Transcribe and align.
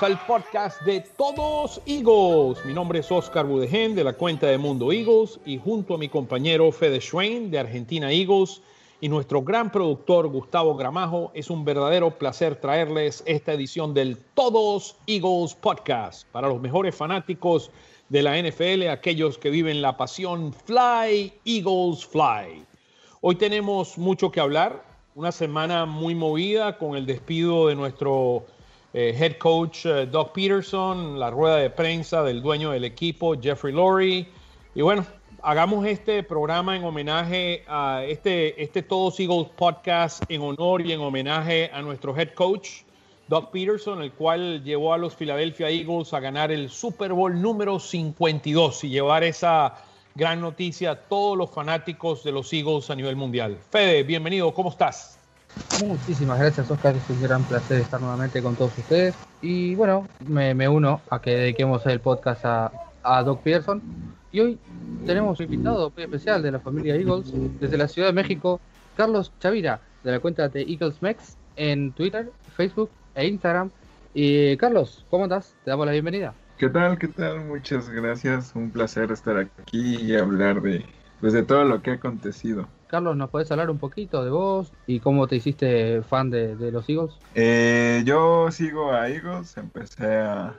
Al 0.00 0.18
podcast 0.26 0.82
de 0.82 1.00
Todos 1.00 1.80
Eagles. 1.86 2.62
Mi 2.66 2.74
nombre 2.74 2.98
es 2.98 3.10
Oscar 3.10 3.46
Budegen 3.46 3.94
de 3.94 4.04
la 4.04 4.12
cuenta 4.12 4.46
de 4.46 4.58
Mundo 4.58 4.92
Eagles 4.92 5.40
y 5.46 5.58
junto 5.58 5.94
a 5.94 5.98
mi 5.98 6.10
compañero 6.10 6.70
Fede 6.70 7.00
Schwein 7.00 7.50
de 7.50 7.58
Argentina 7.58 8.12
Eagles 8.12 8.60
y 9.00 9.08
nuestro 9.08 9.40
gran 9.40 9.72
productor 9.72 10.28
Gustavo 10.28 10.76
Gramajo, 10.76 11.30
es 11.34 11.48
un 11.48 11.64
verdadero 11.64 12.10
placer 12.18 12.56
traerles 12.56 13.22
esta 13.26 13.54
edición 13.54 13.94
del 13.94 14.18
Todos 14.34 14.96
Eagles 15.06 15.54
podcast 15.54 16.28
para 16.30 16.48
los 16.48 16.60
mejores 16.60 16.94
fanáticos 16.94 17.70
de 18.10 18.22
la 18.22 18.36
NFL, 18.36 18.88
aquellos 18.90 19.38
que 19.38 19.48
viven 19.48 19.80
la 19.80 19.96
pasión 19.96 20.52
Fly 20.52 21.32
Eagles 21.46 22.04
Fly. 22.04 22.64
Hoy 23.22 23.36
tenemos 23.36 23.96
mucho 23.96 24.30
que 24.30 24.40
hablar, 24.40 24.84
una 25.14 25.32
semana 25.32 25.86
muy 25.86 26.14
movida 26.14 26.76
con 26.76 26.96
el 26.96 27.06
despido 27.06 27.68
de 27.68 27.76
nuestro 27.76 28.44
eh, 28.98 29.14
head 29.14 29.36
coach 29.36 29.84
eh, 29.84 30.06
Doug 30.06 30.32
Peterson, 30.32 31.20
la 31.20 31.30
rueda 31.30 31.56
de 31.56 31.68
prensa 31.68 32.22
del 32.22 32.40
dueño 32.40 32.70
del 32.70 32.84
equipo, 32.84 33.38
Jeffrey 33.38 33.74
Lurie. 33.74 34.26
Y 34.74 34.80
bueno, 34.80 35.04
hagamos 35.42 35.86
este 35.86 36.22
programa 36.22 36.74
en 36.74 36.82
homenaje 36.82 37.62
a 37.68 38.04
este, 38.06 38.62
este 38.62 38.82
Todos 38.82 39.20
Eagles 39.20 39.48
podcast 39.54 40.22
en 40.30 40.40
honor 40.40 40.80
y 40.80 40.92
en 40.92 41.00
homenaje 41.00 41.70
a 41.74 41.82
nuestro 41.82 42.16
head 42.16 42.32
coach, 42.32 42.84
Doug 43.28 43.50
Peterson, 43.50 44.00
el 44.00 44.12
cual 44.12 44.64
llevó 44.64 44.94
a 44.94 44.98
los 44.98 45.14
Philadelphia 45.14 45.68
Eagles 45.68 46.14
a 46.14 46.20
ganar 46.20 46.50
el 46.50 46.70
Super 46.70 47.12
Bowl 47.12 47.38
número 47.38 47.78
52 47.78 48.84
y 48.84 48.88
llevar 48.88 49.24
esa 49.24 49.74
gran 50.14 50.40
noticia 50.40 50.92
a 50.92 50.96
todos 50.96 51.36
los 51.36 51.50
fanáticos 51.50 52.24
de 52.24 52.32
los 52.32 52.50
Eagles 52.50 52.88
a 52.88 52.94
nivel 52.94 53.16
mundial. 53.16 53.58
Fede, 53.68 54.04
bienvenido, 54.04 54.54
¿cómo 54.54 54.70
estás? 54.70 55.15
Muchísimas 55.84 56.38
gracias, 56.38 56.70
Oscar. 56.70 56.96
Es 56.96 57.10
un 57.10 57.22
gran 57.22 57.42
placer 57.44 57.80
estar 57.80 58.00
nuevamente 58.00 58.42
con 58.42 58.56
todos 58.56 58.76
ustedes. 58.78 59.14
Y 59.42 59.74
bueno, 59.74 60.08
me, 60.26 60.68
uno 60.68 61.00
a 61.10 61.20
que 61.20 61.36
dediquemos 61.36 61.84
el 61.86 62.00
podcast 62.00 62.44
a, 62.44 63.22
Doc 63.24 63.42
Pearson. 63.42 63.82
Y 64.32 64.40
hoy 64.40 64.58
tenemos 65.04 65.38
un 65.38 65.44
invitado 65.44 65.92
especial 65.96 66.42
de 66.42 66.50
la 66.50 66.60
familia 66.60 66.96
Eagles 66.96 67.32
desde 67.60 67.76
la 67.76 67.88
Ciudad 67.88 68.08
de 68.08 68.14
México, 68.14 68.60
Carlos 68.96 69.32
Chavira, 69.38 69.80
de 70.02 70.12
la 70.12 70.20
cuenta 70.20 70.48
de 70.48 70.62
Eagles 70.62 71.00
Mex 71.02 71.36
en 71.56 71.92
Twitter, 71.92 72.30
Facebook 72.56 72.90
e 73.14 73.26
Instagram. 73.26 73.70
Y 74.14 74.56
Carlos, 74.56 75.04
¿cómo 75.10 75.24
estás? 75.24 75.54
Te 75.64 75.70
damos 75.70 75.86
la 75.86 75.92
bienvenida. 75.92 76.34
¿Qué 76.58 76.70
tal? 76.70 76.98
¿Qué 76.98 77.08
tal? 77.08 77.44
Muchas 77.44 77.90
gracias. 77.90 78.52
Un 78.54 78.70
placer 78.70 79.12
estar 79.12 79.36
aquí 79.36 79.96
y 79.96 80.16
hablar 80.16 80.62
de, 80.62 80.86
pues, 81.20 81.34
de 81.34 81.42
todo 81.42 81.64
lo 81.64 81.82
que 81.82 81.90
ha 81.90 81.94
acontecido. 81.94 82.66
Carlos, 82.86 83.16
¿nos 83.16 83.30
puedes 83.30 83.50
hablar 83.50 83.70
un 83.70 83.78
poquito 83.78 84.24
de 84.24 84.30
vos 84.30 84.72
y 84.86 85.00
cómo 85.00 85.26
te 85.26 85.36
hiciste 85.36 86.02
fan 86.02 86.30
de, 86.30 86.70
los 86.70 86.88
Eagles? 86.88 87.14
Eh, 87.34 88.02
yo 88.04 88.50
sigo 88.50 88.92
a 88.92 89.08
Eagles, 89.08 89.56
empecé 89.56 90.06
a, 90.06 90.54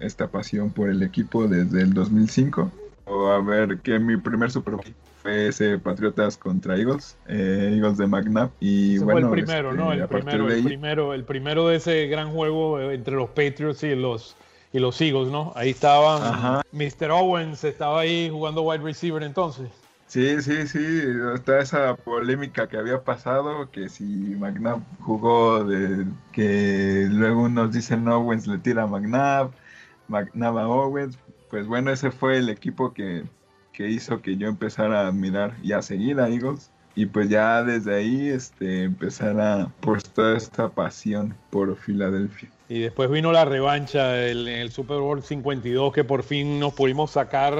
esta 0.00 0.28
pasión 0.28 0.70
por 0.70 0.90
el 0.90 1.02
equipo 1.02 1.48
desde 1.48 1.80
el 1.80 1.94
2005. 1.94 2.70
A 3.06 3.40
ver, 3.40 3.78
que 3.78 3.98
mi 3.98 4.18
primer 4.18 4.50
Super 4.50 4.74
Bowl 4.74 4.84
fue 5.22 5.48
ese 5.48 5.78
Patriotas 5.78 6.36
contra 6.36 6.76
Eagles, 6.76 7.16
eh, 7.26 7.70
Eagles 7.74 7.96
de 7.96 8.06
McNabb. 8.06 8.50
Y 8.60 8.98
bueno, 8.98 9.28
fue 9.28 9.38
el 9.38 9.44
primero, 9.44 9.72
¿no? 9.72 9.92
Este, 9.92 10.02
el 10.02 10.08
primero, 10.08 10.52
el 10.52 10.64
primero, 10.64 11.14
el 11.14 11.24
primero 11.24 11.68
de 11.68 11.76
ese 11.76 12.06
gran 12.08 12.30
juego 12.30 12.78
entre 12.90 13.14
los 13.14 13.30
Patriots 13.30 13.82
y 13.84 13.94
los 13.94 14.36
y 14.70 14.78
los 14.80 15.00
Eagles, 15.00 15.28
¿no? 15.28 15.52
Ahí 15.56 15.70
estaban, 15.70 16.62
Mr. 16.72 17.10
Owens 17.10 17.64
estaba 17.64 18.00
ahí 18.00 18.28
jugando 18.30 18.62
wide 18.62 18.82
receiver 18.82 19.22
entonces. 19.22 19.70
Sí, 20.08 20.40
sí, 20.40 20.66
sí, 20.66 21.02
está 21.34 21.60
esa 21.60 21.94
polémica 21.94 22.66
que 22.66 22.78
había 22.78 23.04
pasado, 23.04 23.70
que 23.70 23.90
si 23.90 24.04
McNabb 24.04 24.80
jugó, 25.00 25.64
de 25.64 26.06
que 26.32 27.06
luego 27.10 27.42
unos 27.42 27.72
dicen 27.72 28.08
Owens 28.08 28.46
le 28.46 28.56
tira 28.56 28.84
a 28.84 28.86
McNabb, 28.86 29.52
McNabb 30.08 30.58
a 30.58 30.66
Owens, 30.68 31.18
pues 31.50 31.66
bueno, 31.66 31.90
ese 31.92 32.10
fue 32.10 32.38
el 32.38 32.48
equipo 32.48 32.94
que, 32.94 33.24
que 33.74 33.90
hizo 33.90 34.22
que 34.22 34.38
yo 34.38 34.48
empezara 34.48 35.02
a 35.02 35.08
admirar 35.08 35.54
y 35.62 35.72
a 35.72 35.82
seguir 35.82 36.20
a 36.20 36.28
Eagles. 36.28 36.70
Y 36.94 37.04
pues 37.06 37.28
ya 37.28 37.62
desde 37.62 37.94
ahí 37.94 38.28
este, 38.28 38.84
empezara 38.84 39.70
pues 39.80 40.04
toda 40.04 40.38
esta 40.38 40.70
pasión 40.70 41.36
por 41.50 41.76
Filadelfia. 41.76 42.48
Y 42.70 42.80
después 42.80 43.10
vino 43.10 43.30
la 43.30 43.44
revancha 43.44 44.26
en 44.26 44.48
el 44.48 44.72
Super 44.72 44.98
Bowl 44.98 45.22
52 45.22 45.92
que 45.92 46.02
por 46.02 46.22
fin 46.22 46.58
nos 46.58 46.72
pudimos 46.72 47.12
sacar 47.12 47.54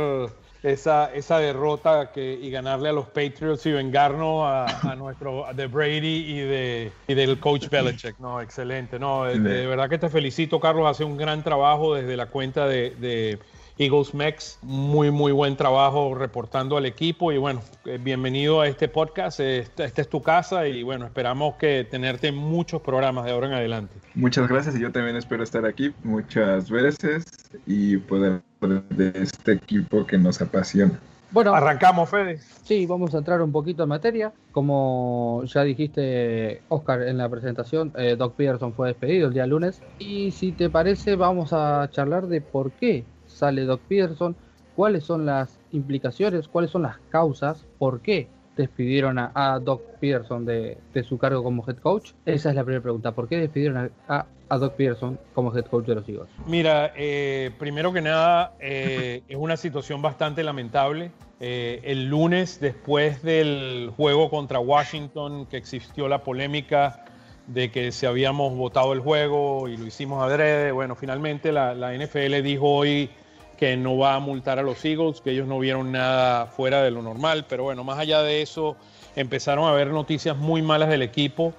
esa, 0.63 1.13
esa 1.15 1.39
derrota 1.39 2.11
que, 2.13 2.39
y 2.41 2.51
ganarle 2.51 2.89
a 2.89 2.93
los 2.93 3.07
Patriots 3.07 3.65
y 3.67 3.73
vengarnos 3.73 4.43
a, 4.45 4.95
nuestro 4.97 5.47
de 5.55 5.67
Brady 5.67 6.25
y, 6.27 6.41
de, 6.41 6.93
y 7.07 7.15
del 7.15 7.39
coach 7.39 7.69
Belichick. 7.69 8.19
No, 8.19 8.41
excelente. 8.41 8.99
No, 8.99 9.25
de, 9.25 9.67
verdad 9.67 9.89
que 9.89 9.99
te 9.99 10.09
felicito, 10.09 10.59
Carlos. 10.59 10.87
Hace 10.89 11.05
un 11.05 11.17
gran 11.17 11.43
trabajo 11.43 11.95
desde 11.95 12.17
la 12.17 12.27
cuenta 12.27 12.67
de, 12.67 12.91
de 12.99 13.39
Eagles 13.79 14.13
Mex. 14.13 14.59
Muy, 14.63 15.11
muy 15.11 15.31
buen 15.31 15.57
trabajo 15.57 16.15
reportando 16.15 16.77
al 16.77 16.87
equipo. 16.87 17.33
Y 17.33 17.39
bueno, 17.39 17.63
eh, 17.85 17.99
bienvenido 18.01 18.61
a 18.61 18.67
este 18.67 18.89
podcast. 18.89 19.41
Esta, 19.41 19.85
esta 19.85 20.03
es 20.03 20.09
tu 20.09 20.23
casa 20.23 20.67
y 20.67 20.83
bueno, 20.83 21.07
esperamos 21.07 21.55
que 21.55 21.87
tenerte 21.89 22.33
muchos 22.33 22.83
programas 22.83 23.25
de 23.25 23.31
ahora 23.31 23.47
en 23.47 23.53
adelante. 23.55 23.95
Muchas 24.15 24.49
gracias 24.49 24.75
y 24.77 24.81
yo 24.81 24.91
también 24.91 25.17
espero 25.17 25.45
estar 25.45 25.65
aquí 25.65 25.93
muchas 26.03 26.69
veces 26.71 27.25
y 27.67 27.99
poder 27.99 28.43
de 28.61 29.13
este 29.15 29.53
equipo 29.53 30.07
que 30.07 30.19
nos 30.19 30.41
apasiona. 30.41 30.99
Bueno, 31.31 31.55
arrancamos, 31.55 32.09
Fede. 32.09 32.39
Sí, 32.63 32.87
vamos 32.87 33.15
a 33.15 33.19
entrar 33.19 33.43
un 33.43 33.53
poquito 33.53 33.83
en 33.83 33.91
materia. 33.91 34.33
Como 34.51 35.43
ya 35.45 35.63
dijiste, 35.63 36.63
Oscar, 36.69 37.03
en 37.03 37.19
la 37.19 37.29
presentación, 37.29 37.93
eh, 37.97 38.17
Doc 38.17 38.35
Peterson 38.35 38.73
fue 38.73 38.89
despedido 38.89 39.29
el 39.29 39.35
día 39.35 39.47
lunes. 39.47 39.83
Y 39.99 40.31
si 40.31 40.53
te 40.53 40.71
parece, 40.71 41.17
vamos 41.17 41.53
a 41.53 41.89
charlar 41.91 42.29
de 42.29 42.41
por 42.41 42.73
qué 42.73 43.05
sale 43.27 43.65
Doc 43.65 43.83
Peterson, 43.87 44.35
cuáles 44.75 45.05
son 45.05 45.27
las 45.27 45.59
implicaciones, 45.71 46.49
cuáles 46.49 46.71
son 46.71 46.83
las 46.83 46.97
causas, 47.11 47.67
por 47.79 48.01
qué 48.01 48.29
despidieron 48.63 49.19
a, 49.19 49.59
Doc 49.63 49.83
Peterson 50.01 50.45
de, 50.45 50.79
su 51.09 51.19
cargo 51.19 51.43
como 51.43 51.65
head 51.67 51.77
coach? 51.79 52.13
Esa 52.27 52.51
es 52.51 52.55
la 52.55 52.65
primera 52.65 52.83
pregunta. 52.83 53.13
¿Por 53.13 53.29
qué 53.29 53.39
despidieron 53.39 53.91
a, 54.09 54.27
Doc 54.59 54.75
Peterson 54.75 55.19
como 55.35 55.55
head 55.57 55.67
coach 55.67 55.87
de 55.87 55.95
los 55.95 56.09
Eagles? 56.09 56.29
Mira, 56.47 56.93
eh, 56.97 57.51
primero 57.59 57.93
que 57.93 58.01
nada, 58.01 58.55
eh, 58.61 59.23
es 59.29 59.37
una 59.37 59.57
situación 59.57 60.03
bastante 60.03 60.43
lamentable. 60.43 61.11
Eh, 61.41 61.81
el 61.85 62.07
lunes, 62.07 62.61
después 62.61 63.23
del 63.23 63.93
juego 63.97 64.31
contra 64.31 64.59
Washington, 64.59 65.47
que 65.47 65.57
existió 65.57 66.09
la 66.09 66.23
polémica 66.23 67.05
de 67.47 67.71
que 67.71 67.93
se 67.93 68.07
habíamos 68.07 68.55
votado 68.57 68.93
el 68.93 69.01
juego 69.01 69.69
y 69.69 69.77
lo 69.77 69.87
hicimos 69.87 70.23
adrede, 70.23 70.71
bueno, 70.73 70.97
finalmente 70.97 71.51
la, 71.51 71.75
la 71.75 71.95
NFL 71.95 72.43
dijo 72.43 72.69
hoy 72.69 73.11
que 73.59 73.77
no 73.77 73.99
va 73.99 74.15
a 74.15 74.21
multar 74.21 74.59
a 74.59 74.63
los 74.63 74.85
Eagles, 74.85 75.21
que 75.21 75.33
ellos 75.33 75.49
no 75.49 75.59
vieron 75.59 75.93
nada 75.93 76.47
fuera 76.47 76.83
de 76.83 76.91
lo 76.91 77.03
normal, 77.03 77.45
pero 77.49 77.65
bueno, 77.65 77.85
más 77.85 77.99
allá 77.99 78.23
de 78.23 78.41
eso, 78.41 78.77
empezaron 79.17 79.67
a 79.67 79.71
haber 79.71 79.89
noticias 79.89 80.37
muy 80.37 80.63
malas 80.63 80.89
del 80.89 81.03
equipo. 81.03 81.53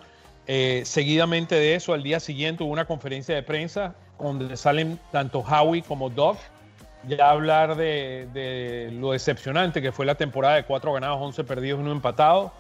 Eh, 0.48 0.82
seguidamente 0.86 1.56
de 1.56 1.76
eso, 1.76 1.94
al 1.94 2.02
día 2.02 2.20
siguiente 2.20 2.64
hubo 2.64 2.72
una 2.72 2.86
conferencia 2.86 3.36
de 3.36 3.44
prensa 3.44 3.96
donde 4.18 4.56
salen 4.58 5.00
tanto 5.12 5.40
Howie 5.40 5.84
como 5.84 6.10
Doug 6.10 6.38
ya 7.08 7.30
hablar 7.30 7.76
de, 7.76 8.28
de, 8.34 8.92
lo 8.92 9.12
decepcionante 9.12 9.82
que 9.82 9.92
fue 9.92 10.06
la 10.06 10.16
temporada 10.16 10.56
de 10.56 10.64
cuatro 10.64 10.92
ganados, 10.94 11.20
11 11.22 11.44
perdidos 11.44 11.80
y 11.80 11.84
uno 11.84 11.92
empatado. 11.92 12.52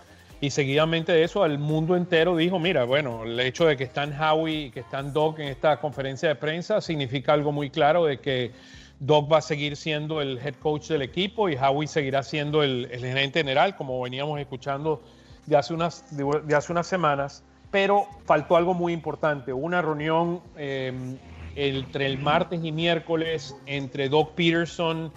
Y 0.41 0.51
seguidamente 0.51 1.11
de 1.11 1.23
eso, 1.23 1.45
el 1.45 1.59
mundo 1.59 1.97
entero 1.97 2.37
dijo, 2.37 2.59
mira, 2.59 2.85
bueno, 2.85 3.25
el 3.25 3.37
hecho 3.41 3.65
de 3.65 3.75
que 3.75 3.83
están 3.83 4.13
Howie 4.17 4.67
y 4.67 4.71
que 4.71 4.79
están 4.79 5.11
Doug 5.11 5.39
en 5.39 5.49
esta 5.49 5.77
conferencia 5.81 6.29
de 6.29 6.35
prensa 6.35 6.79
significa 6.79 7.33
algo 7.33 7.51
muy 7.51 7.69
claro 7.69 8.05
de 8.05 8.19
que 8.19 8.51
Doug 8.99 9.31
va 9.31 9.37
a 9.37 9.41
seguir 9.41 9.75
siendo 9.75 10.21
el 10.21 10.37
head 10.39 10.55
coach 10.55 10.87
del 10.87 11.01
equipo 11.01 11.49
y 11.49 11.55
Howie 11.55 11.87
seguirá 11.87 12.21
siendo 12.21 12.63
el, 12.63 12.87
gerente 12.89 13.39
general, 13.39 13.75
como 13.75 14.01
veníamos 14.01 14.39
escuchando 14.39 15.01
de 15.45 15.55
hace 15.55 15.73
unas, 15.73 16.05
de, 16.15 16.55
hace 16.55 16.71
unas 16.71 16.87
semanas. 16.87 17.43
Pero 17.71 18.07
faltó 18.25 18.55
algo 18.55 18.73
muy 18.73 18.93
importante, 18.93 19.53
una 19.53 19.81
reunión 19.81 20.41
eh, 20.57 20.91
entre 21.55 22.07
el 22.07 22.17
martes 22.17 22.59
y 22.63 22.71
miércoles 22.71 23.55
entre 23.67 24.09
Doug 24.09 24.31
Peterson 24.33 25.11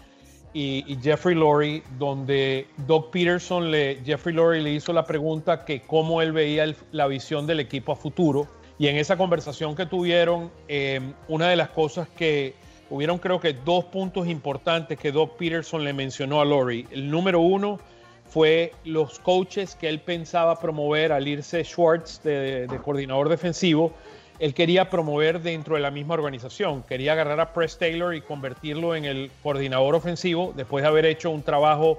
y, 0.54 0.98
Jeffrey 1.02 1.34
Lurie, 1.34 1.82
donde 1.98 2.66
Doug 2.86 3.10
Peterson, 3.10 3.70
le, 3.70 4.00
Jeffrey 4.04 4.34
Lurie 4.34 4.60
le 4.60 4.72
hizo 4.72 4.92
la 4.92 5.04
pregunta 5.04 5.64
que 5.64 5.80
cómo 5.80 6.20
él 6.20 6.32
veía 6.32 6.74
la 6.92 7.06
visión 7.06 7.46
del 7.46 7.60
equipo 7.60 7.92
a 7.92 7.96
futuro. 7.96 8.46
Y 8.78 8.88
en 8.88 8.96
esa 8.96 9.16
conversación 9.16 9.74
que 9.74 9.86
tuvieron, 9.86 10.50
eh, 10.68 11.00
una 11.28 11.48
de 11.48 11.56
las 11.56 11.70
cosas 11.70 12.08
que 12.08 12.54
hubieron 12.92 13.16
creo 13.16 13.40
que 13.40 13.54
dos 13.54 13.86
puntos 13.86 14.28
importantes 14.28 14.98
que 14.98 15.12
Doc 15.12 15.38
Peterson 15.38 15.82
le 15.82 15.94
mencionó 15.94 16.42
a 16.42 16.44
Lori. 16.44 16.86
El 16.90 17.10
número 17.10 17.40
uno 17.40 17.80
fue 18.28 18.74
los 18.84 19.18
coaches 19.18 19.74
que 19.74 19.88
él 19.88 19.98
pensaba 19.98 20.60
promover 20.60 21.10
al 21.10 21.26
irse 21.26 21.64
Schwartz 21.64 22.22
de, 22.22 22.68
coordinador 22.84 23.30
defensivo. 23.30 23.94
Él 24.38 24.52
quería 24.52 24.90
promover 24.90 25.40
dentro 25.40 25.76
de 25.76 25.80
la 25.80 25.90
misma 25.90 26.14
organización. 26.14 26.82
Quería 26.82 27.12
agarrar 27.12 27.40
a 27.40 27.54
Press 27.54 27.78
Taylor 27.78 28.14
y 28.14 28.20
convertirlo 28.20 28.94
en 28.94 29.06
el 29.06 29.30
coordinador 29.42 29.94
ofensivo 29.94 30.52
después 30.54 30.82
de 30.82 30.88
haber 30.88 31.06
hecho 31.06 31.30
un 31.30 31.42
trabajo 31.42 31.98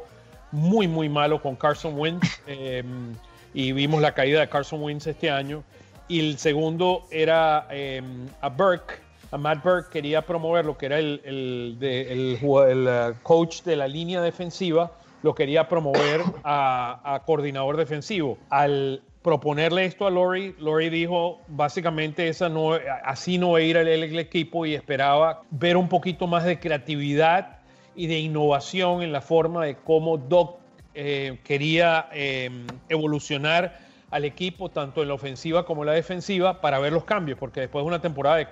muy, 0.52 0.88
muy 0.88 1.10
malo 1.10 1.42
con 1.42 1.56
Carson 1.56 1.98
Wentz. 1.98 2.40
Em, 2.48 3.16
y 3.56 3.72
vimos 3.72 4.00
la 4.00 4.14
caída 4.14 4.42
de 4.42 4.50
Carson 4.50 4.82
Wentz 4.84 5.08
este 5.08 5.32
año. 5.32 5.64
y 6.08 6.20
el 6.20 6.38
segundo 6.38 7.08
era 7.10 7.66
em, 7.72 8.28
a 8.42 8.50
Burke. 8.50 9.03
Matt 9.38 9.64
Burke 9.64 9.90
quería 9.92 10.22
promover 10.24 10.66
lo 10.66 10.78
que 10.78 10.86
era 10.88 11.00
el, 11.00 11.22
el, 11.24 11.78
el, 11.82 12.40
uh, 12.42 13.14
coach 13.24 13.64
de 13.64 13.76
la 13.76 13.88
línea 13.88 14.22
defensiva, 14.22 14.92
lo 15.22 15.34
quería 15.34 15.68
promover 15.68 16.22
a, 16.44 17.16
a 17.16 17.20
coordinador 17.24 17.78
defensivo. 17.78 18.38
Al 18.50 19.02
proponerle 19.24 19.86
esto 19.86 20.06
a 20.06 20.12
Lori, 20.12 20.54
Lori 20.60 20.90
dijo 20.90 21.40
básicamente 21.48 22.28
esa 22.28 22.50
no, 22.50 22.74
así 23.04 23.38
no 23.38 23.52
va 23.52 23.60
a 23.60 23.62
ir 23.62 23.78
el, 23.78 24.20
equipo 24.20 24.66
y 24.66 24.76
esperaba 24.76 25.42
ver 25.50 25.78
un 25.78 25.88
poquito 25.88 26.28
más 26.28 26.44
de 26.44 26.60
creatividad 26.60 27.60
y 27.96 28.08
de 28.08 28.20
innovación 28.20 29.02
en 29.02 29.14
la 29.14 29.22
forma 29.22 29.66
de 29.66 29.78
cómo 29.78 30.18
Doc 30.18 30.58
eh, 30.94 31.40
quería 31.44 32.10
em, 32.12 32.68
evolucionar 32.90 33.80
al 34.12 34.26
equipo 34.26 34.70
tanto 34.70 35.02
en 35.02 35.08
la 35.08 35.14
ofensiva 35.16 35.66
como 35.66 35.84
en 35.84 35.88
la 35.88 35.94
defensiva 35.94 36.60
para 36.62 36.78
ver 36.80 36.92
los 36.92 37.06
cambios, 37.06 37.40
porque 37.40 37.62
después 37.62 37.84
de 37.84 37.88
una 37.88 38.02
temporada 38.02 38.36
de 38.36 38.48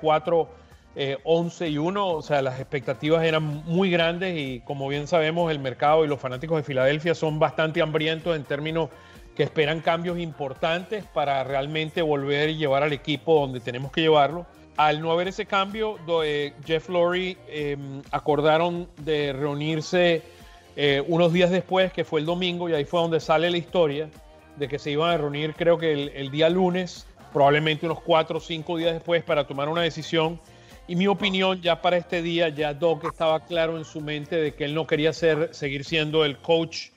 4, 0.93 1.21
11 1.23 1.65
eh, 1.65 1.69
y 1.69 1.77
1, 1.77 2.07
o 2.07 2.21
sea, 2.21 2.41
las 2.41 2.59
expectativas 2.59 3.23
eran 3.23 3.63
muy 3.65 3.89
grandes 3.89 4.37
y 4.37 4.59
como 4.61 4.87
bien 4.87 5.07
sabemos 5.07 5.51
el 5.51 5.59
mercado 5.59 6.03
y 6.03 6.07
los 6.07 6.19
fanáticos 6.19 6.57
de 6.57 6.63
Filadelfia 6.63 7.15
son 7.15 7.39
bastante 7.39 7.81
hambrientos 7.81 8.35
en 8.35 8.43
términos 8.43 8.89
que 9.35 9.43
esperan 9.43 9.79
cambios 9.79 10.19
importantes 10.19 11.05
para 11.05 11.43
realmente 11.43 12.01
volver 12.01 12.49
y 12.49 12.57
llevar 12.57 12.83
al 12.83 12.93
equipo 12.93 13.39
donde 13.39 13.59
tenemos 13.59 13.91
que 13.91 14.01
llevarlo. 14.01 14.45
Al 14.77 15.01
no 15.01 15.11
haber 15.11 15.27
ese 15.27 15.45
cambio, 15.45 15.97
eh, 16.23 16.53
Jeff 16.65 16.89
Lurie 16.89 17.37
em, 17.47 18.01
acordaron 18.11 18.87
de 18.97 19.33
reunirse 19.33 20.21
eh, 20.75 21.03
unos 21.07 21.33
días 21.33 21.49
después, 21.49 21.91
que 21.91 22.03
fue 22.03 22.21
el 22.21 22.25
domingo, 22.25 22.69
y 22.69 22.73
ahí 22.73 22.85
fue 22.85 23.01
donde 23.01 23.19
sale 23.19 23.49
la 23.49 23.57
historia 23.57 24.09
de 24.55 24.67
que 24.67 24.79
se 24.79 24.91
iban 24.91 25.11
a 25.11 25.17
reunir, 25.17 25.53
creo 25.53 25.77
que 25.77 25.91
el, 26.15 26.31
día 26.31 26.49
lunes, 26.49 27.05
probablemente 27.33 27.85
unos 27.85 28.01
cuatro 28.01 28.37
o 28.37 28.41
cinco 28.41 28.77
días 28.77 28.93
después, 28.93 29.23
para 29.23 29.45
tomar 29.45 29.69
una 29.69 29.81
decisión. 29.81 30.39
Y 30.91 30.97
mi 30.97 31.07
opinión, 31.07 31.61
ya 31.61 31.81
para 31.81 31.95
este 31.95 32.21
día, 32.21 32.49
ya 32.49 32.73
Doc 32.73 33.05
estaba 33.05 33.39
claro 33.45 33.77
en 33.77 33.85
su 33.85 34.01
mente 34.01 34.35
de 34.35 34.53
que 34.55 34.65
él 34.65 34.75
no 34.75 34.85
quería 34.85 35.13
ser, 35.13 35.55
seguir 35.55 35.85
siendo 35.85 36.25
el 36.25 36.37
coach 36.39 36.89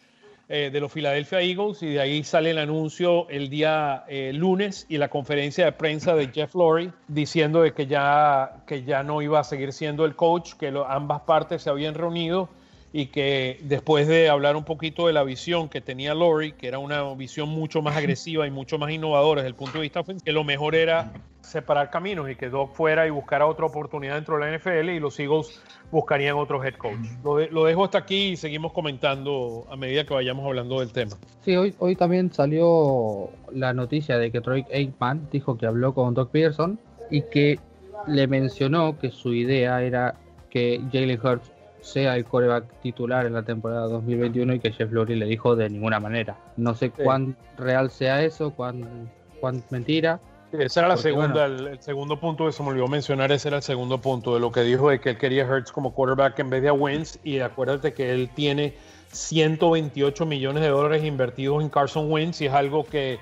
eh, 0.49 0.71
de 0.73 0.81
los 0.81 0.91
Philadelphia 0.91 1.41
Eagles 1.41 1.81
y 1.81 1.91
de 1.91 2.01
ahí 2.01 2.25
sale 2.25 2.51
el 2.51 2.59
anuncio 2.59 3.29
el 3.29 3.49
día 3.49 4.03
eh, 4.09 4.33
lunes 4.35 4.85
y 4.89 4.99
la 4.99 5.11
conferencia 5.11 5.67
de 5.67 5.71
prensa 5.71 6.17
de 6.17 6.27
Jeff 6.27 6.57
Lurie 6.57 6.91
diciendo 7.07 7.63
de 7.63 7.73
que 7.73 7.87
ya, 7.87 8.65
que 8.67 8.83
ya 8.83 9.05
no 9.05 9.23
iba 9.23 9.39
a 9.39 9.45
seguir 9.45 9.73
siendo 9.73 10.05
el 10.07 10.17
coach, 10.17 10.55
que 10.55 10.75
ambas 10.89 11.21
partes 11.21 11.63
se 11.63 11.71
habían 11.71 11.95
reunido 11.95 12.49
y 12.97 13.07
que 13.07 13.59
después 13.65 14.07
de 14.07 14.29
hablar 14.29 14.55
un 14.55 14.63
poquito 14.63 15.09
de 15.09 15.13
la 15.13 15.25
visión 15.25 15.69
que 15.69 15.81
tenía 15.81 16.15
Lori, 16.15 16.53
que 16.53 16.69
era 16.69 16.79
una 16.79 17.03
visión 17.15 17.49
mucho 17.49 17.83
más 17.83 17.97
agresiva 17.97 18.47
y 18.47 18.53
mucho 18.53 18.79
más 18.79 18.93
innovadora 18.93 19.43
desde 19.43 19.49
el 19.49 19.57
punto 19.57 19.79
de 19.79 19.83
vista 19.83 20.05
que 20.25 20.31
lo 20.31 20.45
mejor 20.45 20.77
era 20.77 21.13
separar 21.41 21.91
caminos 21.91 22.31
y 22.31 22.37
que 22.37 22.49
Doc 22.49 22.73
fuera 22.73 23.05
y 23.05 23.11
buscara 23.11 23.47
otra 23.47 23.67
oportunidad 23.67 24.15
dentro 24.15 24.39
de 24.39 24.49
la 24.49 24.57
NFL 24.57 24.91
y 24.91 25.01
los 25.01 25.19
Eagles 25.19 25.61
buscarían 25.91 26.37
otro 26.37 26.63
head 26.63 26.75
coach. 26.75 27.05
Lo, 27.25 27.65
dejo 27.65 27.85
hasta 27.85 27.99
aquí 27.99 28.29
y 28.29 28.37
seguimos 28.37 28.73
comentando 28.73 29.67
a 29.69 29.75
medida 29.75 30.05
que 30.07 30.15
vayamos 30.15 30.47
hablando 30.47 30.79
del 30.79 30.93
tema. 30.93 31.17
Sí, 31.45 31.57
hoy, 31.57 31.75
hoy 31.81 31.97
también 31.97 32.33
salió 32.33 33.29
la 33.53 33.73
noticia 33.73 34.19
de 34.19 34.31
que 34.31 34.41
Troy 34.41 34.65
Aikman 34.73 35.29
dijo 35.33 35.59
que 35.59 35.67
habló 35.67 35.95
con 35.95 36.15
Doc 36.15 36.31
Pearson 36.31 36.79
y 37.11 37.23
que 37.23 37.59
le 38.07 38.29
mencionó 38.29 38.97
que 39.01 39.11
su 39.11 39.35
idea 39.35 39.83
era 39.83 40.15
que 40.49 40.81
Jalen 40.93 41.19
Hurts 41.21 41.51
sea 41.85 42.17
el 42.17 42.25
coreback 42.25 42.65
titular 42.81 43.27
en 43.27 43.35
la 43.35 43.43
temporada 43.43 43.87
2021 43.89 44.55
y 44.55 44.59
que 44.59 44.73
Jeff 44.73 44.91
Lurie 44.91 45.17
le 45.17 45.27
dijo 45.27 45.55
de 45.55 45.69
ninguna 45.69 46.01
manera. 46.01 46.37
No 46.57 46.75
sé 46.75 46.91
cuán 46.91 47.37
real 47.59 47.91
sea 47.91 48.23
eso, 48.23 48.51
cuán, 48.51 49.11
cuán 49.41 49.63
mentira, 49.71 50.19
ese 50.59 50.81
era 50.81 50.89
la 50.89 50.97
segunda, 50.97 51.47
el, 51.47 51.81
segundo 51.81 52.19
punto 52.19 52.47
que 52.47 52.53
se 52.53 52.63
me 52.63 52.69
olvidó 52.71 52.87
mencionar, 52.87 53.33
ese 53.33 53.49
era 53.49 53.57
el 53.57 53.63
segundo 53.63 54.01
punto 54.01 54.35
de 54.35 54.41
lo 54.41 54.53
que 54.53 54.61
dijo 54.61 54.89
de 54.89 55.01
que 55.01 55.11
él 55.11 55.19
quería 55.19 55.45
Hertz 55.45 55.73
como 55.73 55.93
quarterback 55.93 56.39
en 56.39 56.51
vez 56.51 56.63
de 56.63 56.69
a 56.69 56.73
Wentz 56.73 57.19
y 57.25 57.41
acuérdate 57.41 57.93
que 57.93 58.13
él 58.13 58.31
tiene 58.35 58.75
128 59.11 60.27
millones 60.27 60.63
de 60.63 60.69
dólares 60.69 61.05
invertidos 61.05 61.63
en 61.63 61.69
Carson 61.69 62.11
Wentz 62.11 62.41
y 62.41 62.47
es 62.47 62.53
algo 62.53 62.85
que 62.85 63.19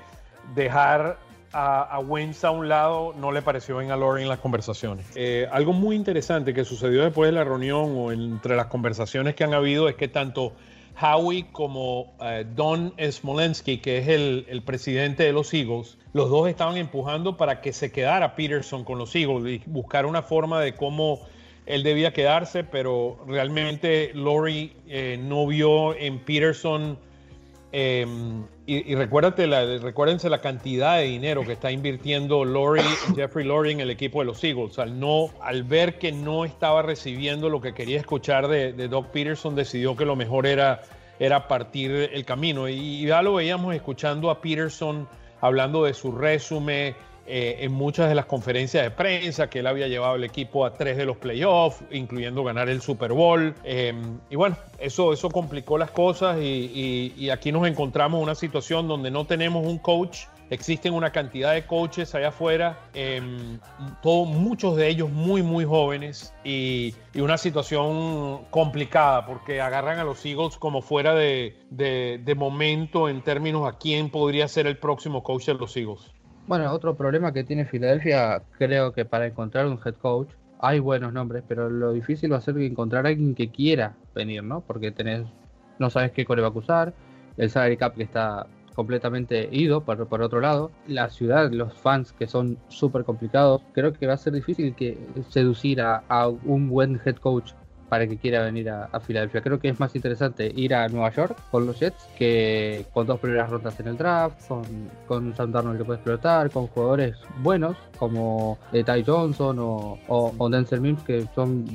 dejar 0.54 1.16
a, 1.52 1.82
a 1.82 1.98
Wentz 2.00 2.44
a 2.44 2.50
un 2.50 2.68
lado 2.68 3.14
no 3.18 3.32
le 3.32 3.42
pareció 3.42 3.78
bien 3.78 3.90
a 3.90 3.96
Lori 3.96 4.22
en 4.22 4.28
las 4.28 4.38
conversaciones. 4.38 5.06
Eh, 5.14 5.48
algo 5.50 5.72
muy 5.72 5.96
interesante 5.96 6.54
que 6.54 6.64
sucedió 6.64 7.02
después 7.02 7.28
de 7.28 7.32
la 7.32 7.44
reunión 7.44 7.94
o 7.96 8.12
entre 8.12 8.56
las 8.56 8.66
conversaciones 8.66 9.34
que 9.34 9.44
han 9.44 9.54
habido 9.54 9.88
es 9.88 9.96
que 9.96 10.08
tanto 10.08 10.52
Howie 11.00 11.46
como 11.52 12.14
eh, 12.20 12.44
Don 12.54 12.94
Smolensky, 12.98 13.78
que 13.78 13.98
es 13.98 14.08
el, 14.08 14.46
el, 14.48 14.62
presidente 14.62 15.24
de 15.24 15.32
los 15.32 15.52
Eagles, 15.54 15.98
los 16.12 16.30
dos 16.30 16.48
estaban 16.48 16.76
empujando 16.76 17.36
para 17.36 17.60
que 17.60 17.72
se 17.72 17.90
quedara 17.90 18.36
Peterson 18.36 18.84
con 18.84 18.98
los 18.98 19.14
Eagles 19.14 19.62
y 19.62 19.70
buscar 19.70 20.06
una 20.06 20.22
forma 20.22 20.60
de 20.60 20.74
cómo 20.74 21.20
él 21.66 21.82
debía 21.82 22.12
quedarse, 22.12 22.64
pero 22.64 23.18
realmente 23.26 24.12
Lori 24.14 24.72
eh, 24.88 25.18
no 25.22 25.46
vio 25.46 25.94
en 25.94 26.18
Peterson. 26.18 26.98
Em, 27.70 28.44
y, 28.64 28.94
recuérdate 28.94 29.46
la, 29.46 29.64
recuérdense 29.78 30.30
la 30.30 30.40
cantidad 30.40 30.98
de 30.98 31.04
dinero 31.04 31.44
que 31.44 31.52
está 31.52 31.72
invirtiendo 31.72 32.44
Lori, 32.44 32.82
Jeffrey 33.16 33.44
Lori 33.44 33.72
en 33.72 33.80
el 33.80 33.90
equipo 33.90 34.20
de 34.20 34.26
los 34.26 34.42
Eagles. 34.44 34.78
Al, 34.78 35.00
no, 35.00 35.30
al 35.40 35.64
ver 35.64 35.98
que 35.98 36.12
no 36.12 36.44
estaba 36.44 36.82
recibiendo 36.82 37.48
lo 37.48 37.60
que 37.60 37.74
quería 37.74 37.98
escuchar 37.98 38.46
de, 38.46 38.72
de 38.72 38.88
Doc 38.88 39.08
Peterson, 39.08 39.56
decidió 39.56 39.96
que 39.96 40.04
lo 40.04 40.14
mejor 40.14 40.46
era, 40.46 40.82
era 41.18 41.48
partir 41.48 41.90
el 42.12 42.24
camino. 42.24 42.68
Y 42.68 43.06
ya 43.06 43.20
lo 43.22 43.34
veíamos 43.34 43.74
escuchando 43.74 44.30
a 44.30 44.40
Peterson 44.40 45.08
hablando 45.40 45.84
de 45.84 45.92
su 45.92 46.12
resumen 46.12 46.94
eh, 47.26 47.58
en 47.60 47.72
muchas 47.72 48.08
de 48.08 48.14
las 48.14 48.26
conferencias 48.26 48.82
de 48.82 48.90
prensa, 48.90 49.48
que 49.48 49.60
él 49.60 49.66
había 49.66 49.88
llevado 49.88 50.16
el 50.16 50.24
equipo 50.24 50.64
a 50.64 50.74
tres 50.74 50.96
de 50.96 51.06
los 51.06 51.16
playoffs, 51.16 51.82
incluyendo 51.90 52.44
ganar 52.44 52.68
el 52.68 52.80
Super 52.80 53.12
Bowl. 53.12 53.54
Em, 53.64 54.18
y 54.30 54.36
bueno, 54.36 54.56
eso, 54.78 55.12
eso 55.12 55.30
complicó 55.30 55.78
las 55.78 55.90
cosas 55.90 56.38
y, 56.40 57.30
aquí 57.30 57.50
nos 57.50 57.66
encontramos 57.66 58.18
en 58.18 58.24
una 58.24 58.34
situación 58.34 58.88
donde 58.88 59.10
no 59.10 59.24
tenemos 59.26 59.66
un 59.66 59.78
coach 59.78 60.26
Existen 60.52 60.92
una 60.92 61.12
cantidad 61.12 61.54
de 61.54 61.64
coaches 61.64 62.14
allá 62.14 62.28
afuera, 62.28 62.78
eh, 62.92 63.22
muchos 64.04 64.76
de 64.76 64.86
ellos 64.86 65.08
muy, 65.08 65.42
muy 65.42 65.64
jóvenes 65.64 66.34
y, 66.44 66.94
una 67.14 67.38
situación 67.38 68.44
complicada 68.50 69.24
porque 69.24 69.62
agarran 69.62 69.98
a 69.98 70.04
los 70.04 70.22
Eagles 70.26 70.58
como 70.58 70.82
fuera 70.82 71.14
de, 71.14 71.56
de, 71.70 72.34
momento 72.34 73.08
en 73.08 73.22
términos 73.22 73.66
a 73.66 73.78
quién 73.78 74.10
podría 74.10 74.46
ser 74.46 74.66
el 74.66 74.76
próximo 74.76 75.22
coach 75.22 75.46
de 75.46 75.54
los 75.54 75.74
Eagles. 75.74 76.12
Bueno, 76.46 76.72
otro 76.72 76.96
problema 76.96 77.32
que 77.32 77.44
tiene 77.44 77.64
Filadelfia, 77.64 78.42
creo 78.58 78.92
que 78.92 79.04
para 79.04 79.26
encontrar 79.26 79.66
un 79.66 79.78
head 79.84 79.94
coach 79.94 80.30
hay 80.58 80.80
buenos 80.80 81.12
nombres, 81.12 81.44
pero 81.46 81.70
lo 81.70 81.92
difícil 81.92 82.32
va 82.32 82.38
a 82.38 82.40
ser 82.40 82.58
encontrar 82.58 83.06
a 83.06 83.10
alguien 83.10 83.34
que 83.34 83.50
quiera 83.50 83.94
venir, 84.14 84.42
¿no? 84.42 84.60
Porque 84.60 84.90
tenés, 84.90 85.26
no 85.78 85.88
sabes 85.88 86.10
qué 86.12 86.24
core 86.24 86.42
va 86.42 86.48
a 86.48 86.50
acusar, 86.50 86.94
el 87.36 87.48
salary 87.48 87.76
cap 87.76 87.94
que 87.94 88.02
está 88.02 88.46
completamente 88.74 89.48
ido 89.52 89.84
por, 89.84 90.22
otro 90.22 90.40
lado. 90.40 90.70
La 90.88 91.10
ciudad, 91.10 91.50
los 91.52 91.74
fans 91.74 92.12
que 92.12 92.26
son 92.26 92.58
súper 92.68 93.04
complicados, 93.04 93.62
creo 93.72 93.92
que 93.92 94.06
va 94.06 94.14
a 94.14 94.18
ser 94.18 94.32
difícil 94.32 94.74
que 94.74 94.98
seducir 95.28 95.80
a 95.80 96.28
un 96.44 96.68
buen 96.68 97.00
head 97.04 97.16
coach 97.16 97.52
para 97.92 98.06
que 98.06 98.16
quiera 98.16 98.42
venir 98.42 98.70
a, 98.70 98.88
Filadelfia. 99.00 99.42
Creo 99.42 99.60
que 99.60 99.68
es 99.68 99.78
más 99.78 99.94
interesante 99.94 100.50
ir 100.56 100.74
a 100.74 100.88
Nueva 100.88 101.10
York 101.10 101.36
con 101.50 101.66
los 101.66 101.78
Jets 101.78 102.08
que 102.16 102.86
con 102.94 103.06
dos 103.06 103.20
primeras 103.20 103.50
rondas 103.50 103.78
en 103.80 103.88
el 103.88 103.98
draft, 103.98 104.48
con, 104.48 104.62
con 105.06 105.36
Sam 105.36 105.52
Darnold 105.52 105.76
que 105.76 105.84
puede 105.84 105.98
explotar, 105.98 106.50
con 106.50 106.68
jugadores 106.68 107.18
buenos 107.42 107.76
como 107.98 108.58
eh, 108.72 108.82
Ty 108.82 109.04
Johnson 109.06 109.58
o, 109.60 109.98
o, 110.08 110.48
Denzel 110.48 110.80
Mims 110.80 111.02
que 111.02 111.26
son 111.34 111.66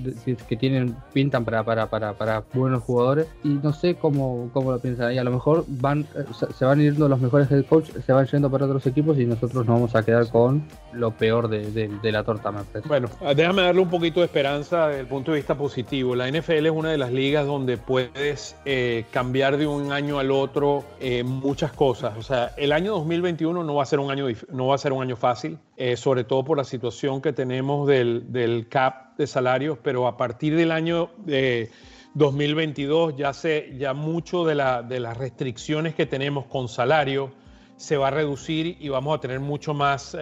que 0.50 0.58
tienen 0.58 0.96
pintan 1.14 1.46
para, 1.46 1.64
para, 1.64 1.88
para, 1.88 2.44
buenos 2.52 2.82
jugadores 2.82 3.28
y 3.44 3.50
no 3.50 3.72
sé 3.72 3.94
cómo, 3.94 4.50
cómo 4.54 4.72
lo 4.72 4.80
piensan 4.80 5.10
ahí. 5.10 5.20
A 5.20 5.24
lo 5.24 5.32
mejor 5.32 5.66
van 5.68 6.02
eh, 6.16 6.26
se 6.58 6.66
van 6.66 6.80
yendo 6.80 7.08
los 7.08 7.22
mejores 7.22 7.52
head 7.52 7.64
coach, 7.66 7.92
se 7.92 8.12
van 8.12 8.26
yendo 8.26 8.50
para 8.50 8.66
otros 8.66 8.88
equipos 8.88 9.20
y 9.20 9.26
nosotros 9.26 9.68
nos 9.68 9.68
vamos 9.68 9.96
a 9.96 10.04
quedar 10.04 10.28
con 10.32 10.64
lo 10.94 11.12
peor 11.12 11.48
de, 11.48 11.70
de, 11.72 12.12
la 12.12 12.24
torta, 12.24 12.52
me 12.52 12.62
Bueno, 12.88 13.08
déjame 13.36 13.62
darle 13.62 13.82
un 13.82 13.90
poquito 13.90 14.22
de 14.22 14.26
esperanza 14.26 14.88
desde 14.88 15.02
el 15.02 15.08
punto 15.08 15.32
de 15.32 15.38
vista 15.38 15.56
positivo 15.56 16.07
la 16.16 16.30
NFL 16.30 16.66
es 16.66 16.72
una 16.72 16.92
de 16.92 16.98
las 16.98 17.12
ligas 17.12 17.46
donde 17.46 17.78
puedes 17.78 18.56
eh, 18.66 19.06
cambiar 19.12 19.58
de 19.58 19.68
un 19.68 19.92
año 19.92 20.20
al 20.20 20.32
otro 20.32 20.84
eh, 21.00 21.24
muchas 21.24 21.72
cosas. 21.72 22.18
O 22.18 22.24
sea, 22.24 22.54
el 22.58 22.72
año 22.72 22.94
2021 22.94 23.64
no 23.64 23.76
va 23.76 23.84
a 23.84 23.86
ser 23.86 24.00
un 24.00 24.12
año, 24.12 24.28
no 24.52 24.68
va 24.68 24.76
a 24.76 24.78
ser 24.78 24.94
un 24.94 25.02
año 25.02 25.16
fácil, 25.16 25.58
eh, 25.76 25.98
sobre 25.98 26.24
todo 26.24 26.44
por 26.44 26.58
la 26.58 26.64
situación 26.64 27.22
que 27.22 27.34
tenemos 27.34 27.88
del, 27.88 28.68
cap 28.70 29.18
de 29.18 29.28
salarios, 29.28 29.78
pero 29.82 30.08
a 30.08 30.18
partir 30.18 30.56
del 30.56 30.72
año 30.72 31.12
de 31.18 31.70
2022 32.14 33.16
ya, 33.18 33.34
se, 33.34 33.74
ya 33.78 33.94
mucho 33.94 34.46
de, 34.46 34.56
la, 34.56 34.84
de 34.84 35.00
las 35.00 35.18
restricciones 35.18 35.96
que 35.96 36.06
tenemos 36.06 36.46
con 36.46 36.68
salario 36.68 37.32
se 37.76 37.96
va 37.96 38.08
a 38.08 38.12
reducir 38.12 38.78
y 38.80 38.90
vamos 38.90 39.16
a 39.16 39.22
tener 39.22 39.40
mucho 39.40 39.74
más 39.74 40.18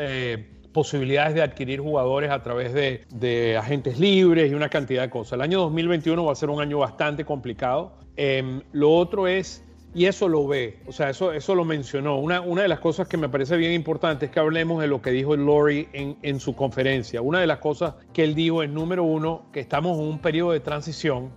posibilidades 0.75 1.33
de 1.35 1.41
adquirir 1.41 1.79
jugadores 1.79 2.29
a 2.29 2.43
través 2.43 2.73
de, 2.73 3.57
agentes 3.57 3.97
libres 3.97 4.51
y 4.51 4.53
una 4.53 4.67
cantidad 4.67 5.03
de 5.03 5.09
cosas. 5.09 5.33
El 5.33 5.41
año 5.41 5.61
2021 5.61 6.25
va 6.25 6.33
a 6.33 6.35
ser 6.35 6.49
un 6.49 6.61
año 6.61 6.79
bastante 6.79 7.23
complicado. 7.23 7.93
Em, 8.17 8.61
lo 8.73 8.91
otro 8.91 9.25
es 9.25 9.63
y 9.93 10.07
eso 10.07 10.27
lo 10.27 10.45
ve, 10.45 10.79
o 10.85 10.91
sea, 10.91 11.09
eso, 11.09 11.31
eso 11.31 11.55
lo 11.55 11.63
mencionó. 11.63 12.17
Una, 12.17 12.41
una 12.41 12.63
de 12.63 12.67
las 12.67 12.81
cosas 12.81 13.07
que 13.07 13.15
me 13.15 13.29
parece 13.29 13.55
bien 13.55 13.71
importante 13.71 14.25
es 14.25 14.31
que 14.31 14.41
hablemos 14.41 14.81
de 14.81 14.87
lo 14.87 15.01
que 15.01 15.11
dijo 15.11 15.33
Lori 15.37 15.87
en, 15.93 16.17
en 16.21 16.41
su 16.41 16.53
conferencia. 16.57 17.21
Una 17.21 17.39
de 17.39 17.47
las 17.47 17.59
cosas 17.59 17.93
que 18.11 18.25
él 18.25 18.35
dijo 18.35 18.61
es, 18.61 18.69
número 18.69 19.05
uno, 19.05 19.45
que 19.53 19.61
estamos 19.61 19.97
en 19.97 20.03
un 20.03 20.19
periodo 20.19 20.51
de 20.51 20.59
transición, 20.59 21.31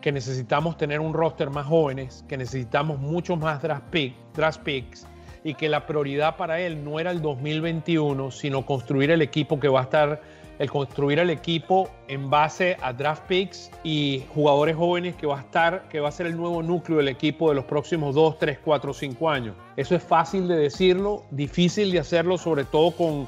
que 0.00 0.10
necesitamos 0.10 0.78
tener 0.78 1.00
un 1.00 1.12
roster 1.12 1.50
más 1.50 1.66
jóvenes, 1.66 2.24
que 2.26 2.38
necesitamos 2.38 2.98
muchos 2.98 3.38
más 3.38 3.60
draft, 3.60 3.84
pick, 3.90 4.14
draft 4.34 4.62
picks 4.62 5.06
y 5.44 5.54
que 5.54 5.68
la 5.68 5.86
prioridad 5.86 6.36
para 6.36 6.60
él 6.60 6.84
no 6.84 7.00
era 7.00 7.10
el 7.10 7.22
2021, 7.22 8.30
sino 8.30 8.66
construir 8.66 9.10
el 9.10 9.22
equipo 9.22 9.58
que 9.58 9.68
va 9.68 9.80
a 9.80 9.82
estar 9.84 10.20
el 10.60 10.70
construir 10.70 11.18
el 11.18 11.30
equipo 11.30 11.88
en 12.06 12.28
base 12.28 12.76
a 12.82 12.92
draft 12.92 13.22
picks 13.26 13.70
y 13.82 14.24
jugadores 14.34 14.76
jóvenes 14.76 15.16
que 15.16 15.26
va 15.26 15.38
a 15.38 15.40
estar, 15.40 15.88
que 15.88 16.00
va 16.00 16.10
a 16.10 16.12
ser 16.12 16.26
el 16.26 16.36
nuevo 16.36 16.62
núcleo 16.62 16.98
del 16.98 17.08
equipo 17.08 17.48
de 17.48 17.54
los 17.54 17.64
próximos 17.64 18.14
2, 18.14 18.38
3, 18.38 18.58
4, 18.62 18.92
5 18.92 19.30
años. 19.30 19.54
Eso 19.78 19.94
es 19.94 20.02
fácil 20.02 20.46
de 20.48 20.56
decirlo, 20.56 21.24
difícil 21.30 21.90
de 21.90 22.00
hacerlo, 22.00 22.36
sobre 22.36 22.64
todo 22.64 22.90
con 22.90 23.26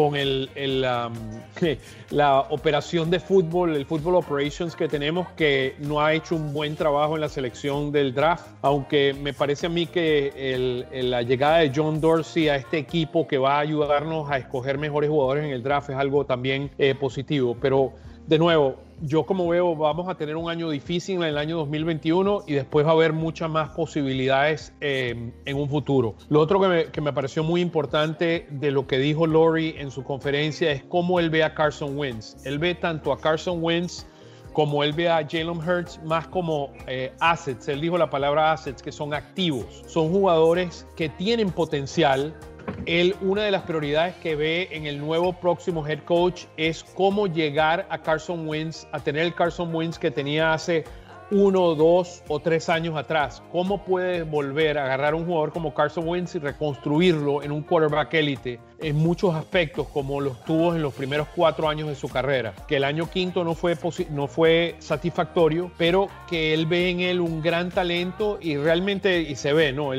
con 0.00 0.16
el, 0.16 0.48
um, 0.56 1.14
la 2.10 2.40
operación 2.40 3.10
de 3.10 3.20
fútbol, 3.20 3.76
el 3.76 3.84
fútbol 3.84 4.14
operations 4.14 4.74
que 4.74 4.88
tenemos, 4.88 5.28
que 5.36 5.74
no 5.80 6.00
ha 6.00 6.14
hecho 6.14 6.36
un 6.36 6.54
buen 6.54 6.74
trabajo 6.74 7.16
en 7.16 7.20
la 7.20 7.28
selección 7.28 7.92
del 7.92 8.14
draft, 8.14 8.46
aunque 8.62 9.12
me 9.12 9.34
parece 9.34 9.66
a 9.66 9.68
mí 9.68 9.86
que 9.86 10.86
la 10.90 11.20
llegada 11.20 11.58
de 11.58 11.70
John 11.74 12.00
Dorsey 12.00 12.48
a 12.48 12.56
este 12.56 12.78
equipo 12.78 13.28
que 13.28 13.36
va 13.36 13.56
a 13.56 13.60
ayudarnos 13.60 14.30
a 14.30 14.38
escoger 14.38 14.78
mejores 14.78 15.10
jugadores 15.10 15.44
en 15.44 15.50
el 15.50 15.62
draft 15.62 15.90
es 15.90 15.96
algo 15.96 16.24
también 16.24 16.70
eh, 16.78 16.94
positivo. 16.94 17.54
Pero 17.60 17.92
de 18.30 18.38
nuevo, 18.38 18.76
yo 19.02 19.24
como 19.24 19.48
veo, 19.48 19.74
vamos 19.74 20.08
a 20.08 20.14
tener 20.14 20.36
un 20.36 20.48
año 20.48 20.70
difícil 20.70 21.16
en 21.16 21.24
el 21.24 21.36
año 21.36 21.56
2021 21.56 22.44
y 22.46 22.52
después 22.52 22.86
va 22.86 22.90
a 22.90 22.92
haber 22.92 23.12
muchas 23.12 23.50
más 23.50 23.70
posibilidades 23.70 24.72
eh, 24.80 25.32
en 25.44 25.56
un 25.56 25.68
futuro. 25.68 26.14
Lo 26.28 26.38
otro 26.38 26.60
que 26.60 26.68
me, 26.68 26.84
que 26.84 27.00
me, 27.00 27.12
pareció 27.12 27.42
muy 27.42 27.60
importante 27.60 28.46
de 28.48 28.70
lo 28.70 28.86
que 28.86 28.98
dijo 28.98 29.26
Lori 29.26 29.74
en 29.78 29.90
su 29.90 30.04
conferencia 30.04 30.70
es 30.70 30.84
cómo 30.84 31.18
él 31.18 31.28
ve 31.28 31.42
a 31.42 31.54
Carson 31.54 31.98
Wentz. 31.98 32.36
Él 32.46 32.60
ve 32.60 32.76
tanto 32.76 33.12
a 33.12 33.18
Carson 33.18 33.58
Wentz 33.60 34.06
como 34.52 34.84
él 34.84 34.92
ve 34.92 35.08
a 35.08 35.26
Jalen 35.28 35.58
Hurts 35.58 36.00
más 36.04 36.28
como 36.28 36.72
eh, 36.86 37.12
assets. 37.18 37.66
Él 37.66 37.80
dijo 37.80 37.98
la 37.98 38.10
palabra 38.10 38.52
assets, 38.52 38.80
que 38.80 38.92
son 38.92 39.12
activos. 39.12 39.82
Son 39.88 40.08
jugadores 40.08 40.86
que 40.94 41.08
tienen 41.08 41.50
potencial, 41.50 42.32
él, 42.86 43.14
una 43.20 43.42
de 43.42 43.50
las 43.50 43.62
prioridades 43.62 44.14
que 44.16 44.36
ve 44.36 44.68
en 44.72 44.86
el 44.86 44.98
nuevo 44.98 45.32
próximo 45.32 45.86
head 45.86 46.00
coach 46.04 46.44
es 46.56 46.84
cómo 46.84 47.26
llegar 47.26 47.86
a 47.90 47.98
Carson 47.98 48.46
Wentz, 48.48 48.86
a 48.92 49.00
tener 49.00 49.22
el 49.22 49.34
Carson 49.34 49.74
Wentz 49.74 49.98
que 49.98 50.10
tenía 50.10 50.52
hace 50.52 50.84
uno, 51.30 51.74
dos 51.74 52.22
o 52.28 52.40
tres 52.40 52.68
años 52.68 52.96
atrás. 52.96 53.42
¿Cómo 53.52 53.84
puede 53.84 54.22
volver 54.22 54.78
a 54.78 54.84
agarrar 54.84 55.14
un 55.14 55.26
jugador 55.26 55.52
como 55.52 55.74
Carson 55.74 56.08
Wentz 56.08 56.34
y 56.34 56.38
reconstruirlo 56.38 57.42
en 57.42 57.52
un 57.52 57.62
quarterback 57.62 58.14
élite 58.14 58.60
en 58.80 58.96
muchos 58.96 59.34
aspectos 59.34 59.86
como 59.88 60.20
los 60.20 60.42
tuvo 60.44 60.74
en 60.74 60.80
los 60.80 60.94
primeros 60.94 61.28
cuatro 61.36 61.68
años 61.68 61.88
de 61.88 61.94
su 61.94 62.08
carrera? 62.08 62.54
Que 62.66 62.76
el 62.76 62.84
año 62.84 63.08
quinto 63.08 63.44
no 63.44 63.54
fue, 63.54 63.76
no 64.10 64.26
fue 64.26 64.76
satisfactorio, 64.78 65.70
pero 65.78 66.08
que 66.28 66.54
él 66.54 66.66
ve 66.66 66.90
en 66.90 67.00
él 67.00 67.20
un 67.20 67.42
gran 67.42 67.70
talento 67.70 68.38
y 68.40 68.56
realmente, 68.56 69.20
y 69.20 69.36
se 69.36 69.52
ve, 69.52 69.72
¿no? 69.72 69.90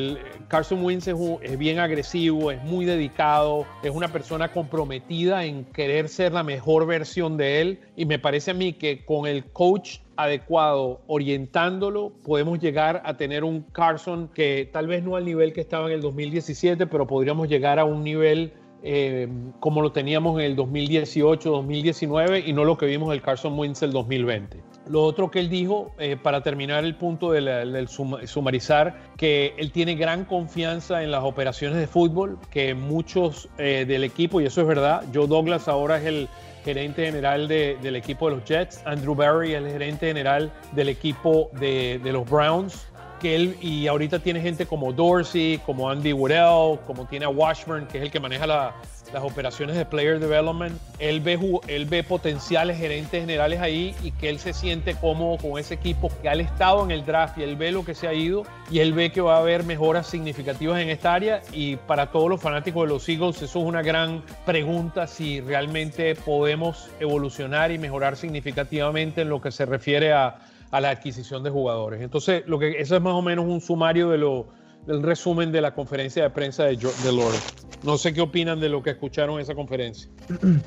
Carson 0.47 0.83
Wentz 0.83 1.07
es 1.07 1.57
bien 1.57 1.79
agresivo, 1.79 2.51
es 2.51 2.61
muy 2.63 2.85
dedicado, 2.85 3.65
es 3.83 3.91
una 3.91 4.09
persona 4.09 4.51
comprometida 4.51 5.45
en 5.45 5.65
querer 5.65 6.09
ser 6.09 6.33
la 6.33 6.43
mejor 6.43 6.85
versión 6.85 7.38
de 7.38 7.61
él 7.61 7.79
y 7.95 8.05
me 8.05 8.19
parece 8.19 8.51
a 8.51 8.53
mí 8.53 8.73
que 8.73 9.05
con 9.05 9.27
el 9.27 9.45
coach 9.45 10.00
adecuado, 10.24 11.01
orientándolo, 11.08 12.12
podemos 12.24 12.60
llegar 12.60 13.01
a 13.06 13.18
tener 13.18 13.44
un 13.44 13.62
Carson 13.62 14.30
que 14.34 14.70
tal 14.72 14.88
vez 14.88 15.04
no 15.04 15.16
al 15.16 15.25
nivel 15.25 15.54
que 15.54 15.62
estaba 15.62 15.88
en 15.88 15.94
el 15.94 16.01
2017, 16.01 16.88
pero 16.88 17.08
podríamos 17.08 17.48
llegar 17.48 17.80
a 17.80 17.86
un 17.86 18.04
nivel 18.04 18.54
eh, 18.84 19.28
como 19.60 19.82
lo 19.82 19.92
teníamos 19.92 20.40
en 20.40 20.46
el 20.46 20.56
2018, 20.56 21.50
2019 21.51 22.40
y 22.40 22.54
no 22.54 22.66
lo 22.66 22.78
que 22.78 22.88
vimos 22.88 23.10
del 23.12 23.22
Carson 23.22 23.58
Wentz 23.58 23.84
el 23.84 23.92
2020. 23.92 24.58
Lo 24.88 25.04
otro 25.04 25.30
que 25.30 25.40
él 25.40 25.50
dijo, 25.50 25.92
eh, 26.00 26.18
para 26.22 26.42
terminar 26.42 26.84
el 26.84 26.96
punto 26.96 27.32
del, 27.32 27.88
sumarizar, 27.88 29.00
que 29.18 29.54
él 29.58 29.72
tiene 29.72 29.94
gran 29.94 30.25
confianza 30.25 31.04
en 31.04 31.12
las 31.12 31.24
operaciones 31.24 31.78
de 31.78 31.86
fútbol, 31.86 32.40
que 32.50 32.74
muchos 32.74 33.48
eh, 33.60 33.86
del 33.88 34.04
equipo, 34.04 34.42
y 34.42 34.46
eso 34.46 34.62
es 34.62 34.68
verdad, 34.68 35.04
Joe 35.13 35.28
Douglas 35.28 35.68
ahora 35.68 35.98
es 35.98 36.06
el 36.06 36.28
gerente 36.63 37.06
general 37.06 37.48
del 37.48 37.96
equipo 37.96 38.30
de 38.30 38.36
los 38.36 38.46
Jets, 38.46 38.82
Andrew 38.86 39.15
Barry 39.15 39.53
el 39.53 39.68
gerente 39.68 40.08
general 40.08 40.51
del 40.74 40.89
equipo 40.89 41.50
de, 41.53 42.00
de 42.03 42.12
los 42.12 42.30
Browns, 42.30 42.88
que 43.22 43.36
él, 43.36 43.58
y 43.62 43.88
ahorita 43.88 44.20
tiene 44.20 44.42
gente 44.42 44.66
como 44.66 44.92
Dorsey, 44.92 45.60
como 45.63 45.90
Andy 45.90 46.12
Woodell, 46.12 46.80
como 46.88 47.06
tiene 47.06 47.25
a 47.25 47.30
Washburn, 47.30 47.86
que 47.86 48.00
es 48.00 48.04
el 48.04 48.12
que 48.12 48.20
maneja 48.20 48.48
las 48.48 48.74
operaciones 49.22 49.75
de 49.75 49.86
Player 49.86 50.20
Development. 50.20 50.75
Él 50.98 51.20
ve, 51.20 51.38
él 51.68 51.86
ve 51.86 52.04
potenciales 52.04 52.78
gerentes 52.78 53.22
generales 53.22 53.60
ahí 53.60 53.94
y 54.04 54.12
que 54.12 54.30
él 54.30 54.40
se 54.40 54.54
siente 54.54 54.96
cómodo 54.96 55.38
con 55.38 55.60
ese 55.60 55.75
equipo 55.75 56.10
que 56.22 56.30
ha 56.30 56.34
estado 56.34 56.84
en 56.84 56.92
el 56.92 57.06
draft 57.06 57.38
y 57.38 57.44
él 57.44 57.56
ve 57.58 57.72
lo 57.72 57.86
que 57.86 57.94
se 57.94 58.08
ha 58.08 58.13
ido 58.13 58.44
y 58.72 58.80
él 58.80 58.94
ve 58.94 59.12
que 59.12 59.22
va 59.22 59.36
a 59.36 59.40
haber 59.40 59.63
mejoras 59.63 60.08
significativas 60.08 60.80
en 60.80 60.90
esta 60.90 61.13
área 61.13 61.42
y 61.51 61.75
para 61.75 62.08
todos 62.08 62.30
los 62.30 62.42
fanáticos 62.42 62.84
de 62.84 62.94
los 62.94 63.08
Eagles 63.08 63.42
eso 63.42 63.60
es 63.60 63.66
una 63.66 63.82
gran 63.82 64.24
pregunta 64.46 65.08
si 65.08 65.42
realmente 65.42 66.16
podemos 66.16 66.90
evolucionar 67.00 67.72
y 67.72 67.78
mejorar 67.78 68.16
significativamente 68.16 69.22
en 69.22 69.30
lo 69.30 69.42
que 69.42 69.51
se 69.51 69.66
refiere 69.66 70.13
a 70.13 70.38
a 70.72 70.82
la 70.82 70.90
adquisición 70.90 71.44
de 71.44 71.50
jugadores. 71.50 72.01
Entonces, 72.01 72.44
lo 72.48 72.58
que, 72.58 72.80
eso 72.80 72.96
es 72.96 73.01
más 73.01 73.13
o 73.13 73.22
menos 73.22 73.46
un 73.46 73.62
sumario 73.62 74.10
de 74.10 74.18
lo, 74.18 74.48
del 74.86 75.04
resumen 75.04 75.51
de 75.51 75.62
la 75.62 75.74
conferencia 75.74 76.24
de 76.24 76.30
prensa 76.30 76.63
de, 76.63 76.78
de 76.78 77.12
Lawrence. 77.12 77.62
No 77.84 77.98
sé 77.98 78.13
qué 78.13 78.22
opinan 78.22 78.60
de 78.60 78.70
lo 78.70 78.84
que 78.84 78.92
escucharon 78.92 79.36
en 79.36 79.42
esa 79.42 79.56
conferencia. 79.56 80.10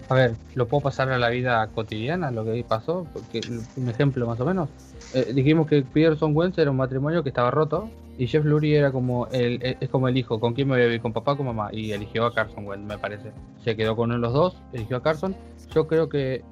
A 0.09 0.15
ver, 0.15 0.35
lo 0.55 0.67
puedo 0.67 0.83
pasar 0.83 1.11
a 1.11 1.19
la 1.19 1.29
vida 1.29 1.67
cotidiana, 1.69 2.31
lo 2.31 2.45
que 2.45 2.65
pasó, 2.65 3.07
porque 3.13 3.41
un 3.77 3.89
ejemplo 3.89 4.27
más 4.27 4.41
o 4.41 4.45
menos. 4.45 4.69
Eh, 5.15 5.33
dijimos 5.33 5.69
que 5.69 5.83
Peterson 5.83 6.37
Wentz 6.37 6.59
era 6.59 6.71
un 6.73 6.77
matrimonio 6.77 7.23
que 7.23 7.29
estaba 7.29 7.53
roto 7.53 7.89
y 8.19 8.27
Jeff 8.27 8.45
Lurie 8.45 8.79
era 8.79 8.91
como 8.91 9.29
el, 9.29 9.61
es 9.63 9.89
como 9.89 10.09
el 10.09 10.17
hijo, 10.17 10.41
¿con 10.41 10.55
quién 10.55 10.67
me 10.69 10.75
voy 10.75 10.83
a 10.83 10.87
vivir? 10.87 11.01
¿Con 11.01 11.13
papá 11.13 11.33
o 11.33 11.37
con 11.37 11.47
mamá? 11.47 11.69
Y 11.73 11.93
eligió 11.93 12.27
a 12.27 12.35
Carson 12.35 12.67
Wentz, 12.67 12.85
me 12.85 12.99
parece. 12.99 13.31
Se 13.63 13.77
quedó 13.77 13.95
con 13.95 14.11
uno 14.11 14.15
de 14.15 14.21
los 14.21 14.33
dos, 14.33 14.57
eligió 14.73 14.97
a 14.97 15.03
Carson. 15.03 15.37
Yo 15.73 15.87
creo 15.87 16.09
que, 16.09 16.43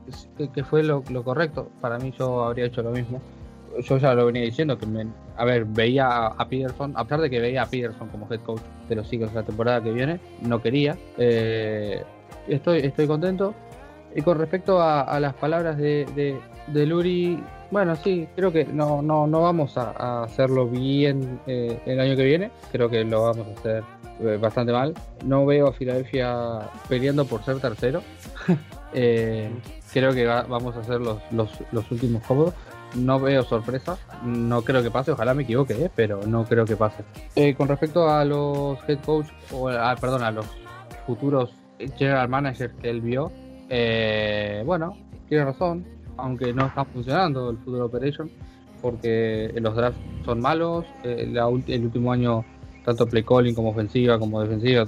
que, 0.54 0.64
fue 0.64 0.84
lo, 0.84 1.02
lo 1.10 1.24
correcto. 1.24 1.70
Para 1.80 1.98
mí 1.98 2.12
yo 2.16 2.44
habría 2.44 2.66
hecho 2.66 2.82
lo 2.82 2.90
mismo 2.90 3.20
yo 3.80 3.98
ya 3.98 4.14
lo 4.14 4.26
venía 4.26 4.42
diciendo, 4.42 4.78
que 4.78 4.86
me, 4.86 5.06
a 5.36 5.44
ver, 5.44 5.64
veía 5.64 6.26
a, 6.26 6.48
Peterson, 6.48 6.92
a 6.96 7.04
pesar 7.04 7.20
de 7.20 7.30
que 7.30 7.40
veía 7.40 7.62
a 7.62 7.66
Peterson 7.66 8.08
como 8.08 8.26
head 8.30 8.40
coach 8.40 8.60
de 8.88 8.96
los 8.96 9.12
Eagles 9.12 9.32
la 9.32 9.42
temporada 9.42 9.82
que 9.82 9.92
viene, 9.92 10.20
no 10.42 10.60
quería. 10.60 10.96
Eh, 11.18 12.02
estoy, 12.48 12.78
estoy 12.78 13.06
contento. 13.06 13.54
Y 14.14 14.20
con 14.20 14.38
respecto 14.38 14.82
a, 14.82 15.18
las 15.20 15.32
palabras 15.34 15.78
de, 15.78 16.38
de, 16.66 16.86
Luri, 16.86 17.42
bueno, 17.70 17.96
sí, 17.96 18.28
creo 18.36 18.52
que 18.52 18.66
no, 18.66 19.00
no, 19.00 19.26
no 19.26 19.40
vamos 19.40 19.78
a, 19.78 20.24
hacerlo 20.24 20.68
bien 20.68 21.40
eh, 21.46 21.80
el 21.86 21.98
año 21.98 22.14
que 22.14 22.24
viene. 22.24 22.50
Creo 22.70 22.90
que 22.90 23.04
lo 23.04 23.22
vamos 23.22 23.46
a 23.48 23.58
hacer 23.58 23.84
eh, 24.20 24.38
bastante 24.38 24.72
mal. 24.72 24.92
No 25.24 25.46
veo 25.46 25.68
a 25.68 25.72
Filadelfia 25.72 26.58
peleando 26.90 27.24
por 27.24 27.42
ser 27.42 27.58
tercero. 27.58 28.02
creo 28.92 30.12
que 30.12 30.26
vamos 30.26 30.76
a 30.76 30.84
ser 30.84 31.00
los, 31.00 31.18
los, 31.30 31.50
los 31.72 31.90
últimos 31.90 32.22
cómodos 32.24 32.52
no 32.94 33.20
veo 33.20 33.42
sorpresa, 33.44 33.98
no 34.24 34.62
creo 34.62 34.82
que 34.82 34.90
pase, 34.90 35.12
ojalá 35.12 35.34
me 35.34 35.42
equivoque, 35.42 35.74
¿eh? 35.74 35.90
pero 35.94 36.20
no 36.26 36.44
creo 36.44 36.64
que 36.64 36.76
pase. 36.76 37.04
Eh, 37.36 37.54
con 37.54 37.68
respecto 37.68 38.08
a 38.08 38.24
los 38.24 38.78
head 38.88 38.98
coach, 39.00 39.26
o 39.52 39.68
ah, 39.68 39.96
perdón, 40.00 40.22
a 40.22 40.30
los 40.30 40.46
futuros 41.06 41.54
general 41.96 42.28
managers 42.28 42.74
que 42.80 42.90
él 42.90 43.00
vio, 43.00 43.32
eh, 43.68 44.62
bueno, 44.64 44.96
tiene 45.28 45.44
razón, 45.44 45.84
aunque 46.16 46.52
no 46.52 46.66
está 46.66 46.84
funcionando 46.84 47.50
el 47.50 47.58
Future 47.58 47.82
Operation, 47.82 48.30
porque 48.80 49.52
los 49.56 49.74
drafts 49.74 50.00
son 50.24 50.40
malos, 50.40 50.84
el 51.04 51.84
último 51.84 52.12
año 52.12 52.44
tanto 52.84 53.06
play 53.06 53.22
calling 53.22 53.54
como 53.54 53.70
ofensiva 53.70 54.18
como 54.18 54.40
defensiva 54.40 54.84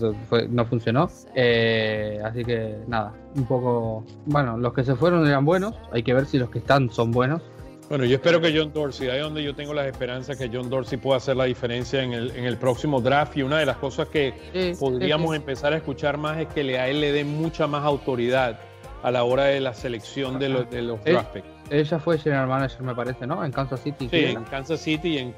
no 0.51 0.65
funcionó. 0.67 1.05
así 1.05 2.45
que 2.45 2.77
nada, 2.89 3.13
un 3.37 3.47
poco, 3.47 4.05
bueno, 4.27 4.59
los 4.59 4.73
que 4.75 4.83
se 4.83 4.97
fueron 4.97 5.27
eran 5.27 5.45
buenos, 5.45 5.75
hay 5.93 6.03
que 6.03 6.13
ver 6.13 6.27
si 6.27 6.39
los 6.39 6.51
que 6.51 6.59
están 6.59 6.91
son 6.91 7.13
buenos. 7.13 7.43
Bueno, 7.95 8.07
yo 8.07 8.17
espero 8.17 8.41
que 8.41 8.53
John 8.53 8.73
Dorsey, 8.73 9.09
ahí 9.09 9.21
donde 9.21 9.41
yo 9.41 9.55
tengo 9.55 9.73
las 9.73 9.87
esperanzas 9.87 10.37
que 10.37 10.51
John 10.53 10.69
Dorsey 10.69 10.99
pueda 10.99 11.19
hacer 11.19 11.37
la 11.37 11.45
diferencia 11.45 12.03
en 12.03 12.13
el, 12.13 12.33
en 12.33 12.45
el 12.45 12.57
próximo 12.57 13.01
draft. 13.01 13.37
Y 13.37 13.45
una 13.45 13.61
de 13.61 13.67
las 13.67 13.77
cosas 13.77 14.09
que 14.09 14.35
podríamos 14.81 15.37
empezar 15.37 15.73
a 15.73 15.77
escuchar 15.77 16.19
más 16.19 16.39
es 16.39 16.49
que 16.49 16.77
a 16.77 16.89
él 16.89 17.01
le 17.01 17.13
dé 17.13 17.23
mucha 17.23 17.69
más 17.69 17.85
autoridad 17.85 18.59
a 19.05 19.13
la 19.13 19.23
hora 19.23 19.45
de 19.45 19.61
la 19.61 19.75
selección 19.75 20.41
de 20.41 20.49
los, 20.49 20.69
de 20.71 20.83
los 20.83 21.05
draft 21.05 21.35
picks. 21.35 21.47
Ella 21.71 22.01
fue 22.01 22.19
general 22.19 22.49
manager, 22.49 22.83
me 22.83 22.97
parece, 22.97 23.29
¿no? 23.29 23.45
En 23.45 23.53
Kansas 23.53 23.79
City. 23.79 24.09
Sí, 24.11 24.25
en 24.25 24.43
Kansas 24.43 24.81
City 24.81 25.11
y 25.11 25.19
en, 25.19 25.35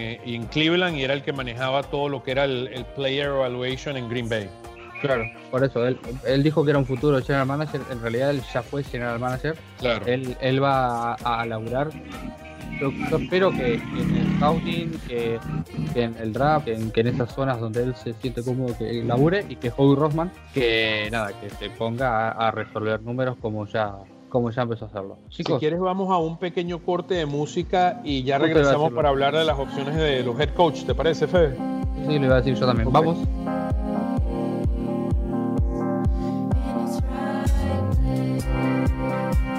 eh, 0.00 0.20
en, 0.24 0.46
Cleveland, 0.46 0.96
y 0.96 1.04
era 1.04 1.14
el 1.14 1.22
que 1.22 1.32
manejaba 1.32 1.84
todo 1.84 2.08
lo 2.08 2.24
que 2.24 2.32
era 2.32 2.46
el, 2.46 2.66
el 2.66 2.84
player 2.84 3.26
evaluation 3.26 3.96
en 3.96 4.08
Green 4.08 4.28
Bay. 4.28 4.50
Claro, 5.02 5.24
por 5.50 5.64
eso, 5.64 5.86
él, 5.86 5.98
él, 6.26 6.42
dijo 6.42 6.64
que 6.64 6.70
era 6.70 6.78
un 6.78 6.86
futuro 6.86 7.20
general 7.20 7.46
manager, 7.46 7.80
en 7.90 8.00
realidad 8.00 8.30
él 8.30 8.40
ya 8.54 8.62
fue 8.62 8.84
general 8.84 9.18
manager. 9.18 9.56
Claro. 9.78 10.06
Él, 10.06 10.36
él 10.40 10.62
va 10.62 11.14
a, 11.14 11.40
a 11.40 11.44
laburar. 11.44 11.90
Yo, 12.80 12.90
espero 13.16 13.50
que 13.50 13.74
en 13.74 14.16
el 14.16 14.36
scouting, 14.36 15.00
que, 15.06 15.38
en 15.94 16.16
el 16.16 16.32
draft, 16.32 16.66
que 16.66 17.00
en, 17.00 17.06
esas 17.06 17.32
zonas 17.32 17.60
donde 17.60 17.82
él 17.82 17.94
se 17.94 18.12
siente 18.14 18.42
cómodo 18.42 18.76
que 18.76 19.04
labure 19.04 19.44
y 19.48 19.56
que 19.56 19.72
Howie 19.76 19.96
Rossman, 19.96 20.32
que 20.54 21.08
nada, 21.12 21.32
que 21.40 21.50
se 21.50 21.70
ponga 21.70 22.30
a, 22.30 22.50
resolver 22.50 23.02
números 23.02 23.36
como 23.40 23.66
ya 23.66 23.94
como 24.28 24.50
ya 24.50 24.62
empezó 24.62 24.86
a 24.86 24.88
hacerlo. 24.88 25.18
si 25.28 25.44
quieres 25.44 25.78
vamos 25.78 26.10
a 26.10 26.16
un 26.16 26.38
pequeño 26.38 26.78
corte 26.78 27.14
de 27.14 27.26
música 27.26 28.00
y 28.02 28.22
ya 28.22 28.38
regresamos 28.38 28.90
para 28.92 29.10
hablar 29.10 29.36
de 29.36 29.44
las 29.44 29.58
opciones 29.58 29.94
de 29.94 30.22
los 30.22 30.40
head 30.40 30.54
coach, 30.54 30.84
¿te 30.84 30.94
parece, 30.94 31.26
Fede? 31.26 31.54
Sí, 32.08 32.18
lo 32.18 32.24
iba 32.24 32.36
a 32.36 32.40
decir 32.40 32.54
yo 32.54 32.66
también. 32.66 32.90
Vamos. 32.90 33.18
Música 38.82 39.51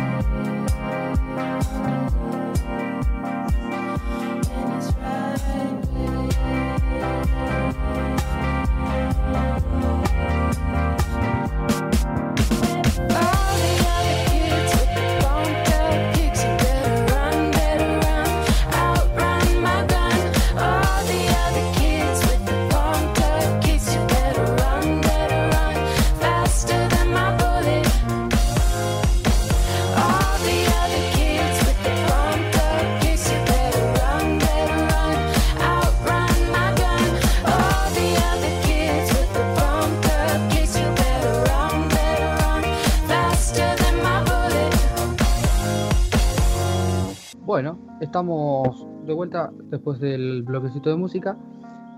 estamos 48.13 48.85
de 49.07 49.13
vuelta 49.13 49.49
después 49.71 49.99
del 49.99 50.43
bloquecito 50.43 50.91
de 50.91 50.95
música 50.97 51.35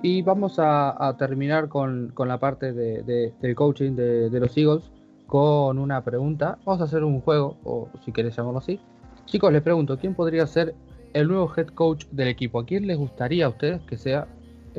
y 0.02 0.22
vamos 0.22 0.56
a, 0.60 1.14
terminar 1.20 1.68
con, 1.68 2.14
la 2.18 2.40
parte 2.40 2.72
de, 2.72 3.34
del 3.42 3.56
coaching 3.56 3.98
de, 3.98 4.40
los 4.40 4.56
Eagles 4.58 4.90
con 5.28 5.78
una 5.78 6.06
pregunta. 6.06 6.58
Vamos 6.64 6.80
a 6.80 6.86
hacer 6.86 7.04
un 7.04 7.20
juego, 7.20 7.58
o 7.66 7.90
si 8.06 8.14
querés 8.14 8.34
llamarlo 8.38 8.60
así. 8.60 8.80
Chicos, 9.26 9.52
les 9.52 9.62
pregunto, 9.62 10.00
¿quién 10.00 10.16
podría 10.16 10.48
ser 10.48 10.74
el 11.12 11.28
nuevo 11.28 11.52
head 11.54 11.68
coach 11.68 12.06
del 12.12 12.30
equipo? 12.30 12.62
¿A 12.62 12.66
quién 12.66 12.88
les 12.88 12.98
gustaría 12.98 13.48
a 13.48 13.50
ustedes 13.50 13.82
que 13.82 13.98
sea 13.98 14.26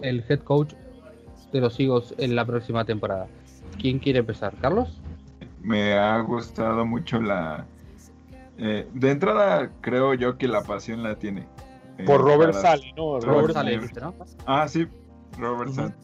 el 0.00 0.24
head 0.26 0.40
coach 0.40 0.72
de 1.52 1.60
los 1.60 1.78
Eagles 1.78 2.14
en 2.16 2.34
la 2.34 2.46
próxima 2.46 2.86
temporada? 2.86 3.26
¿Quién 3.78 3.98
quiere 3.98 4.20
empezar? 4.20 4.54
¿Carlos? 4.62 5.02
Me 5.60 5.92
ha 5.98 6.18
gustado 6.20 6.86
mucho 6.86 7.20
la, 7.20 7.66
eh, 8.58 8.88
de 8.92 9.10
entrada, 9.10 9.70
creo 9.80 10.14
yo 10.14 10.38
que 10.38 10.48
la 10.48 10.62
pasión 10.62 11.02
la 11.02 11.16
tiene. 11.16 11.46
Eh, 11.98 12.04
Por 12.04 12.22
Robert 12.22 12.54
Sale, 12.54 12.92
¿no? 12.96 13.20
Robert, 13.20 13.54
Sale, 13.54 13.80
¿no? 14.00 14.14
Ah, 14.46 14.66
sí, 14.68 14.86
Robert 15.38 15.72
Sale. 15.72 15.94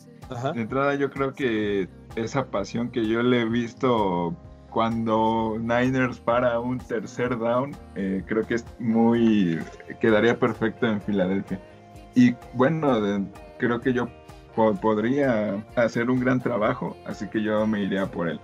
De 0.54 0.62
entrada, 0.62 0.94
yo 0.94 1.10
creo 1.10 1.34
que 1.34 1.88
esa 2.16 2.46
pasión 2.46 2.90
que 2.90 3.06
yo 3.06 3.22
le 3.22 3.42
he 3.42 3.44
visto 3.44 4.34
cuando 4.70 5.56
Niners 5.58 6.18
para 6.18 6.58
un 6.58 6.78
tercer 6.78 7.38
down, 7.38 7.76
eh, 7.94 8.22
creo 8.26 8.46
que 8.46 8.54
es 8.54 8.66
muy. 8.78 9.58
quedaría 10.00 10.38
perfecto 10.38 10.86
en 10.86 11.00
Filadelfia. 11.02 11.60
Y 12.14 12.34
bueno, 12.54 12.98
creo 13.58 13.80
que 13.80 13.92
yo 13.92 14.08
podría 14.54 15.64
hacer 15.76 16.10
un 16.10 16.20
gran 16.20 16.40
trabajo, 16.40 16.96
así 17.06 17.28
que 17.28 17.42
yo 17.42 17.66
me 17.66 17.82
iría 17.82 18.10
por 18.10 18.28
él. 18.28 18.40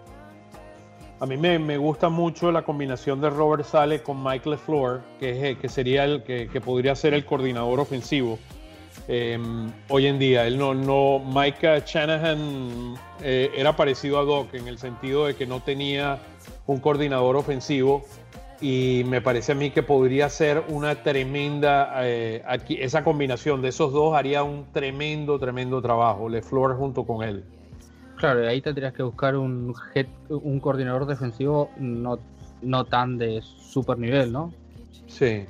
A 1.21 1.27
mí 1.27 1.37
me, 1.37 1.77
gusta 1.79 2.09
mucho 2.09 2.53
la 2.53 2.63
combinación 2.63 3.21
de 3.21 3.29
Robert 3.29 3.65
Sale 3.65 4.03
con 4.03 4.23
Mike 4.23 4.51
LeFleur, 4.51 5.01
que, 5.19 5.51
es, 5.51 5.59
que 5.59 5.69
sería 5.69 6.05
el 6.05 6.23
que, 6.23 6.61
podría 6.65 6.95
ser 6.95 7.13
el 7.13 7.25
coordinador 7.25 7.81
ofensivo 7.81 8.39
em, 9.09 9.73
hoy 9.89 10.07
en 10.07 10.21
día. 10.21 10.47
Él 10.47 10.57
no, 10.57 10.75
no, 10.75 11.19
Mike 11.19 11.83
Shanahan 11.85 12.95
eh, 13.21 13.51
era 13.57 13.75
parecido 13.75 14.21
a 14.21 14.25
Doc 14.25 14.55
en 14.55 14.69
el 14.69 14.79
sentido 14.79 15.27
de 15.27 15.35
que 15.35 15.45
no 15.45 15.61
tenía 15.61 16.21
un 16.69 16.79
coordinador 16.79 17.35
ofensivo 17.35 18.05
y 18.61 19.03
me 19.07 19.21
parece 19.21 19.53
a 19.53 19.55
mí 19.57 19.71
que 19.71 19.83
podría 19.83 20.29
ser 20.29 20.63
una 20.69 21.03
tremenda, 21.03 21.95
eh, 22.05 22.45
esa 22.69 23.03
combinación 23.03 23.61
de 23.61 23.71
esos 23.71 23.93
dos 23.93 24.15
haría 24.15 24.45
un 24.45 24.67
tremendo, 24.73 25.37
tremendo 25.41 25.83
trabajo, 25.83 26.29
LeFleur 26.29 26.77
junto 26.77 27.05
con 27.05 27.25
él. 27.25 27.45
Claro, 28.19 28.47
ahí 28.49 28.61
tendrías 28.61 28.93
que 28.93 29.03
buscar 29.03 29.37
un 29.37 29.75
un 30.29 30.61
coordinador 30.61 31.07
defensivo 31.07 31.71
no, 31.79 32.19
no 32.63 32.85
tan 32.85 33.17
de 33.17 33.41
super 33.43 33.99
nivel, 33.99 34.33
¿no? 34.33 34.53
Sí. 35.07 35.47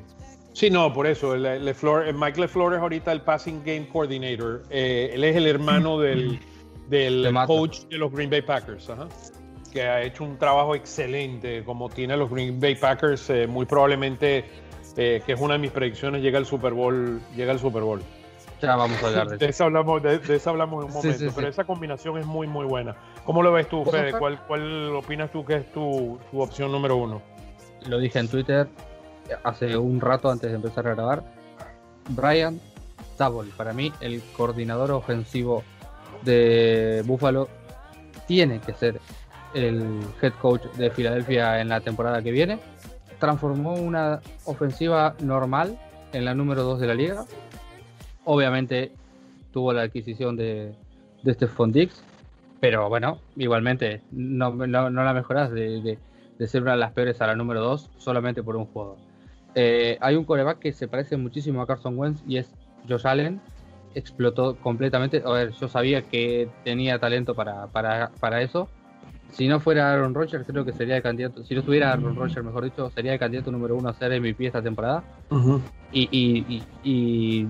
Sí, 0.53 0.71
no, 0.71 0.93
por 0.93 1.07
eso. 1.07 1.37
Le, 1.37 1.57
eh, 1.57 2.13
Mike 2.13 2.41
LeFleur 2.41 2.75
es 2.75 2.81
ahorita 2.81 3.13
el 3.13 3.21
passing 3.23 3.63
game 3.65 3.89
coordinator. 3.89 4.65
Eh, 4.71 5.11
él 5.15 5.25
es 5.25 5.37
el 5.37 5.47
hermano 5.47 5.99
del, 6.01 6.41
del 6.89 7.33
coach 7.47 7.83
de 7.85 7.99
los 7.99 8.13
Green 8.13 8.29
Bay 8.29 8.43
Packers, 8.43 8.91
que 9.73 9.83
ha 9.83 10.03
hecho 10.03 10.25
un 10.25 10.37
trabajo 10.37 10.75
excelente 10.75 11.63
como 11.65 11.89
tiene 11.89 12.17
los 12.17 12.29
Green 12.29 12.59
Bay 12.59 12.75
Packers. 12.75 13.31
Eh, 13.31 13.47
muy 13.47 13.67
probablemente, 13.67 14.45
que 14.97 15.23
es 15.27 15.41
una 15.41 15.55
de 15.55 15.61
mis 15.61 15.71
predicciones, 15.71 16.23
llega 16.23 16.39
al 16.39 16.47
Super 16.47 16.73
Bowl. 16.73 17.21
Llega 17.37 17.53
al 17.53 17.61
Super 17.61 17.83
Bowl. 17.83 18.03
Ya 18.61 18.77
vamos 18.77 19.03
a 19.03 19.07
hablar 19.07 19.29
de 19.29 19.37
eso. 19.37 19.39
De 19.45 19.51
eso 19.51 19.65
hablamos, 19.65 20.03
de, 20.03 20.21
eso 20.29 20.51
hablamos 20.51 20.85
en 20.85 20.91
un 20.91 20.97
momento, 20.97 21.33
pero 21.35 21.49
esa 21.49 21.65
combinación 21.65 22.19
es 22.19 22.27
muy, 22.27 22.47
muy 22.47 22.67
buena. 22.67 22.97
¿Cómo 23.25 23.43
lo 23.43 23.53
ves 23.53 23.69
tú, 23.69 23.85
Fede? 23.85 24.13
¿Cuál, 24.19 24.41
¿Cuál, 24.47 24.97
opinas 24.97 25.31
tú 25.31 25.45
que 25.45 25.57
es 25.57 25.73
tu, 25.73 26.19
tu, 26.31 26.41
opción 26.41 26.73
número 26.73 26.97
uno? 26.97 27.23
Lo 27.87 27.99
dije 27.99 28.19
en 28.19 28.29
Twitter 28.29 28.69
hace 29.45 29.77
un 29.77 30.01
rato 30.01 30.31
antes 30.31 30.51
de 30.51 30.57
empezar 30.57 30.87
a 30.89 30.95
grabar. 30.95 31.23
Brian 32.09 32.61
Tabol, 33.17 33.49
para 33.57 33.73
mí 33.73 33.93
el 34.01 34.23
coordinador 34.37 34.91
ofensivo 34.93 35.63
de 36.23 37.03
Buffalo 37.07 37.49
tiene 38.27 38.61
que 38.61 38.75
ser 38.75 39.01
el 39.55 40.01
head 40.21 40.33
coach 40.41 40.65
de 40.77 40.91
Filadelfia 40.91 41.61
en 41.61 41.69
la 41.69 41.81
temporada 41.81 42.23
que 42.23 42.31
viene. 42.31 42.59
Transformó 43.19 43.75
una 43.75 44.21
ofensiva 44.45 45.15
normal 45.21 45.79
en 46.13 46.25
la 46.25 46.35
número 46.35 46.63
2 46.63 46.81
de 46.81 46.87
la 46.87 46.95
liga 46.95 47.25
Obviamente 48.31 48.93
tuvo 49.55 49.73
la 49.73 49.81
adquisición 49.81 50.37
de, 50.37 50.75
de 51.23 51.33
Stephon 51.33 51.73
Dix, 51.73 52.05
pero 52.61 52.87
bueno, 52.91 53.21
igualmente 53.37 54.03
no, 54.11 54.55
la 54.67 55.15
mejoras 55.15 55.51
de, 55.51 55.99
ser 56.47 56.61
una 56.61 56.73
de 56.73 56.77
las 56.77 56.93
peores 56.93 57.23
a 57.23 57.27
la 57.27 57.35
número 57.35 57.63
2 57.63 57.89
solamente 57.97 58.43
por 58.43 58.57
un 58.57 58.67
jugador. 58.67 58.99
Eh, 59.55 59.97
hay 60.03 60.17
un 60.17 60.27
coreback 60.27 60.59
que 60.59 60.75
se 60.75 60.89
parece 60.89 61.17
muchísimo 61.17 61.63
a 61.63 61.67
Carson 61.67 61.99
Wentz 61.99 62.23
y 62.29 62.37
es 62.37 62.53
Josh 62.87 63.07
Allen. 63.07 63.41
Explotó 63.95 64.57
completamente. 64.57 65.23
A 65.25 65.31
ver, 65.31 65.53
yo 65.53 65.67
sabía 65.67 66.03
que 66.03 66.51
tenía 66.65 66.99
talento 66.99 67.35
para, 67.35 67.69
para, 67.69 68.11
para 68.21 68.43
eso, 68.43 68.69
si 69.33 69.47
no 69.47 69.61
fuera 69.61 69.93
Aaron 69.93 70.15
Rodgers, 70.15 70.47
creo 70.47 70.65
que 70.65 70.73
sería 70.73 70.97
el 70.97 71.03
candidato. 71.03 71.45
Si 71.45 71.55
no 71.55 71.61
estuviera 71.61 71.93
Aaron 71.93 72.17
Rodgers, 72.17 72.45
mejor 72.45 72.65
dicho, 72.65 72.91
sería 72.91 73.13
el 73.13 73.19
candidato 73.19 73.51
número 73.51 73.77
uno 73.77 73.89
a 73.89 73.95
ser 73.95 74.19
MVP 74.19 74.47
esta 74.47 74.63
temporada. 74.63 75.05
y, 75.93 76.09
y, 76.11 76.63
y, 76.83 77.47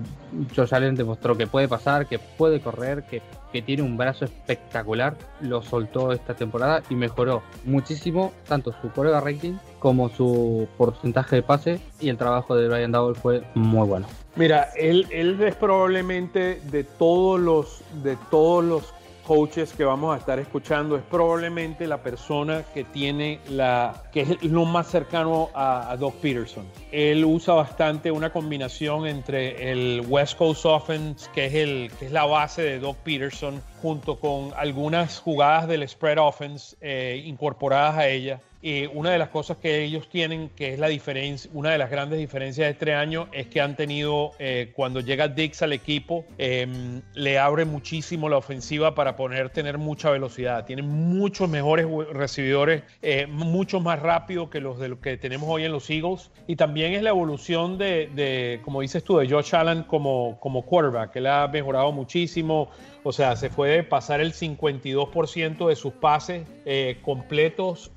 Josh 0.55 0.73
Allen 0.73 0.95
demostró 0.95 1.35
que 1.35 1.47
puede 1.47 1.67
pasar, 1.67 2.05
que 2.05 2.19
puede 2.19 2.59
correr, 2.59 3.03
que, 3.09 3.21
que 3.51 3.61
tiene 3.61 3.81
un 3.81 3.97
brazo 3.97 4.25
espectacular. 4.25 5.17
Lo 5.41 5.61
soltó 5.61 6.11
esta 6.11 6.33
temporada 6.33 6.83
y 6.89 6.95
mejoró 6.95 7.41
muchísimo 7.65 8.33
tanto 8.47 8.73
su 8.81 8.91
coreback 8.91 9.23
rating 9.23 9.53
como 9.79 10.09
su 10.09 10.67
porcentaje 10.77 11.37
de 11.37 11.43
pase. 11.43 11.79
Y 11.99 12.09
el 12.09 12.17
trabajo 12.17 12.55
de 12.55 12.67
Brian 12.67 12.91
Dowell 12.91 13.15
fue 13.15 13.43
muy 13.55 13.87
bueno. 13.87 14.05
Mira, 14.35 14.69
él, 14.77 15.07
él 15.11 15.41
es 15.41 15.55
probablemente 15.55 16.61
de 16.71 16.83
todos 16.83 17.39
los 17.39 17.81
de 18.03 18.17
todos 18.29 18.63
los 18.63 18.93
coaches 19.29 19.73
que 19.73 19.83
vamos 19.83 20.15
a 20.15 20.17
estar 20.17 20.39
escuchando 20.39 20.97
es 20.97 21.03
probablemente 21.03 21.85
la 21.85 22.01
persona 22.01 22.63
que 22.73 22.83
tiene 22.83 23.39
la 23.47 24.01
que 24.11 24.21
es 24.21 24.43
lo 24.43 24.65
más 24.65 24.87
cercano 24.87 25.49
a, 25.53 25.95
Doc 25.99 26.15
Peterson. 26.15 26.65
Él 26.91 27.23
usa 27.23 27.53
bastante 27.53 28.09
una 28.09 28.31
combinación 28.31 29.05
entre 29.05 29.71
el 29.71 30.03
West 30.07 30.35
Coast 30.35 30.65
Offense, 30.65 31.29
que 31.31 31.45
es 31.45 31.53
el 31.53 31.91
que 31.99 32.07
es 32.07 32.11
la 32.11 32.25
base 32.25 32.63
de 32.63 32.79
Doc 32.79 32.97
Peterson, 33.03 33.61
junto 33.83 34.19
con 34.19 34.51
algunas 34.57 35.19
jugadas 35.19 35.67
del 35.67 35.87
spread 35.87 36.17
offense 36.17 36.75
eh, 36.81 37.21
incorporadas 37.23 37.97
a 37.97 38.07
ella 38.07 38.41
Y 38.61 38.87
una 38.87 39.11
de 39.11 39.17
las 39.17 39.29
cosas 39.29 39.57
que 39.57 39.83
ellos 39.83 40.09
tienen, 40.09 40.49
que 40.49 40.73
es 40.73 40.79
la 40.79 40.87
diferencia, 40.87 41.49
una 41.53 41.71
de 41.71 41.77
las 41.77 41.89
grandes 41.89 42.19
diferencias 42.19 42.67
de 42.67 42.71
este 42.71 42.93
año, 42.93 43.29
es 43.31 43.47
que 43.47 43.61
han 43.61 43.75
tenido, 43.75 44.31
eh, 44.37 44.71
cuando 44.75 44.99
llega 44.99 45.29
Dix 45.29 45.61
al 45.61 45.71
equipo, 45.71 46.25
em, 46.37 47.01
le 47.13 47.39
abre 47.39 47.63
muchísimo 47.63 48.27
la 48.27 48.37
ofensiva 48.37 48.95
para 48.95 49.15
poder 49.15 49.49
tener 49.49 49.77
mucha 49.77 50.09
velocidad. 50.09 50.65
Tienen 50.65 50.87
muchos 50.89 51.49
mejores 51.49 51.87
recibidores, 52.11 52.83
eh, 53.01 53.27
mucho 53.27 53.79
más 53.79 54.01
rápido 54.01 54.49
que 54.49 54.59
los 54.59 54.77
de 54.77 54.89
lo 54.89 54.99
que 54.99 55.15
tenemos 55.15 55.47
hoy 55.49 55.63
en 55.63 55.71
los 55.71 55.89
Eagles. 55.89 56.29
Y 56.47 56.57
también 56.57 56.93
es 56.93 57.01
la 57.01 57.11
evolución 57.11 57.77
de, 57.77 58.59
como 58.65 58.81
dices 58.81 59.03
tú, 59.03 59.17
de 59.17 59.29
Josh 59.29 59.55
Allen 59.55 59.83
como, 59.83 60.37
como 60.41 60.63
quarterback. 60.63 61.15
Él 61.15 61.27
ha 61.27 61.47
mejorado 61.47 61.91
muchísimo 61.93 62.69
o 63.03 63.13
sea, 63.13 63.35
se 63.35 63.49
fue 63.49 63.69
de 63.69 63.83
pasar 63.83 64.19
el 64.19 64.33
52% 64.33 65.67
de 65.67 65.75
sus 65.75 65.93
pases 65.93 66.45
eh, 66.65 66.97
completos 67.01 67.91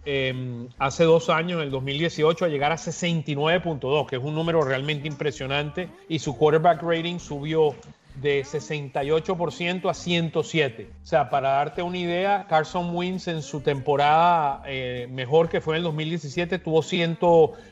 hace 0.78 1.04
dos 1.04 1.30
años, 1.30 1.58
en 1.58 1.64
el 1.64 1.70
2018, 1.70 2.44
a 2.44 2.48
llegar 2.48 2.72
a 2.72 2.76
69.2, 2.76 4.06
que 4.06 4.16
es 4.16 4.22
un 4.22 4.34
número 4.34 4.62
realmente 4.62 5.08
impresionante. 5.08 5.88
Y 6.08 6.18
su 6.18 6.36
quarterback 6.36 6.82
rating 6.82 7.18
subió 7.18 7.74
de 8.20 8.44
68% 8.44 9.88
a 9.88 9.94
107. 9.94 10.90
O 11.02 11.06
sea, 11.06 11.30
para 11.30 11.50
darte 11.50 11.82
una 11.82 11.98
idea, 11.98 12.46
Carson 12.48 12.94
Wentz 12.94 13.28
en 13.28 13.42
su 13.42 13.60
temporada 13.60 14.62
eh, 14.66 15.08
mejor 15.10 15.48
que 15.48 15.60
fue 15.60 15.74
en 15.74 15.78
el 15.78 15.84
2017 15.84 16.58
tuvo 16.58 16.82
100, 16.82 17.18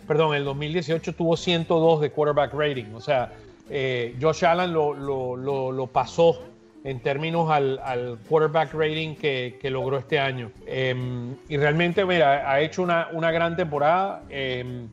perdón, 0.06 0.30
en 0.30 0.38
el 0.38 0.44
2018 0.44 1.14
tuvo 1.14 1.36
102 1.36 2.00
de 2.00 2.10
quarterback 2.10 2.54
rating. 2.54 2.94
O 2.94 3.00
sea, 3.00 3.32
eh, 3.68 4.16
Josh 4.20 4.44
Allen 4.44 4.72
lo 4.72 5.90
pasó 5.92 6.49
en 6.84 7.00
términos 7.00 7.50
al, 7.50 8.18
quarterback 8.28 8.72
rating 8.72 9.14
que, 9.14 9.58
logró 9.70 9.98
este 9.98 10.18
año. 10.18 10.50
Em, 10.66 11.36
y 11.48 11.56
realmente, 11.56 12.04
mira, 12.04 12.50
ha 12.50 12.60
hecho 12.60 12.82
una, 12.82 13.30
gran 13.30 13.56
temporada. 13.56 14.22
Em, 14.30 14.88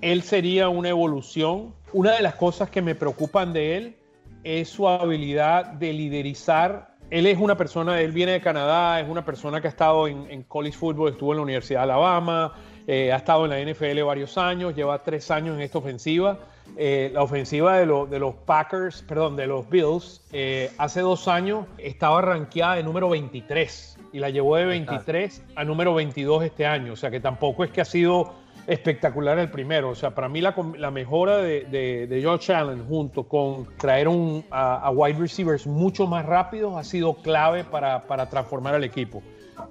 él 0.00 0.22
sería 0.22 0.68
una 0.68 0.88
evolución. 0.88 1.74
Una 1.92 2.12
de 2.12 2.22
las 2.22 2.34
cosas 2.34 2.70
que 2.70 2.82
me 2.82 2.94
preocupan 2.94 3.52
de 3.52 3.76
él 3.76 3.96
es 4.44 4.68
su 4.68 4.88
habilidad 4.88 5.66
de 5.66 5.92
liderizar. 5.92 6.94
Él 7.10 7.26
es 7.26 7.38
una 7.38 7.56
persona, 7.56 8.00
él 8.00 8.12
viene 8.12 8.32
de 8.32 8.40
Canadá, 8.40 9.00
es 9.00 9.08
una 9.08 9.24
persona 9.24 9.60
que 9.60 9.68
ha 9.68 9.70
estado 9.70 10.08
en, 10.08 10.30
en 10.30 10.42
college 10.42 10.76
football, 10.76 11.10
estuvo 11.10 11.32
en 11.32 11.38
la 11.38 11.42
Universidad 11.42 11.80
de 11.80 11.84
Alabama, 11.84 12.52
eh, 12.86 13.12
ha 13.12 13.16
estado 13.16 13.46
en 13.46 13.50
la 13.50 13.72
NFL 13.72 14.02
varios 14.02 14.36
años, 14.36 14.74
lleva 14.74 15.02
tres 15.02 15.30
años 15.30 15.56
en 15.56 15.62
esta 15.62 15.78
ofensiva 15.78 16.38
eh, 16.76 17.10
la 17.12 17.22
ofensiva 17.22 17.78
de, 17.78 17.86
de, 17.86 18.18
los 18.18 18.34
Packers, 18.34 19.02
perdón, 19.02 19.36
de 19.36 19.46
los 19.46 19.68
Bills, 19.68 20.20
eh, 20.32 20.70
hace 20.78 21.00
dos 21.00 21.26
años 21.26 21.66
estaba 21.78 22.20
rankeada 22.20 22.76
de 22.76 22.82
número 22.82 23.08
23 23.08 23.98
y 24.12 24.18
la 24.18 24.30
llevó 24.30 24.56
de 24.56 24.66
23 24.66 25.42
a 25.56 25.64
número 25.64 25.94
22 25.94 26.44
este 26.44 26.66
año. 26.66 26.92
O 26.92 26.96
sea 26.96 27.10
que 27.10 27.20
tampoco 27.20 27.64
es 27.64 27.70
que 27.70 27.80
ha 27.80 27.84
sido 27.84 28.32
espectacular 28.68 29.38
el 29.38 29.50
primero. 29.50 29.90
O 29.90 29.94
sea, 29.94 30.14
para 30.14 30.28
mí 30.28 30.40
la, 30.40 30.54
la 30.76 30.90
mejora 30.90 31.38
de, 31.38 31.64
de, 31.64 32.06
de, 32.06 32.24
Josh 32.24 32.52
Allen 32.52 32.86
junto 32.86 33.24
con 33.24 33.66
traer 33.78 34.06
un, 34.06 34.44
a, 34.50 34.90
wide 34.90 35.18
receivers 35.18 35.66
mucho 35.66 36.06
más 36.06 36.24
rápidos 36.26 36.76
ha 36.76 36.84
sido 36.84 37.14
clave 37.14 37.64
para, 37.64 38.06
para 38.06 38.28
transformar 38.28 38.74
al 38.74 38.84
equipo. 38.84 39.22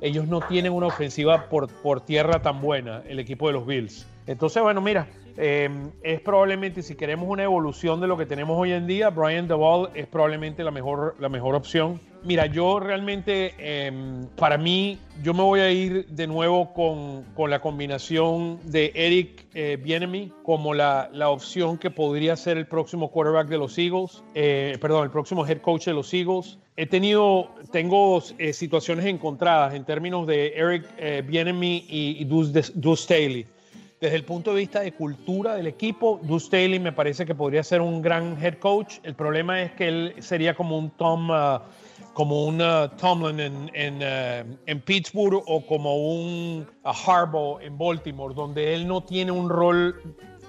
Ellos 0.02 0.28
no 0.28 0.42
tienen 0.42 0.74
una 0.74 0.88
ofensiva 0.88 1.48
por, 1.48 1.70
por 1.70 2.02
tierra 2.02 2.42
tan 2.42 2.60
buena, 2.60 3.04
el 3.08 3.20
equipo 3.20 3.48
de 3.48 3.54
los 3.54 3.66
Bills. 3.66 4.06
Entonces, 4.28 4.62
bueno, 4.62 4.82
mira, 4.82 5.08
Em, 5.38 5.92
es 6.02 6.20
probablemente, 6.22 6.82
si 6.82 6.96
queremos 6.96 7.30
una 7.30 7.44
evolución 7.44 8.02
de 8.02 8.08
lo 8.08 8.18
que 8.18 8.26
tenemos 8.26 8.58
hoy 8.58 8.72
en 8.72 8.88
día, 8.88 9.12
Brian 9.12 9.48
DeWall 9.48 9.92
es 9.94 10.08
probablemente 10.08 10.64
la 10.64 10.72
mejor, 10.72 11.16
la 11.20 11.30
mejor 11.30 11.54
opción. 11.54 12.02
Mira, 12.24 12.48
yo 12.48 12.80
realmente, 12.80 13.54
em, 13.60 14.26
para 14.36 14.58
mí, 14.58 14.98
yo 15.22 15.36
me 15.36 15.44
voy 15.44 15.60
a 15.60 15.70
ir 15.70 16.08
de 16.08 16.26
nuevo 16.26 16.74
con, 16.74 17.24
con 17.36 17.52
la 17.52 17.62
combinación 17.62 18.60
de 18.64 18.92
Eric 18.96 19.46
eh, 19.54 19.78
Bienemy 19.80 20.34
como 20.42 20.74
la, 20.74 21.10
la, 21.14 21.30
opción 21.30 21.78
que 21.78 21.92
podría 21.92 22.36
ser 22.36 22.58
el 22.58 22.66
próximo 22.66 23.12
quarterback 23.12 23.48
de 23.48 23.60
los 23.60 23.78
Eagles, 23.78 24.24
eh, 24.34 24.76
perdón, 24.82 25.04
el 25.04 25.12
próximo 25.12 25.46
head 25.46 25.62
coach 25.62 25.86
de 25.86 25.94
los 25.94 26.12
Eagles. 26.12 26.58
He 26.76 26.88
tenido, 26.88 27.52
tengo 27.72 28.24
eh, 28.40 28.54
situaciones 28.54 29.06
encontradas 29.06 29.76
en 29.76 29.86
términos 29.86 30.26
de 30.26 30.54
Eric 30.56 30.86
eh, 30.98 31.24
Bienemy 31.26 31.86
y, 31.88 32.18
y 32.20 32.26
Deuce 32.26 33.04
Staley 33.04 33.46
desde 34.00 34.16
el 34.16 34.26
punto 34.26 34.52
de 34.52 34.58
vista 34.60 34.82
de 34.82 34.92
cultura 34.92 35.56
del 35.56 35.66
equipo, 35.66 36.20
Deuce 36.22 36.48
Staley 36.48 36.80
me 36.80 36.92
parece 36.92 37.26
que 37.26 37.34
podría 37.34 37.64
ser 37.64 37.82
un 37.82 38.02
gran 38.02 38.38
head 38.44 38.60
coach. 38.60 39.00
El 39.04 39.16
problema 39.16 39.62
es 39.62 39.72
que 39.72 39.88
él 39.88 40.16
sería 40.20 40.54
como 40.56 40.78
un 40.78 40.92
Tom, 40.92 41.32
uh, 41.32 41.60
como 42.14 42.46
un 42.46 42.62
uh, 42.62 42.90
Tomlin 43.00 43.40
en, 43.40 43.72
en, 43.74 43.96
uh, 43.96 44.58
en, 44.68 44.82
Pittsburgh 44.82 45.42
o 45.48 45.66
como 45.66 45.96
un 45.96 46.68
Harbaugh 46.84 47.60
en 47.62 47.76
Baltimore, 47.78 48.36
donde 48.36 48.76
él 48.76 48.88
no 48.88 49.02
tiene 49.02 49.32
un 49.32 49.50
rol 49.50 50.00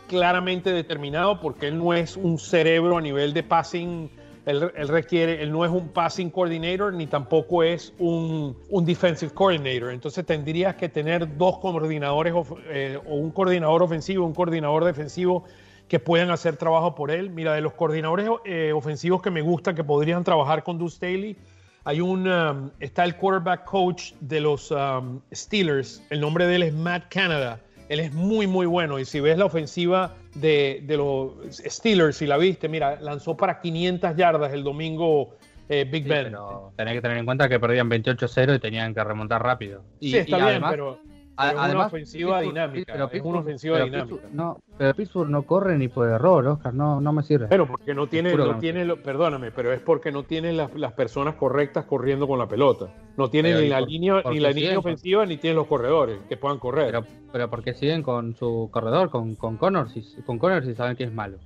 claramente 0.08 0.70
determinado 0.70 1.40
porque 1.40 1.68
él 1.68 1.78
no 1.78 1.94
es 1.94 2.16
un 2.16 2.38
cerebro 2.38 2.98
a 2.98 3.00
nivel 3.00 3.32
de 3.32 3.42
passing 3.42 4.10
él, 4.48 4.88
requiere, 4.88 5.46
no 5.46 5.64
es 5.64 5.70
un 5.70 5.88
passing 5.88 6.30
coordinator 6.30 6.92
ni 6.94 7.06
tampoco 7.06 7.62
es 7.62 7.92
un, 7.98 8.56
un 8.70 8.84
defensive 8.84 9.32
coordinator. 9.32 9.92
Entonces 9.92 10.24
tendrías 10.24 10.74
que 10.76 10.88
tener 10.88 11.36
dos 11.36 11.58
coordinadores 11.58 12.34
eh, 12.70 12.98
o 13.06 13.16
un 13.16 13.30
coordinador 13.30 13.82
ofensivo, 13.82 14.24
un 14.24 14.34
coordinador 14.34 14.84
defensivo 14.84 15.44
que 15.86 15.98
puedan 15.98 16.30
hacer 16.30 16.56
trabajo 16.56 16.94
por 16.94 17.10
él. 17.10 17.30
Mira, 17.30 17.54
de 17.54 17.60
los 17.60 17.74
coordinadores 17.74 18.28
eh, 18.44 18.72
ofensivos 18.74 19.20
que 19.20 19.30
me 19.30 19.42
gustan 19.42 19.74
que 19.74 19.84
podrían 19.84 20.24
trabajar 20.24 20.62
con 20.62 20.78
Deuce 20.78 20.96
Staley, 20.96 21.36
hay 21.84 22.00
un, 22.00 22.28
um, 22.28 22.70
está 22.80 23.04
el 23.04 23.16
quarterback 23.16 23.64
coach 23.64 24.12
de 24.20 24.40
los 24.40 24.70
um, 24.70 25.20
Steelers, 25.32 26.02
el 26.10 26.20
nombre 26.20 26.46
de 26.46 26.56
él 26.56 26.62
es 26.64 26.74
Matt 26.74 27.04
Canada 27.08 27.60
él 27.88 28.00
es 28.00 28.12
muy, 28.12 28.46
muy 28.46 28.66
bueno. 28.66 28.98
Y 28.98 29.04
si 29.04 29.20
ves 29.20 29.38
la 29.38 29.46
ofensiva 29.46 30.14
de, 30.34 30.82
los 30.88 31.32
Steelers, 31.50 32.16
si 32.16 32.26
la 32.26 32.36
viste, 32.36 32.68
mira, 32.68 33.00
lanzó 33.00 33.36
para 33.36 33.60
500 33.60 34.16
yardas 34.16 34.52
el 34.52 34.62
domingo 34.62 35.36
eh, 35.68 35.86
Big 35.90 36.06
Ben. 36.06 36.24
Pero 36.24 36.72
tenés 36.76 36.94
que 36.94 37.02
tener 37.02 37.18
en 37.18 37.26
cuenta 37.26 37.48
que 37.48 37.58
perdían 37.58 37.90
28-0 37.90 38.56
y 38.56 38.58
tenían 38.58 38.94
que 38.94 39.02
remontar 39.02 39.42
rápido. 39.42 39.82
sí, 40.00 40.16
está 40.16 40.36
bien, 40.48 40.62
pero 40.68 41.00
pero 41.38 41.64
es 41.64 41.74
una 41.74 41.86
ofensiva 41.86 42.40
dinámica. 42.40 42.92
Pero 42.92 43.10
es 43.12 43.22
una 43.22 43.38
ofensiva 43.38 43.82
dinámica. 43.82 44.28
no, 44.32 44.58
pero 44.76 44.94
Pittsburgh 44.94 45.30
no 45.30 45.42
corre 45.42 45.78
ni 45.78 45.88
por 45.88 46.08
error, 46.08 46.46
Oscar, 46.46 46.74
no, 46.74 47.00
no 47.00 47.12
me 47.12 47.22
sirve. 47.22 47.46
Pero 47.48 47.66
porque 47.66 47.94
no 47.94 48.06
tiene, 48.08 48.34
no 48.34 48.58
tiene, 48.58 48.96
perdóname, 48.96 49.50
pero 49.50 49.72
es 49.72 49.80
porque 49.80 50.10
no 50.10 50.24
tiene 50.24 50.52
las, 50.52 50.74
las, 50.74 50.92
personas 50.92 51.34
correctas 51.36 51.84
corriendo 51.84 52.26
con 52.26 52.38
la 52.38 52.48
pelota. 52.48 52.88
No 53.16 53.30
tiene 53.30 53.54
ni 53.60 53.68
la 53.68 53.80
línea, 53.80 54.22
ni 54.30 54.40
la 54.40 54.50
línea 54.50 54.78
ofensiva, 54.78 55.24
ni 55.26 55.36
tiene 55.36 55.56
los 55.56 55.66
corredores 55.66 56.18
que 56.28 56.36
puedan 56.36 56.58
correr. 56.58 56.86
Pero, 56.86 57.04
pero 57.32 57.50
porque 57.50 57.74
siguen 57.74 58.02
con 58.02 58.34
su 58.36 58.68
corredor, 58.70 59.10
con, 59.10 59.34
con 59.36 59.56
Connors, 59.56 59.96
y, 59.96 60.22
con 60.22 60.38
Connors 60.38 60.66
y 60.66 60.74
saben 60.74 60.96
que 60.96 61.04
es 61.04 61.12
malo. 61.12 61.38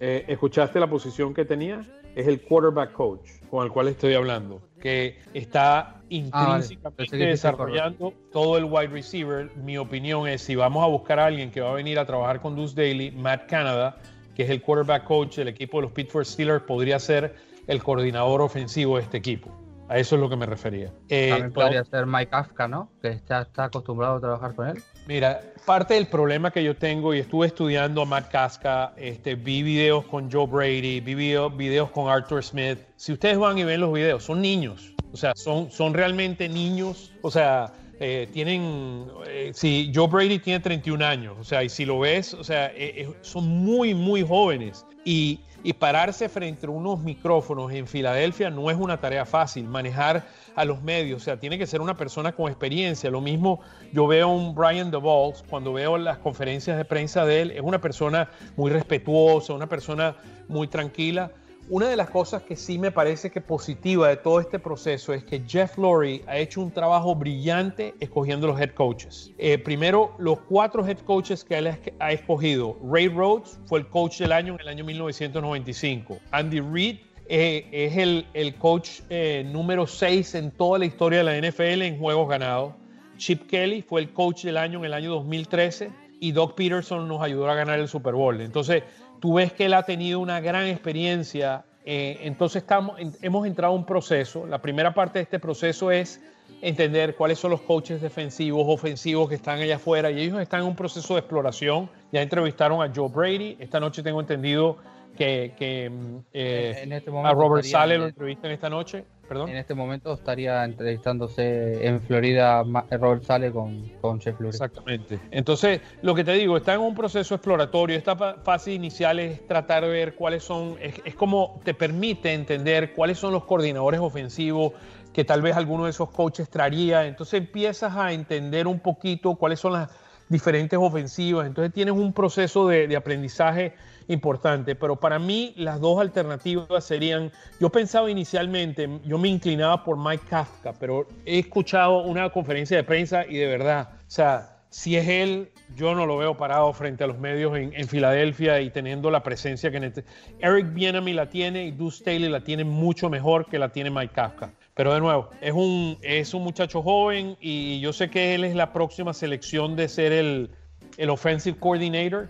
Eh, 0.00 0.24
¿Escuchaste 0.28 0.78
la 0.78 0.88
posición 0.88 1.34
que 1.34 1.44
tenía? 1.44 1.82
Es 2.18 2.26
el 2.26 2.42
quarterback 2.42 2.94
coach 2.94 3.30
con 3.48 3.64
el 3.64 3.70
cual 3.70 3.86
estoy 3.86 4.14
hablando, 4.14 4.60
que 4.80 5.20
está 5.34 5.78
ah, 5.78 6.00
intrínsecamente 6.08 7.16
desarrollando 7.16 8.12
todo 8.32 8.58
el 8.58 8.64
wide 8.64 8.88
receiver. 8.88 9.48
Mi 9.58 9.78
opinión 9.78 10.26
es, 10.26 10.42
si 10.42 10.56
vamos 10.56 10.82
a 10.82 10.88
buscar 10.88 11.20
a 11.20 11.26
alguien 11.26 11.52
que 11.52 11.60
va 11.60 11.70
a 11.70 11.74
venir 11.74 11.96
a 11.96 12.04
trabajar 12.04 12.40
con 12.40 12.56
Deuce 12.56 12.74
Daly, 12.74 13.12
Matt 13.12 13.46
Canada, 13.46 13.98
que 14.34 14.42
es 14.42 14.50
el 14.50 14.60
quarterback 14.60 15.04
coach 15.04 15.36
del 15.36 15.46
equipo 15.46 15.76
de 15.76 15.82
los 15.82 15.92
Pittsburgh 15.92 16.26
Steelers, 16.26 16.64
podría 16.64 16.98
ser 16.98 17.36
el 17.68 17.80
coordinador 17.84 18.40
ofensivo 18.40 18.96
de 18.96 19.04
este 19.04 19.18
equipo. 19.18 19.67
A 19.88 19.98
eso 19.98 20.16
es 20.16 20.20
lo 20.20 20.28
que 20.28 20.36
me 20.36 20.46
refería. 20.46 20.92
Eh, 21.08 21.30
También 21.30 21.52
podría 21.52 21.84
ser 21.84 22.06
Mike 22.06 22.30
Kafka, 22.30 22.68
¿no? 22.68 22.90
Que 23.00 23.08
está, 23.08 23.42
está 23.42 23.64
acostumbrado 23.64 24.16
a 24.16 24.20
trabajar 24.20 24.54
con 24.54 24.68
él. 24.68 24.82
Mira, 25.06 25.40
parte 25.64 25.94
del 25.94 26.06
problema 26.06 26.50
que 26.50 26.62
yo 26.62 26.76
tengo, 26.76 27.14
y 27.14 27.20
estuve 27.20 27.46
estudiando 27.46 28.02
a 28.02 28.04
Matt 28.04 28.30
Casca, 28.30 28.92
este, 28.96 29.34
vi 29.34 29.62
videos 29.62 30.04
con 30.04 30.30
Joe 30.30 30.46
Brady, 30.46 31.00
vi 31.00 31.14
videos 31.14 31.90
con 31.90 32.08
Arthur 32.08 32.44
Smith. 32.44 32.78
Si 32.96 33.12
ustedes 33.12 33.38
van 33.38 33.56
y 33.56 33.64
ven 33.64 33.80
los 33.80 33.92
videos, 33.92 34.24
son 34.24 34.42
niños. 34.42 34.94
O 35.12 35.16
sea, 35.16 35.32
son, 35.34 35.70
son 35.70 35.94
realmente 35.94 36.48
niños. 36.48 37.12
O 37.22 37.30
sea, 37.30 37.72
eh, 38.00 38.28
tienen, 38.32 39.06
eh, 39.26 39.50
si 39.54 39.90
Joe 39.94 40.06
Brady 40.06 40.38
tiene 40.38 40.60
31 40.60 41.04
años, 41.04 41.36
o 41.40 41.44
sea, 41.44 41.64
y 41.64 41.68
si 41.68 41.84
lo 41.84 41.98
ves, 41.98 42.32
o 42.34 42.44
sea, 42.44 42.70
eh, 42.74 43.08
son 43.22 43.48
muy, 43.48 43.94
muy 43.94 44.22
jóvenes. 44.22 44.86
Y, 45.04 45.40
y 45.62 45.72
pararse 45.72 46.28
frente 46.28 46.66
a 46.66 46.70
unos 46.70 47.00
micrófonos 47.00 47.72
en 47.72 47.86
Filadelfia 47.86 48.50
no 48.50 48.70
es 48.70 48.76
una 48.76 48.98
tarea 49.00 49.24
fácil. 49.24 49.64
Manejar 49.64 50.26
a 50.54 50.64
los 50.64 50.82
medios, 50.82 51.22
o 51.22 51.24
sea, 51.24 51.38
tiene 51.38 51.58
que 51.58 51.66
ser 51.66 51.80
una 51.80 51.96
persona 51.96 52.32
con 52.32 52.48
experiencia. 52.48 53.10
Lo 53.10 53.20
mismo 53.20 53.60
yo 53.92 54.06
veo 54.06 54.28
un 54.28 54.54
Brian 54.54 54.90
DeVos 54.90 55.44
cuando 55.48 55.72
veo 55.72 55.98
las 55.98 56.18
conferencias 56.18 56.76
de 56.76 56.84
prensa 56.84 57.24
de 57.24 57.42
él, 57.42 57.50
es 57.50 57.62
una 57.62 57.80
persona 57.80 58.30
muy 58.56 58.70
respetuosa, 58.70 59.52
una 59.52 59.68
persona 59.68 60.16
muy 60.48 60.68
tranquila 60.68 61.30
una 61.70 61.88
de 61.88 61.96
las 61.96 62.08
cosas 62.08 62.42
que 62.42 62.56
sí 62.56 62.78
me 62.78 62.90
parece 62.90 63.30
que 63.30 63.40
positiva 63.40 64.08
de 64.08 64.16
todo 64.16 64.40
este 64.40 64.58
proceso 64.58 65.12
es 65.12 65.22
que 65.24 65.42
Jeff 65.46 65.76
Lurie 65.76 66.22
ha 66.26 66.38
hecho 66.38 66.62
un 66.62 66.70
trabajo 66.70 67.14
brillante 67.14 67.94
escogiendo 68.00 68.46
los 68.46 68.60
head 68.60 68.70
coaches. 68.70 69.32
Eh, 69.36 69.58
primero, 69.58 70.14
los 70.18 70.40
cuatro 70.40 70.86
head 70.86 70.98
coaches 71.00 71.44
que 71.44 71.58
él 71.58 71.78
ha 71.98 72.12
escogido. 72.12 72.78
Ray 72.82 73.08
Rhodes 73.08 73.58
fue 73.66 73.80
el 73.80 73.86
coach 73.88 74.18
del 74.18 74.32
año 74.32 74.54
en 74.54 74.60
el 74.60 74.68
año 74.68 74.84
1995. 74.84 76.18
Andy 76.30 76.60
Reid 76.60 76.96
eh, 77.28 77.66
es 77.70 77.96
el, 77.98 78.26
el 78.32 78.54
coach 78.54 79.00
eh, 79.10 79.44
número 79.46 79.86
6 79.86 80.34
en 80.36 80.50
toda 80.50 80.78
la 80.78 80.86
historia 80.86 81.22
de 81.22 81.24
la 81.24 81.48
NFL 81.48 81.82
en 81.82 81.98
juegos 81.98 82.28
ganados. 82.28 82.74
Chip 83.18 83.46
Kelly 83.46 83.82
fue 83.82 84.00
el 84.00 84.12
coach 84.12 84.44
del 84.44 84.56
año 84.56 84.78
en 84.78 84.86
el 84.86 84.94
año 84.94 85.10
2013 85.10 85.90
y 86.20 86.32
Doc 86.32 86.54
Peterson 86.54 87.06
nos 87.06 87.22
ayudó 87.22 87.48
a 87.48 87.54
ganar 87.54 87.78
el 87.78 87.88
Super 87.88 88.14
Bowl. 88.14 88.40
Entonces, 88.40 88.82
tú 89.20 89.34
ves 89.34 89.52
que 89.52 89.66
él 89.66 89.74
ha 89.74 89.82
tenido 89.82 90.20
una 90.20 90.40
gran 90.40 90.66
experiencia. 90.66 91.64
Eh, 91.84 92.18
entonces, 92.22 92.62
estamos, 92.62 92.98
hemos 93.22 93.46
entrado 93.46 93.72
a 93.72 93.76
un 93.76 93.84
proceso. 93.84 94.46
La 94.46 94.60
primera 94.60 94.94
parte 94.94 95.18
de 95.18 95.22
este 95.24 95.38
proceso 95.38 95.90
es 95.90 96.20
entender 96.60 97.14
cuáles 97.14 97.38
son 97.38 97.50
los 97.52 97.60
coaches 97.60 98.00
defensivos, 98.00 98.64
ofensivos 98.66 99.28
que 99.28 99.36
están 99.36 99.60
allá 99.60 99.76
afuera 99.76 100.10
y 100.10 100.20
ellos 100.20 100.40
están 100.40 100.60
en 100.60 100.66
un 100.66 100.76
proceso 100.76 101.14
de 101.14 101.20
exploración. 101.20 101.88
Ya 102.12 102.22
entrevistaron 102.22 102.82
a 102.82 102.92
Joe 102.94 103.08
Brady. 103.08 103.56
Esta 103.58 103.80
noche 103.80 104.02
tengo 104.02 104.20
entendido 104.20 104.76
que, 105.16 105.90
mm, 105.90 106.16
eh, 106.32 106.88
este 106.90 107.10
a 107.10 107.32
Robert 107.32 107.64
Sale 107.64 107.98
lo 107.98 108.06
entrevistan 108.06 108.50
esta 108.50 108.70
noche. 108.70 109.04
En 109.30 109.56
este 109.56 109.74
momento 109.74 110.14
estaría 110.14 110.64
entrevistándose 110.64 111.86
en 111.86 112.00
Florida 112.00 112.62
Robert 112.90 113.22
Sale 113.24 113.52
con, 113.52 113.86
con 114.00 114.18
Chef 114.20 114.40
Exactamente. 114.40 115.18
Entonces, 115.30 115.80
lo 116.00 116.14
que 116.14 116.24
te 116.24 116.32
digo, 116.32 116.56
está 116.56 116.74
en 116.74 116.80
un 116.80 116.94
proceso 116.94 117.34
exploratorio. 117.34 117.96
Esta 117.96 118.16
fase 118.16 118.72
inicial 118.72 119.18
es 119.18 119.46
tratar 119.46 119.84
de 119.84 119.90
ver 119.90 120.14
cuáles 120.14 120.44
son, 120.44 120.76
es, 120.80 121.14
como 121.14 121.60
te 121.62 121.74
permite 121.74 122.32
entender 122.32 122.94
cuáles 122.94 123.18
son 123.18 123.32
los 123.32 123.44
coordinadores 123.44 124.00
ofensivos 124.00 124.72
que 125.12 125.24
tal 125.24 125.42
vez 125.42 125.56
alguno 125.56 125.84
de 125.84 125.90
esos 125.90 126.10
coaches 126.10 126.48
traería. 126.48 127.06
Entonces 127.06 127.38
empiezas 127.38 127.96
a 127.96 128.12
entender 128.12 128.66
un 128.66 128.80
poquito 128.80 129.34
cuáles 129.34 129.60
son 129.60 129.74
las 129.74 129.90
diferentes 130.30 130.78
ofensivas. 130.78 131.46
Entonces 131.46 131.72
tienes 131.72 131.94
un 131.94 132.14
proceso 132.14 132.66
de, 132.68 132.88
de 132.88 132.96
aprendizaje 132.96 133.74
importante. 134.08 134.74
Pero 134.74 134.96
para 134.96 135.18
mí 135.18 135.54
las 135.56 135.80
dos 135.80 136.00
alternativas 136.00 136.84
serían, 136.84 137.30
yo 137.60 137.70
pensaba 137.70 138.10
inicialmente, 138.10 138.88
yo 139.04 139.18
me 139.18 139.28
inclinaba 139.28 139.84
por 139.84 139.96
Mike 139.96 140.24
Kafka, 140.28 140.72
pero 140.72 141.06
he 141.24 141.38
escuchado 141.38 142.02
una 142.02 142.30
conferencia 142.30 142.76
de 142.76 142.84
prensa 142.84 143.24
y 143.26 143.36
de 143.36 143.46
verdad, 143.46 143.90
o 143.92 144.10
sea, 144.10 144.56
si 144.70 144.96
es 144.96 145.08
él, 145.08 145.50
yo 145.76 145.94
no 145.94 146.06
lo 146.06 146.18
veo 146.18 146.36
parado 146.36 146.72
frente 146.72 147.04
a 147.04 147.06
los 147.06 147.18
medios 147.18 147.56
en, 147.56 147.88
Filadelfia 147.88 148.60
y 148.60 148.70
teniendo 148.70 149.10
la 149.10 149.22
presencia 149.22 149.70
que 149.70 149.80
necesita. 149.80 150.12
Eric 150.40 150.72
Bienami 150.74 151.12
la 151.12 151.28
tiene 151.30 151.66
y 151.66 151.70
Deuce 151.70 151.98
Staley 151.98 152.28
la 152.28 152.40
tiene 152.40 152.64
mucho 152.64 153.08
mejor 153.08 153.46
que 153.46 153.58
la 153.58 153.70
tiene 153.70 153.90
Mike 153.90 154.12
Kafka. 154.14 154.52
Pero 154.74 154.94
de 154.94 155.00
nuevo, 155.00 155.30
es 155.40 155.52
un, 155.52 155.98
es 156.02 156.34
un 156.34 156.44
muchacho 156.44 156.82
joven 156.82 157.36
y 157.40 157.80
yo 157.80 157.92
sé 157.92 158.10
que 158.10 158.34
él 158.34 158.44
es 158.44 158.54
la 158.54 158.72
próxima 158.72 159.12
selección 159.12 159.74
de 159.74 159.88
ser 159.88 160.12
el, 160.12 160.50
el 160.98 161.10
offensive 161.10 161.58
coordinator 161.58 162.28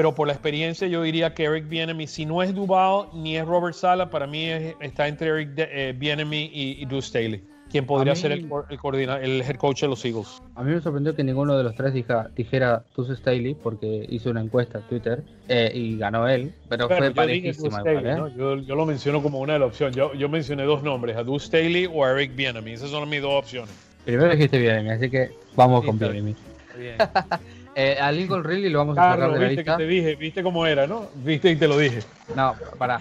pero 0.00 0.14
por 0.14 0.28
la 0.28 0.32
experiencia 0.32 0.88
yo 0.88 1.02
diría 1.02 1.34
que 1.34 1.44
Eric 1.44 1.68
Bienemy, 1.68 2.06
si 2.06 2.24
no 2.24 2.42
es 2.42 2.54
Duval 2.54 3.08
ni 3.12 3.36
es 3.36 3.44
Robert 3.44 3.74
Sala, 3.74 4.08
para 4.08 4.26
mí 4.26 4.46
está 4.80 5.06
entre 5.06 5.28
Eric 5.28 5.50
eh, 5.58 5.94
Bienemy 5.94 6.50
y, 6.54 6.80
y 6.80 6.86
Deuce 6.86 7.08
Staley, 7.08 7.44
quien 7.70 7.84
podría 7.84 8.14
ser 8.14 8.32
el, 8.32 8.48
el, 8.70 9.42
head 9.42 9.56
coach 9.56 9.82
de 9.82 9.88
los 9.88 10.02
Eagles. 10.02 10.40
A 10.54 10.62
mí 10.62 10.72
me 10.72 10.80
sorprendió 10.80 11.14
que 11.14 11.22
ninguno 11.22 11.54
de 11.54 11.64
los 11.64 11.74
tres 11.74 11.92
dijera 11.92 12.82
Deuce 12.96 13.14
Staley, 13.14 13.54
porque 13.54 14.06
hizo 14.08 14.30
una 14.30 14.40
encuesta 14.40 14.78
en 14.78 14.84
Twitter 14.84 15.22
eh, 15.48 15.70
y 15.74 15.98
ganó 15.98 16.26
él, 16.26 16.54
pero, 16.70 16.88
fue 16.88 17.10
parejísima. 17.10 17.82
¿eh? 17.84 18.32
yo, 18.38 18.56
yo, 18.56 18.74
lo 18.74 18.86
menciono 18.86 19.22
como 19.22 19.40
una 19.40 19.52
de 19.52 19.58
las 19.58 19.68
opciones. 19.68 19.94
Yo, 19.94 20.14
yo 20.14 20.30
mencioné 20.30 20.62
dos 20.62 20.82
nombres, 20.82 21.14
a 21.18 21.24
Deuce 21.24 21.44
Staley 21.44 21.86
o 21.92 22.06
a 22.06 22.12
Eric 22.12 22.34
Bienemy. 22.34 22.72
Esas 22.72 22.88
son 22.88 23.06
mis 23.06 23.20
dos 23.20 23.34
opciones. 23.34 23.74
Primero 24.06 24.30
dijiste 24.30 24.58
Bienemy, 24.58 24.92
así 24.92 25.10
que 25.10 25.32
vamos 25.56 25.84
con 25.84 25.98
Bienemy. 25.98 26.34
Bien. 26.78 26.96
Eh, 27.74 27.96
a 28.00 28.10
Lincoln 28.10 28.42
Riley 28.42 28.68
lo 28.68 28.80
vamos 28.80 28.98
a 28.98 29.12
sacar 29.12 29.32
de 29.32 29.38
la 29.38 29.48
lista. 29.48 29.76
Que 29.76 29.84
te 29.84 29.88
dije, 29.88 30.16
viste 30.16 30.42
cómo 30.42 30.66
era, 30.66 30.86
¿no? 30.86 31.08
Viste 31.14 31.50
y 31.50 31.56
te 31.56 31.68
lo 31.68 31.78
dije. 31.78 32.00
No, 32.34 32.54
para. 32.78 33.00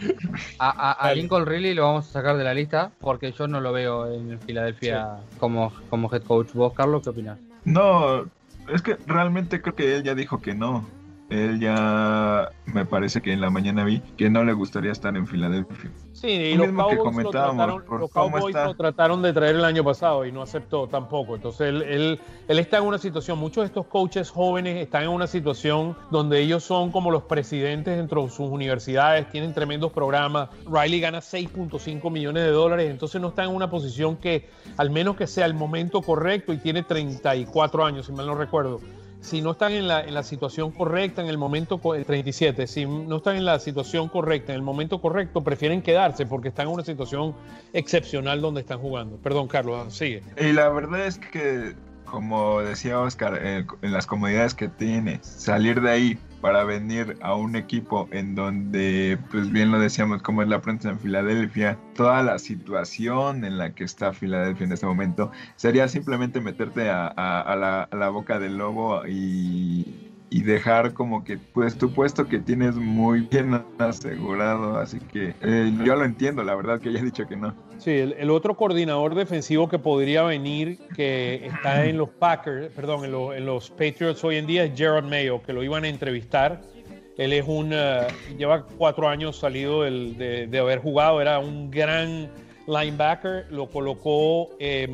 A, 0.59 1.11
Lincoln 1.15 1.45
Riley 1.45 1.73
lo 1.73 1.83
vamos 1.83 2.07
a 2.09 2.11
sacar 2.11 2.37
de 2.37 2.43
la 2.43 2.53
lista 2.53 2.91
porque 2.99 3.31
yo 3.31 3.47
no 3.47 3.61
lo 3.61 3.71
veo 3.71 4.11
en 4.11 4.39
Filadelfia 4.41 5.17
como, 5.39 5.73
como 5.89 6.13
head 6.13 6.23
coach. 6.23 6.53
¿Vos, 6.53 6.73
Carlos, 6.73 7.01
qué 7.03 7.09
opinas? 7.09 7.39
No, 7.65 8.25
es 8.67 8.81
que 8.81 8.97
realmente 9.07 9.61
creo 9.61 9.75
que 9.75 9.95
él 9.95 10.03
ya 10.03 10.15
dijo 10.15 10.39
que 10.39 10.53
no. 10.53 10.85
Él 11.29 11.59
ya 11.59 12.49
me 12.65 12.85
parece 12.85 13.21
que 13.21 13.31
en 13.31 13.41
la 13.41 13.49
mañana 13.49 13.83
vi 13.83 14.01
que 14.17 14.29
no 14.29 14.43
le 14.43 14.53
gustaría 14.53 14.91
estar 14.91 15.15
en 15.15 15.27
Filadelfia. 15.27 15.91
Sí, 16.11 16.27
y 16.27 16.55
los 16.55 16.69
Cowboys, 16.69 17.23
lo 17.23 17.29
trataron, 17.29 17.83
los 17.87 18.11
Cowboys 18.11 18.55
lo 18.55 18.75
trataron 18.75 19.21
de 19.21 19.31
traer 19.31 19.55
el 19.55 19.63
año 19.63 19.83
pasado 19.83 20.25
y 20.25 20.31
no 20.31 20.41
aceptó 20.41 20.87
tampoco. 20.87 21.35
Entonces 21.35 21.69
él, 21.69 21.81
él, 21.83 22.19
él, 22.47 22.59
está 22.59 22.79
en 22.79 22.85
una 22.85 22.97
situación, 22.97 23.37
muchos 23.37 23.61
de 23.61 23.67
estos 23.67 23.85
coaches 23.85 24.29
jóvenes 24.31 24.77
están 24.77 25.03
en 25.03 25.09
una 25.09 25.27
situación 25.27 25.95
donde 26.09 26.41
ellos 26.41 26.63
son 26.63 26.91
como 26.91 27.11
los 27.11 27.23
presidentes 27.23 27.95
dentro 27.95 28.23
de 28.23 28.29
sus 28.29 28.49
universidades, 28.49 29.29
tienen 29.29 29.53
tremendos 29.53 29.91
programas. 29.91 30.49
Riley 30.65 30.99
gana 30.99 31.19
6.5 31.19 32.11
millones 32.11 32.43
de 32.43 32.51
dólares, 32.51 32.89
entonces 32.89 33.21
no 33.21 33.29
está 33.29 33.43
en 33.43 33.51
una 33.51 33.69
posición 33.69 34.17
que, 34.17 34.49
al 34.77 34.89
menos 34.89 35.15
que 35.15 35.27
sea 35.27 35.45
el 35.45 35.53
momento 35.53 36.01
correcto, 36.01 36.53
y 36.53 36.57
tiene 36.57 36.83
34 36.83 37.85
años, 37.85 38.07
si 38.07 38.11
mal 38.11 38.25
no 38.25 38.35
recuerdo 38.35 38.79
si 39.21 39.41
no 39.41 39.51
están 39.51 39.73
en 39.73 39.87
la, 39.87 40.01
en 40.01 40.13
la 40.13 40.23
situación 40.23 40.71
correcta 40.71 41.21
en 41.21 41.27
el 41.27 41.37
momento 41.37 41.79
el 41.93 42.05
37, 42.05 42.67
si 42.67 42.85
no 42.85 43.17
están 43.17 43.35
en 43.35 43.45
la 43.45 43.59
situación 43.59 44.07
correcta 44.07 44.53
en 44.53 44.57
el 44.57 44.61
momento 44.61 45.01
correcto, 45.01 45.43
prefieren 45.43 45.81
quedarse 45.81 46.25
porque 46.25 46.49
están 46.49 46.67
en 46.67 46.73
una 46.73 46.83
situación 46.83 47.35
excepcional 47.73 48.41
donde 48.41 48.61
están 48.61 48.79
jugando. 48.79 49.17
Perdón, 49.17 49.47
Carlos, 49.47 49.93
sigue. 49.93 50.23
Y 50.39 50.53
la 50.53 50.69
verdad 50.69 51.05
es 51.05 51.17
que, 51.17 51.75
como 52.05 52.61
decía 52.61 52.99
Oscar, 52.99 53.39
eh, 53.41 53.65
en 53.81 53.91
las 53.91 54.05
comodidades 54.05 54.53
que 54.53 54.69
tiene, 54.69 55.19
salir 55.21 55.81
de 55.81 55.89
ahí 55.89 56.19
para 56.41 56.63
venir 56.63 57.17
a 57.21 57.35
un 57.35 57.55
equipo 57.55 58.07
en 58.11 58.35
donde, 58.35 59.17
pues 59.31 59.51
bien 59.51 59.71
lo 59.71 59.79
decíamos, 59.79 60.21
como 60.21 60.41
es 60.41 60.47
la 60.47 60.61
prensa 60.61 60.89
en 60.89 60.99
Filadelfia, 60.99 61.77
toda 61.95 62.23
la 62.23 62.39
situación 62.39 63.43
en 63.45 63.57
la 63.57 63.73
que 63.73 63.83
está 63.83 64.13
Filadelfia 64.13 64.65
en 64.65 64.71
este 64.73 64.85
momento, 64.85 65.31
sería 65.55 65.87
simplemente 65.87 66.41
meterte 66.41 66.89
a, 66.89 67.13
la, 67.15 67.83
a 67.83 67.95
la 67.95 68.09
boca 68.09 68.39
del 68.39 68.57
lobo 68.57 69.05
y 69.07 70.08
y 70.29 70.43
dejar 70.43 70.93
como 70.93 71.23
que 71.23 71.37
pues 71.37 71.77
tu 71.77 71.91
puesto 71.91 72.27
que 72.27 72.39
tienes 72.39 72.75
muy 72.75 73.21
bien 73.21 73.63
asegurado, 73.79 74.77
así 74.77 74.99
que 74.99 75.33
eh, 75.41 75.73
yo 75.83 75.95
lo 75.95 76.05
entiendo, 76.05 76.43
la 76.43 76.55
verdad 76.55 76.79
que 76.79 76.89
haya 76.89 77.01
dicho 77.01 77.27
que 77.27 77.35
no. 77.35 77.53
Sí, 77.79 77.91
el, 77.91 78.29
otro 78.29 78.55
coordinador 78.55 79.15
defensivo 79.15 79.69
que 79.69 79.79
podría 79.79 80.23
venir, 80.23 80.77
que 80.95 81.47
está 81.47 81.85
en 81.85 81.97
los 81.97 82.09
Packers, 82.09 82.69
perdón, 82.75 83.05
en, 83.05 83.45
los 83.45 83.69
Patriots 83.71 84.23
hoy 84.23 84.35
en 84.35 84.45
día 84.45 84.65
es 84.65 84.77
Gerard 84.77 85.05
Mayo, 85.05 85.41
que 85.41 85.53
lo 85.53 85.63
iban 85.63 85.85
a 85.85 85.87
entrevistar. 85.87 86.61
Él 87.17 87.33
es 87.33 87.45
un, 87.47 87.71
eh, 87.73 88.07
lleva 88.37 88.65
cuatro 88.77 89.07
años 89.09 89.37
salido 89.37 89.83
de, 89.83 90.47
de, 90.47 90.59
haber 90.59 90.79
jugado, 90.79 91.21
era 91.21 91.39
un 91.39 91.71
gran 91.71 92.29
linebacker, 92.67 93.47
lo 93.49 93.67
colocó... 93.67 94.49
Eh, 94.59 94.87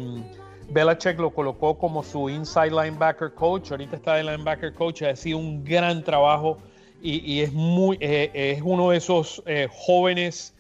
Belichick 0.69 1.19
lo 1.19 1.31
colocó 1.31 1.77
como 1.77 2.03
su 2.03 2.29
inside 2.29 2.71
linebacker 2.71 3.33
coach, 3.33 3.71
ahorita 3.71 3.95
está 3.95 4.15
de 4.15 4.23
linebacker 4.23 4.73
coach, 4.73 5.03
ha 5.03 5.15
sido 5.15 5.37
un 5.37 5.63
gran 5.63 6.03
trabajo 6.03 6.57
y, 7.01 7.41
es, 7.41 7.53
muy, 7.53 7.97
eh, 8.01 8.31
es 8.33 8.61
uno 8.63 8.89
de 8.89 8.97
esos 8.97 9.43
eh, 9.45 9.67
jóvenes 9.71 10.55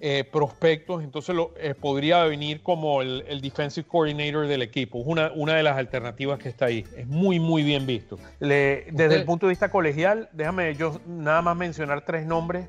eh, 0.00 0.24
prospectos, 0.24 1.04
entonces 1.04 1.34
lo, 1.34 1.52
podría 1.78 2.24
venir 2.24 2.62
como 2.62 3.02
el, 3.02 3.40
defensive 3.42 3.86
coordinator 3.86 4.46
del 4.46 4.62
equipo, 4.62 5.00
es 5.00 5.06
una, 5.06 5.30
una 5.34 5.56
de 5.56 5.62
las 5.62 5.76
alternativas 5.76 6.38
que 6.38 6.48
está 6.48 6.66
ahí, 6.66 6.86
es 6.96 7.06
muy, 7.06 7.38
muy 7.38 7.62
bien 7.62 7.86
visto. 7.86 8.18
desde 8.38 9.14
el 9.14 9.24
punto 9.24 9.46
de 9.46 9.50
vista 9.50 9.70
colegial, 9.70 10.30
déjame 10.32 10.74
yo 10.74 11.00
nada 11.06 11.42
más 11.42 11.56
mencionar 11.56 12.04
tres 12.04 12.24
nombres. 12.24 12.66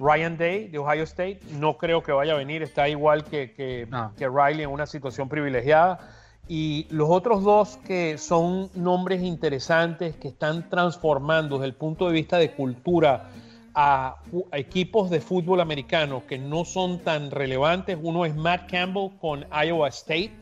Ryan 0.00 0.36
Day 0.36 0.66
de 0.66 0.78
Ohio 0.78 1.04
State, 1.04 1.38
no 1.60 1.78
creo 1.78 2.02
que 2.02 2.10
vaya 2.10 2.32
a 2.32 2.36
venir, 2.36 2.60
está 2.64 2.88
igual 2.88 3.22
que, 3.22 3.52
que, 3.52 3.86
que 4.18 4.28
Riley 4.28 4.64
en 4.64 4.70
una 4.70 4.86
situación 4.86 5.28
privilegiada. 5.28 6.00
Y 6.48 6.86
los 6.90 7.08
otros 7.08 7.44
dos 7.44 7.78
que 7.86 8.18
son 8.18 8.68
nombres 8.74 9.22
interesantes 9.22 10.16
que 10.16 10.28
están 10.28 10.68
transformando 10.68 11.56
desde 11.58 11.68
el 11.68 11.74
punto 11.74 12.08
de 12.08 12.12
vista 12.12 12.36
de 12.38 12.52
cultura 12.52 13.30
a, 13.74 14.16
equipos 14.52 15.08
de 15.08 15.20
fútbol 15.20 15.60
americano 15.60 16.24
que 16.28 16.38
no 16.38 16.64
son 16.64 16.98
tan 16.98 17.30
relevantes. 17.30 17.96
Uno 18.00 18.24
es 18.24 18.34
Matt 18.34 18.70
Campbell 18.70 19.10
con 19.20 19.46
Iowa 19.52 19.88
State. 19.88 20.32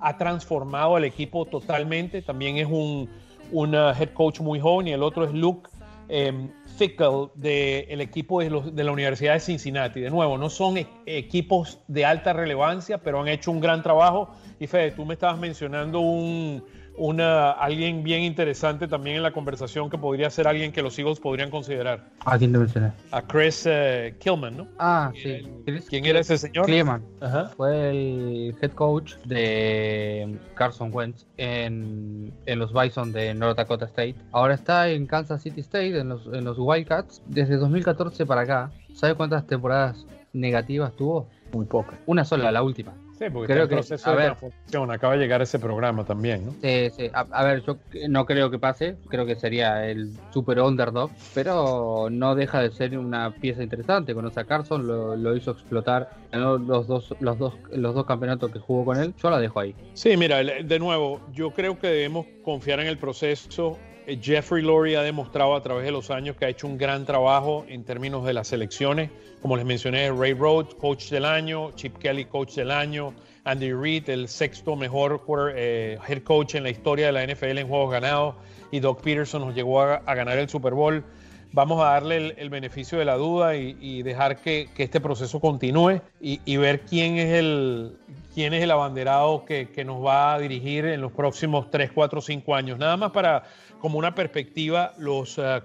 Ha 0.00 0.18
transformado 0.18 0.96
al 0.96 1.04
equipo 1.04 1.46
totalmente. 1.46 2.20
También 2.20 2.56
es 2.56 2.66
un, 2.66 3.08
uh, 3.52 3.74
head 3.98 4.12
coach 4.12 4.40
muy 4.40 4.60
joven. 4.60 4.88
Y 4.88 4.92
el 4.92 5.02
otro 5.02 5.24
es 5.24 5.32
Luke 5.32 5.70
eh, 6.08 6.48
Fickle 6.76 7.28
del 7.34 8.00
equipo 8.00 8.40
de, 8.40 8.50
de, 8.72 8.84
la 8.84 8.92
Universidad 8.92 9.34
de 9.34 9.40
Cincinnati. 9.40 10.00
De 10.00 10.10
nuevo, 10.10 10.38
no 10.38 10.50
son 10.50 10.78
e, 10.78 10.86
equipos 11.06 11.78
de 11.88 12.04
alta 12.04 12.32
relevancia, 12.32 12.98
pero 12.98 13.20
han 13.20 13.28
hecho 13.28 13.50
un 13.50 13.60
gran 13.60 13.82
trabajo 13.82 14.30
y 14.58 14.66
Fede, 14.66 14.92
tú 14.92 15.04
me 15.04 15.14
estabas 15.14 15.38
mencionando 15.38 16.00
un, 16.00 16.64
una, 16.96 17.50
alguien 17.50 18.02
bien 18.02 18.22
interesante 18.22 18.86
también 18.88 19.16
en 19.16 19.22
la 19.22 19.32
conversación 19.32 19.90
que 19.90 19.98
podría 19.98 20.30
ser 20.30 20.46
alguien 20.46 20.72
que 20.72 20.82
los 20.82 20.98
Eagles 20.98 21.20
podrían 21.20 21.50
considerar. 21.50 22.04
¿A 22.24 22.38
quién 22.38 22.52
te 22.52 22.58
mencioné? 22.58 22.92
A 23.10 23.22
Chris 23.22 23.64
eh, 23.66 24.14
Killman, 24.18 24.56
¿no? 24.56 24.68
Ah, 24.78 25.12
sí. 25.14 25.46
¿Quién 25.88 26.06
era 26.06 26.20
ese 26.20 26.38
señor? 26.38 26.66
Killman. 26.66 27.02
Fue 27.56 27.90
el 27.90 28.56
head 28.60 28.72
coach 28.72 29.14
de 29.24 30.38
Carson 30.54 30.90
Wentz 30.92 31.26
en, 31.36 32.32
en, 32.46 32.58
los 32.58 32.72
Bison 32.72 33.12
de 33.12 33.34
North 33.34 33.56
Dakota 33.56 33.86
State. 33.86 34.16
Ahora 34.32 34.54
está 34.54 34.88
en 34.88 35.06
Kansas 35.06 35.42
City 35.42 35.60
State, 35.60 35.98
en 35.98 36.08
los, 36.08 36.26
en 36.26 36.44
los 36.44 36.58
Wildcats, 36.58 37.22
desde 37.26 37.56
2014 37.56 38.26
para 38.26 38.42
acá. 38.42 38.70
¿Sabe 38.92 39.14
cuántas 39.14 39.46
temporadas 39.46 40.06
negativas 40.32 40.94
tuvo? 40.94 41.28
Muy 41.52 41.66
pocas. 41.66 41.98
Una 42.06 42.24
sola, 42.24 42.50
la 42.52 42.62
última. 42.62 42.92
Sí, 43.18 43.26
porque 43.32 43.52
creo 43.52 43.68
que, 43.68 43.76
proceso 43.76 44.10
de 44.10 44.16
transformación. 44.16 44.90
Acaba 44.90 45.12
de 45.14 45.20
llegar 45.20 45.40
ese 45.40 45.58
programa 45.58 46.04
también, 46.04 46.46
¿no? 46.46 46.52
Sí, 46.62 46.90
sí. 46.90 47.10
A, 47.12 47.44
ver, 47.44 47.62
yo 47.62 47.78
no 48.08 48.26
creo 48.26 48.50
que 48.50 48.58
pase. 48.58 48.96
Creo 49.08 49.24
que 49.24 49.36
sería 49.36 49.88
el 49.88 50.10
super 50.32 50.60
underdog. 50.60 51.10
Pero 51.32 52.08
no 52.10 52.34
deja 52.34 52.60
de 52.60 52.70
ser 52.70 52.98
una 52.98 53.30
pieza 53.30 53.62
interesante. 53.62 54.14
Con 54.14 54.26
esa 54.26 54.44
Carson 54.44 54.86
lo, 54.86 55.36
hizo 55.36 55.52
explotar. 55.52 56.10
los 56.32 56.86
dos, 56.86 57.14
los, 57.20 57.38
dos, 57.38 57.54
los 57.72 57.94
dos 57.94 58.04
campeonatos 58.04 58.50
que 58.50 58.58
jugó 58.58 58.84
con 58.84 58.98
él. 58.98 59.14
Yo 59.22 59.30
la 59.30 59.38
dejo 59.38 59.60
ahí. 59.60 59.74
Sí, 59.94 60.16
mira, 60.16 60.38
de 60.38 60.78
nuevo, 60.78 61.20
yo 61.32 61.52
creo 61.52 61.78
que 61.78 61.86
debemos 61.86 62.26
confiar 62.42 62.80
en 62.80 62.88
el 62.88 62.98
proceso. 62.98 63.78
Eh, 64.06 64.18
Jeffrey 64.20 64.62
Lurie 64.62 64.96
ha 64.96 65.02
demostrado 65.02 65.54
a 65.54 65.62
través 65.62 65.84
de 65.84 65.90
los 65.90 66.10
años 66.10 66.36
que 66.36 66.44
ha 66.44 66.48
hecho 66.48 66.66
un 66.66 66.76
gran 66.76 67.06
trabajo 67.06 67.64
en 67.68 67.84
términos 67.84 68.24
de 68.24 68.34
las 68.34 68.48
selecciones. 68.48 69.10
Como 69.40 69.56
les 69.56 69.64
mencioné, 69.64 70.10
Ray 70.10 70.34
Rhodes, 70.34 70.74
coach 70.74 71.10
del 71.10 71.24
año, 71.24 71.72
Chip 71.72 71.98
Kelly, 71.98 72.26
coach 72.26 72.54
del 72.54 72.70
año, 72.70 73.14
Andy 73.44 73.72
Reid, 73.72 74.08
el 74.10 74.28
sexto 74.28 74.76
mejor 74.76 75.22
eh, 75.54 75.98
head 76.06 76.22
coach 76.22 76.54
en 76.54 76.62
la 76.62 76.70
historia 76.70 77.06
de 77.06 77.12
la 77.12 77.26
NFL 77.26 77.58
en 77.58 77.68
juegos 77.68 77.92
ganados, 77.92 78.34
y 78.70 78.80
Doc 78.80 79.02
Peterson 79.02 79.42
nos 79.42 79.54
llegó 79.54 79.80
a, 79.80 79.98
ganar 80.14 80.38
el 80.38 80.48
Super 80.48 80.74
Bowl. 80.74 81.04
Vamos 81.52 81.80
a 81.80 81.90
darle 81.90 82.34
el, 82.36 82.50
beneficio 82.50 82.98
de 82.98 83.04
la 83.04 83.14
duda 83.14 83.54
y, 83.54 84.02
dejar 84.02 84.38
que, 84.38 84.68
este 84.76 85.00
proceso 85.00 85.40
continúe 85.40 86.00
y, 86.20 86.56
ver 86.56 86.80
quién 86.80 87.18
es 87.18 87.34
el, 87.34 87.96
quién 88.34 88.54
es 88.54 88.62
el 88.62 88.70
abanderado 88.72 89.44
que, 89.44 89.68
que, 89.68 89.84
nos 89.84 90.04
va 90.04 90.34
a 90.34 90.38
dirigir 90.40 90.86
en 90.86 91.00
los 91.00 91.12
próximos 91.12 91.70
3, 91.70 91.92
4, 91.94 92.20
5 92.20 92.54
años. 92.56 92.78
Nada 92.78 92.96
más 92.96 93.12
para 93.12 93.44
como 93.84 93.98
una 93.98 94.14
perspectiva, 94.14 94.94
los, 94.96 95.36
uh, 95.36 95.60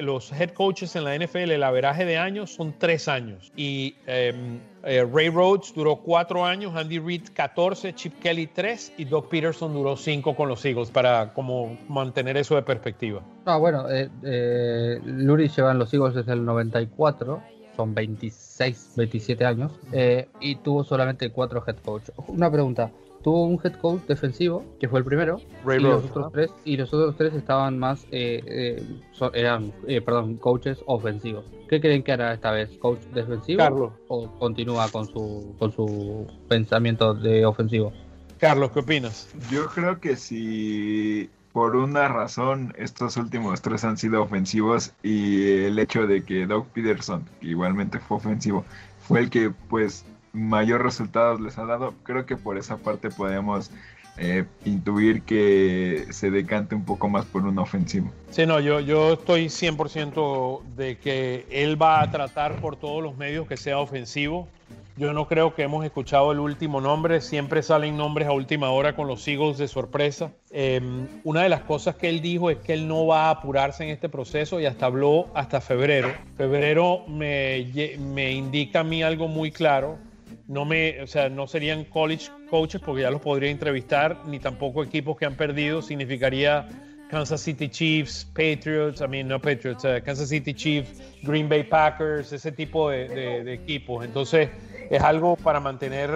los 0.00 0.30
head 0.30 0.50
coaches 0.50 0.94
en 0.94 1.02
la 1.02 1.18
NFL, 1.18 1.50
el 1.50 1.62
averaje 1.64 2.04
de 2.04 2.18
años 2.18 2.50
son 2.50 2.72
tres 2.78 3.08
años. 3.08 3.50
Y 3.56 3.96
em, 4.06 4.60
eh, 4.84 5.04
Ray 5.12 5.28
Rhodes 5.28 5.74
duró 5.74 5.96
cuatro 5.96 6.44
años, 6.44 6.76
Andy 6.76 7.00
Reid 7.00 7.30
14, 7.34 7.92
Chip 7.96 8.20
Kelly 8.20 8.46
3 8.46 8.92
y 8.98 9.06
Doug 9.06 9.28
Peterson 9.28 9.72
duró 9.72 9.96
cinco 9.96 10.36
con 10.36 10.48
los 10.48 10.64
Eagles 10.64 10.92
para 10.92 11.32
como 11.32 11.76
mantener 11.88 12.36
eso 12.36 12.54
de 12.54 12.62
perspectiva. 12.62 13.22
Ah, 13.44 13.56
bueno, 13.56 13.90
eh, 13.90 14.08
eh, 14.22 15.00
Lurie 15.04 15.48
lleva 15.48 15.74
los 15.74 15.92
Eagles 15.92 16.14
desde 16.14 16.32
el 16.32 16.44
94 16.44 17.42
son 17.76 17.94
26, 17.94 18.92
27 18.96 19.44
años, 19.44 19.72
eh, 19.92 20.28
y 20.40 20.56
tuvo 20.56 20.84
solamente 20.84 21.30
cuatro 21.30 21.62
head 21.66 21.76
coach. 21.84 22.10
Una 22.28 22.50
pregunta, 22.50 22.90
tuvo 23.24 23.46
un 23.46 23.58
head 23.64 23.72
coach 23.80 24.02
defensivo, 24.02 24.62
que 24.78 24.86
fue 24.86 24.98
el 24.98 25.04
primero, 25.04 25.40
y, 25.66 25.80
los 25.80 26.04
otros 26.04 26.30
tres, 26.30 26.50
y 26.66 26.76
los 26.76 26.92
otros 26.92 27.16
tres 27.16 27.32
estaban 27.32 27.78
más, 27.78 28.06
eh, 28.12 28.42
eh, 28.46 28.86
eran, 29.32 29.72
eh, 29.88 30.02
perdón, 30.02 30.36
coaches 30.36 30.78
ofensivos. 30.84 31.46
¿Qué 31.70 31.80
creen 31.80 32.02
que 32.02 32.12
hará 32.12 32.34
esta 32.34 32.52
vez? 32.52 32.68
¿Coach 32.78 33.00
defensivo? 33.14 33.58
Carlos. 33.58 33.92
¿O 34.08 34.30
continúa 34.38 34.90
con 34.90 35.06
su, 35.06 35.56
con 35.58 35.72
su 35.72 36.26
pensamiento 36.48 37.14
de 37.14 37.46
ofensivo? 37.46 37.94
Carlos, 38.38 38.72
¿qué 38.72 38.80
opinas? 38.80 39.30
Yo 39.50 39.66
creo 39.68 39.98
que 40.00 40.16
si 40.16 41.30
por 41.52 41.76
una 41.76 42.08
razón 42.08 42.74
estos 42.76 43.16
últimos 43.16 43.62
tres 43.62 43.84
han 43.84 43.96
sido 43.96 44.22
ofensivos 44.22 44.92
y 45.02 45.62
el 45.62 45.78
hecho 45.78 46.06
de 46.06 46.24
que 46.24 46.44
Doug 46.44 46.66
Peterson, 46.74 47.24
que 47.40 47.46
igualmente 47.46 48.00
fue 48.00 48.18
ofensivo, 48.18 48.66
fue 49.00 49.20
el 49.20 49.30
que 49.30 49.50
pues 49.70 50.04
mayor 50.34 50.82
resultados 50.82 51.40
les 51.40 51.56
ha 51.56 51.64
dado. 51.64 51.94
Creo 52.02 52.26
que 52.26 52.36
por 52.36 52.58
esa 52.58 52.76
parte 52.76 53.08
podemos 53.08 53.70
eh, 54.16 54.44
intuir 54.64 55.22
que 55.22 56.06
se 56.10 56.30
decante 56.30 56.74
un 56.74 56.84
poco 56.84 57.08
más 57.08 57.24
por 57.24 57.44
un 57.44 57.58
ofensivo. 57.58 58.12
Sí, 58.30 58.46
no, 58.46 58.60
yo, 58.60 58.80
yo 58.80 59.14
estoy 59.14 59.46
100% 59.46 60.62
de 60.76 60.98
que 60.98 61.46
él 61.50 61.80
va 61.80 62.00
a 62.00 62.10
tratar 62.10 62.60
por 62.60 62.76
todos 62.76 63.02
los 63.02 63.16
medios 63.16 63.48
que 63.48 63.56
sea 63.56 63.78
ofensivo. 63.78 64.48
Yo 64.96 65.12
no 65.12 65.26
creo 65.26 65.56
que 65.56 65.62
hemos 65.62 65.84
escuchado 65.84 66.30
el 66.30 66.38
último 66.38 66.80
nombre, 66.80 67.20
siempre 67.20 67.64
salen 67.64 67.96
nombres 67.96 68.28
a 68.28 68.32
última 68.32 68.70
hora 68.70 68.94
con 68.94 69.08
los 69.08 69.26
Eagles 69.26 69.58
de 69.58 69.66
sorpresa. 69.66 70.30
Em, 70.52 71.08
una 71.24 71.42
de 71.42 71.48
las 71.48 71.62
cosas 71.62 71.96
que 71.96 72.08
él 72.08 72.20
dijo 72.20 72.48
es 72.48 72.58
que 72.58 72.74
él 72.74 72.86
no 72.86 73.04
va 73.06 73.26
a 73.26 73.30
apurarse 73.30 73.82
en 73.82 73.90
este 73.90 74.08
proceso 74.08 74.60
y 74.60 74.66
hasta 74.66 74.86
habló 74.86 75.26
hasta 75.34 75.60
febrero. 75.60 76.12
Febrero 76.36 77.00
me, 77.08 77.66
me 77.98 78.30
indica 78.30 78.80
a 78.80 78.84
mí 78.84 79.02
algo 79.02 79.26
muy 79.26 79.50
claro, 79.50 79.98
no 80.46 80.64
me, 80.64 81.00
o 81.02 81.06
sea, 81.06 81.28
no 81.28 81.46
serían 81.46 81.84
college 81.84 82.30
coaches 82.50 82.80
porque 82.84 83.02
ya 83.02 83.10
los 83.10 83.20
podría 83.20 83.50
entrevistar, 83.50 84.18
ni 84.26 84.38
tampoco 84.38 84.82
equipos 84.82 85.16
que 85.16 85.26
han 85.26 85.36
perdido, 85.36 85.82
significaría 85.82 86.68
Kansas 87.10 87.42
City 87.42 87.68
Chiefs, 87.68 88.24
Patriots, 88.34 89.00
I 89.00 89.08
mean, 89.08 89.28
no 89.28 89.40
Patriots, 89.40 89.84
uh, 89.84 90.02
Kansas 90.04 90.28
City 90.28 90.54
Chiefs, 90.54 91.00
Green 91.22 91.48
Bay 91.48 91.62
Packers, 91.62 92.32
ese 92.32 92.50
tipo 92.52 92.90
de 92.90 93.52
equipos. 93.52 94.04
Entonces, 94.04 94.48
es 94.90 95.02
algo 95.02 95.36
para 95.36 95.60
mantener 95.60 96.10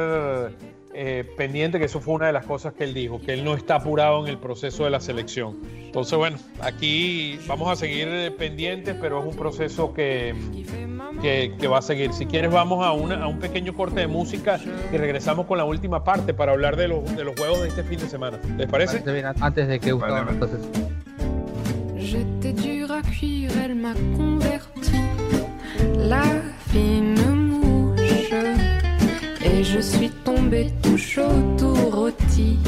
eh, 1.01 1.25
pendiente, 1.37 1.79
que 1.79 1.85
eso 1.85 2.01
fue 2.01 2.15
una 2.15 2.27
de 2.27 2.33
las 2.33 2.45
cosas 2.45 2.75
que 2.75 2.83
él 2.83 2.93
dijo, 2.93 3.21
que 3.21 3.33
él 3.33 3.45
no 3.45 3.55
está 3.55 3.77
apurado 3.77 4.21
en 4.27 4.27
el 4.27 4.37
proceso 4.37 4.83
de 4.83 4.91
la 4.91 4.99
selección. 4.99 5.57
Entonces, 5.81 6.19
bueno, 6.19 6.39
aquí 6.61 7.39
vamos 7.47 7.71
a 7.71 7.77
seguir 7.77 8.09
eh, 8.09 8.33
pendientes, 8.33 8.97
pero 9.01 9.21
es 9.21 9.27
un 9.33 9.37
proceso 9.37 9.95
que, 9.95 10.35
que, 11.23 11.69
va 11.69 11.79
a 11.79 11.83
seguir. 11.83 12.13
Si 12.13 12.27
quieres, 12.27 12.51
vamos 12.51 12.85
a, 12.85 12.91
una, 12.91 13.23
a 13.23 13.29
un 13.29 13.39
pequeño 13.39 13.75
corte 13.75 14.01
de 14.01 14.09
música 14.09 14.59
y 14.93 14.97
regresamos 14.97 15.47
con 15.47 15.59
la 15.59 15.65
última 15.65 16.03
parte 16.03 16.35
para 16.35 16.51
hablar 16.51 16.75
de 16.75 16.89
los, 16.89 17.17
de 17.17 17.23
los 17.23 17.39
juegos 17.39 17.63
de 17.63 17.69
este 17.69 17.85
fin 17.85 18.01
de 18.01 18.09
semana. 18.09 18.41
¿Les 18.57 18.69
parece? 18.69 19.01
antes 19.41 19.69
de 19.69 19.79
que 19.79 19.93
vale, 19.93 20.33
entonces. 20.33 20.59
J'étais 21.97 22.55
dur 22.55 22.91
à 22.91 23.03
cuire, 23.03 23.53
elle 23.65 23.77
m'a 23.77 23.95
converti. 24.17 24.99
La 25.97 26.25
fine 26.73 27.38
Et 29.45 29.63
je 29.63 29.81
suis 29.81 30.11
tombé 30.25 30.71
tout 30.83 30.99
chaud, 30.99 31.57
tout 31.57 31.91
rôti 31.91 32.59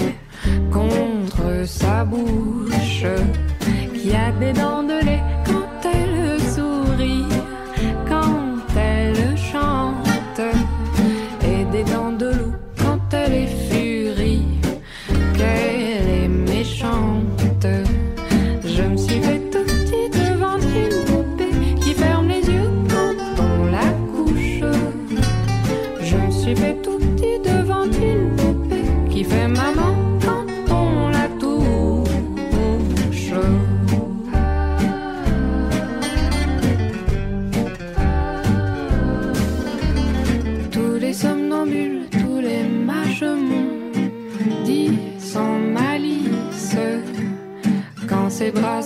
contre 0.72 1.66
sa 1.66 2.04
bouche 2.04 3.04
qui 3.94 4.12
a 4.14 4.30
des 4.33 4.52
dents 4.52 4.83
de 4.83 5.04
lait 5.04 5.39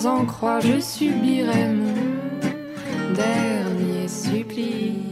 en 0.06 0.26
je 0.60 0.80
subirai 0.80 1.68
mon 1.68 2.40
dernier 3.14 4.08
supplice. 4.08 5.04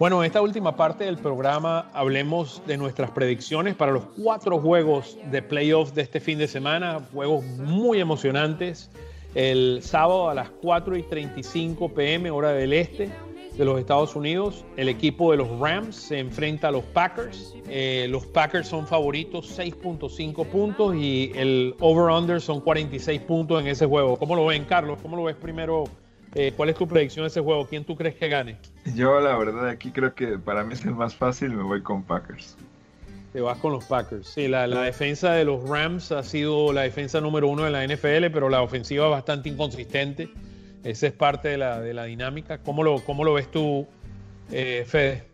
En 0.00 0.24
esta 0.24 0.42
última 0.42 0.74
parte 0.74 1.04
del 1.04 1.16
programa 1.16 1.88
hablemos 1.92 2.60
de 2.66 2.76
nuestras 2.76 3.12
predicciones 3.12 3.76
para 3.76 3.92
los 3.92 4.02
cuatro 4.20 4.58
juegos 4.58 5.16
de 5.30 5.42
playoffs 5.42 5.94
de 5.94 6.02
este 6.02 6.18
fin 6.18 6.38
de 6.38 6.48
semana, 6.48 7.00
juegos 7.12 7.44
muy 7.44 8.00
emocionantes. 8.00 8.90
El 9.36 9.80
sábado 9.82 10.28
a 10.28 10.34
las 10.34 10.50
4 10.50 10.96
y 10.96 11.04
35 11.04 11.94
pm, 11.94 12.32
hora 12.32 12.50
del 12.50 12.72
este 12.72 13.12
de 13.56 13.64
los 13.64 13.78
Estados 13.78 14.16
Unidos. 14.16 14.64
El 14.76 14.88
equipo 14.88 15.30
de 15.30 15.38
los 15.38 15.58
Rams 15.58 15.96
se 15.96 16.18
enfrenta 16.18 16.68
a 16.68 16.70
los 16.70 16.84
Packers. 16.84 17.54
Eh, 17.68 18.06
los 18.08 18.26
Packers 18.26 18.68
son 18.68 18.86
favoritos 18.86 19.58
6.5 19.58 20.46
puntos 20.46 20.94
y 20.96 21.32
el 21.34 21.74
over-under 21.80 22.40
son 22.40 22.60
46 22.60 23.20
puntos 23.22 23.60
en 23.60 23.68
ese 23.68 23.86
juego. 23.86 24.16
¿Cómo 24.16 24.36
lo 24.36 24.46
ven, 24.46 24.64
Carlos? 24.64 24.98
¿Cómo 25.02 25.16
lo 25.16 25.24
ves 25.24 25.36
primero? 25.36 25.84
Eh, 26.34 26.52
¿Cuál 26.56 26.70
es 26.70 26.76
tu 26.76 26.88
predicción 26.88 27.24
de 27.24 27.28
ese 27.28 27.40
juego? 27.40 27.66
¿Quién 27.66 27.84
tú 27.84 27.94
crees 27.94 28.14
que 28.14 28.28
gane? 28.28 28.56
Yo 28.94 29.20
la 29.20 29.36
verdad 29.36 29.68
aquí 29.68 29.90
creo 29.90 30.14
que 30.14 30.38
para 30.38 30.64
mí 30.64 30.72
es 30.72 30.84
el 30.84 30.94
más 30.94 31.14
fácil, 31.14 31.50
me 31.50 31.62
voy 31.62 31.82
con 31.82 32.02
Packers. 32.02 32.56
Te 33.34 33.40
vas 33.40 33.58
con 33.58 33.72
los 33.72 33.84
Packers. 33.84 34.28
Sí, 34.28 34.48
la, 34.48 34.66
la, 34.66 34.82
defensa 34.82 35.32
de 35.32 35.44
los 35.44 35.66
Rams 35.66 36.12
ha 36.12 36.22
sido 36.22 36.72
la 36.72 36.82
defensa 36.82 37.20
número 37.20 37.48
uno 37.48 37.64
de 37.64 37.70
la 37.70 37.86
NFL, 37.86 38.30
pero 38.32 38.50
la 38.50 38.60
ofensiva 38.60 39.08
bastante 39.08 39.48
inconsistente. 39.48 40.28
Esa 40.84 41.06
es 41.06 41.12
parte 41.12 41.48
de 41.48 41.58
la, 41.58 41.80
de 41.80 41.94
la 41.94 42.04
dinámica. 42.04 42.58
¿Cómo 42.58 42.82
lo, 42.82 43.00
cómo 43.04 43.24
lo 43.24 43.34
ves 43.34 43.50
tú, 43.50 43.86
eh, 44.50 44.84
Fede? 44.86 45.24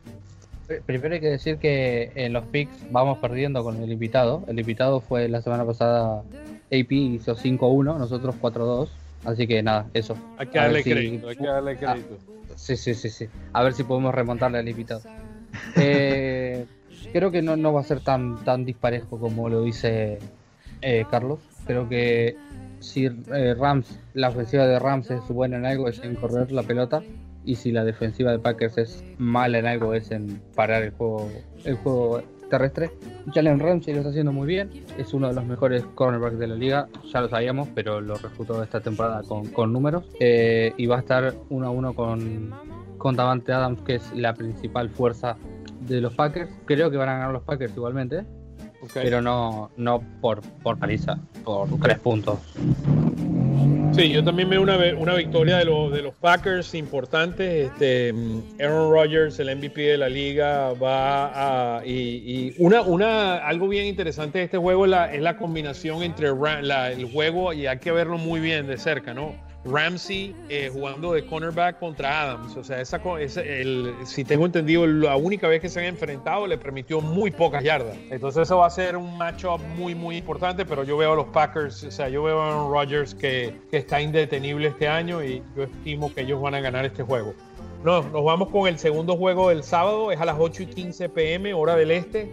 Primero 0.84 1.14
hay 1.14 1.20
que 1.20 1.30
decir 1.30 1.56
que 1.56 2.12
en 2.14 2.34
los 2.34 2.44
picks 2.44 2.90
vamos 2.90 3.18
perdiendo 3.18 3.64
con 3.64 3.82
el 3.82 3.90
invitado. 3.90 4.44
El 4.48 4.60
invitado 4.60 5.00
fue 5.00 5.26
la 5.28 5.40
semana 5.40 5.64
pasada, 5.64 6.22
AP 6.66 6.92
hizo 6.92 7.34
5-1, 7.34 7.98
nosotros 7.98 8.34
4-2. 8.40 8.88
Así 9.24 9.46
que 9.46 9.62
nada, 9.62 9.86
eso. 9.94 10.16
Hay 10.36 10.48
que 10.48 10.58
darle 10.58 10.82
crédito, 10.82 11.28
hay 11.28 11.36
que 11.36 11.46
darle 11.46 11.76
crédito. 11.76 12.18
sí, 12.54 12.76
sí, 12.76 12.94
sí, 12.94 13.08
sí. 13.08 13.26
A 13.52 13.62
ver 13.62 13.72
si 13.72 13.82
podemos 13.84 14.14
remontarle 14.14 14.58
al 14.58 14.68
invitado. 14.68 15.02
Eh, 15.76 16.66
creo 17.12 17.30
que 17.30 17.40
no, 17.40 17.56
no 17.56 17.72
va 17.72 17.80
a 17.80 17.84
ser 17.84 18.00
tan, 18.00 18.44
tan 18.44 18.64
disparejo 18.66 19.18
como 19.18 19.48
lo 19.48 19.62
dice 19.62 20.18
eh, 20.82 21.04
Carlos. 21.10 21.40
Creo 21.66 21.88
que 21.88 22.36
si 22.80 23.06
eh, 23.06 23.54
Rams, 23.54 23.98
la 24.14 24.28
ofensiva 24.28 24.66
de 24.66 24.78
Rams 24.78 25.10
es 25.10 25.26
buena 25.28 25.56
en 25.56 25.66
algo 25.66 25.88
es 25.88 26.02
en 26.02 26.14
correr 26.14 26.52
la 26.52 26.62
pelota 26.62 27.02
y 27.44 27.56
si 27.56 27.72
la 27.72 27.84
defensiva 27.84 28.30
de 28.32 28.38
Packers 28.38 28.78
es 28.78 29.04
mala 29.18 29.58
en 29.58 29.66
algo 29.66 29.94
es 29.94 30.10
en 30.10 30.40
parar 30.54 30.82
el 30.82 30.90
juego, 30.90 31.30
el 31.64 31.76
juego 31.76 32.22
terrestre. 32.48 32.90
Jalen 33.32 33.60
Ramsey 33.60 33.92
lo 33.94 34.00
está 34.00 34.10
haciendo 34.10 34.32
muy 34.32 34.46
bien, 34.46 34.70
es 34.96 35.12
uno 35.14 35.28
de 35.28 35.34
los 35.34 35.44
mejores 35.44 35.84
cornerbacks 35.94 36.38
de 36.38 36.46
la 36.46 36.54
liga, 36.54 36.88
ya 37.12 37.20
lo 37.20 37.28
sabíamos, 37.28 37.68
pero 37.74 38.00
lo 38.00 38.16
refutó 38.16 38.62
esta 38.62 38.80
temporada 38.80 39.22
con, 39.22 39.72
números. 39.72 40.04
Eh, 40.18 40.72
y 40.76 40.86
va 40.86 40.96
a 40.96 41.00
estar 41.00 41.34
uno 41.50 41.66
a 41.66 41.70
uno 41.70 41.94
con, 41.94 42.50
con 42.96 43.16
Davante 43.16 43.52
Adams, 43.52 43.80
que 43.82 43.96
es 43.96 44.12
la 44.14 44.34
principal 44.34 44.90
fuerza 44.90 45.36
de 45.80 46.00
los 46.00 46.14
Packers. 46.14 46.50
Creo 46.64 46.90
que 46.90 46.96
van 46.96 47.08
a 47.08 47.14
ganar 47.14 47.32
los 47.32 47.42
Packers 47.42 47.76
igualmente, 47.76 48.24
pero 48.94 49.20
no, 49.20 49.70
no 49.76 50.02
por, 50.20 50.42
por 50.62 50.78
paliza, 50.78 51.18
por 51.44 51.68
tres 51.80 51.98
puntos. 51.98 52.38
Sí, 53.92 54.10
yo 54.10 54.22
también 54.22 54.48
veo 54.48 54.62
una, 54.62 54.76
una 54.96 55.14
victoria 55.14 55.56
de, 55.56 55.64
de 55.64 56.02
los 56.02 56.14
Packers 56.14 56.74
importante. 56.74 57.64
Este, 57.64 58.14
Aaron 58.60 58.92
Rodgers, 58.92 59.38
el 59.40 59.56
MVP 59.56 59.80
de 59.80 59.98
la 59.98 60.08
liga, 60.08 60.72
va 60.74 61.78
a. 61.78 61.86
Y, 61.86 62.54
una, 62.58 62.82
una, 62.82 63.38
algo 63.38 63.66
bien 63.66 63.86
interesante 63.86 64.38
de 64.38 64.44
este 64.44 64.58
juego 64.58 64.84
es 64.84 64.90
la, 64.90 65.12
es 65.12 65.22
la 65.22 65.36
combinación 65.36 66.02
entre 66.02 66.28
el 66.28 67.10
juego 67.12 67.52
y 67.52 67.66
hay 67.66 67.78
que 67.78 67.90
verlo 67.90 68.18
muy 68.18 68.40
bien 68.40 68.66
de 68.66 68.78
cerca, 68.78 69.14
¿no? 69.14 69.47
Ramsey 69.64 70.34
eh, 70.48 70.70
jugando 70.72 71.12
de 71.12 71.26
cornerback 71.26 71.78
contra 71.78 72.22
Adams. 72.22 72.56
O 72.56 72.64
sea, 72.64 72.80
esa, 72.80 73.00
el, 73.42 73.94
si 74.04 74.24
tengo 74.24 74.46
entendido, 74.46 74.86
la 74.86 75.16
única 75.16 75.48
vez 75.48 75.60
que 75.60 75.68
se 75.68 75.80
han 75.80 75.86
enfrentado 75.86 76.46
le 76.46 76.58
permitió 76.58 77.00
muy 77.00 77.30
pocas 77.30 77.62
yardas. 77.62 77.96
Entonces 78.10 78.42
eso 78.42 78.58
va 78.58 78.66
a 78.66 78.70
ser 78.70 78.96
un 78.96 79.18
matchup 79.18 79.60
muy, 79.76 79.94
muy 79.94 80.16
importante, 80.16 80.64
pero 80.64 80.84
yo 80.84 80.96
veo 80.96 81.12
a 81.12 81.16
los 81.16 81.26
Packers, 81.26 81.84
o 81.84 81.90
sea, 81.90 82.08
yo 82.08 82.22
veo 82.22 82.40
a 82.40 82.48
Aaron 82.48 82.72
Rodgers 82.72 83.14
que, 83.14 83.54
que 83.70 83.78
está 83.78 84.00
indetenible 84.00 84.68
este 84.68 84.88
año 84.88 85.22
y 85.22 85.42
yo 85.56 85.64
estimo 85.64 86.14
que 86.14 86.22
ellos 86.22 86.40
van 86.40 86.54
a 86.54 86.60
ganar 86.60 86.84
este 86.84 87.02
juego. 87.02 87.34
No, 87.84 88.02
nos 88.02 88.24
vamos 88.24 88.48
con 88.48 88.66
el 88.66 88.78
segundo 88.78 89.16
juego 89.16 89.50
del 89.50 89.62
sábado, 89.62 90.10
es 90.10 90.20
a 90.20 90.24
las 90.24 90.36
8 90.38 90.64
y 90.64 90.66
15 90.66 91.08
pm, 91.10 91.54
hora 91.54 91.76
del 91.76 91.92
este 91.92 92.28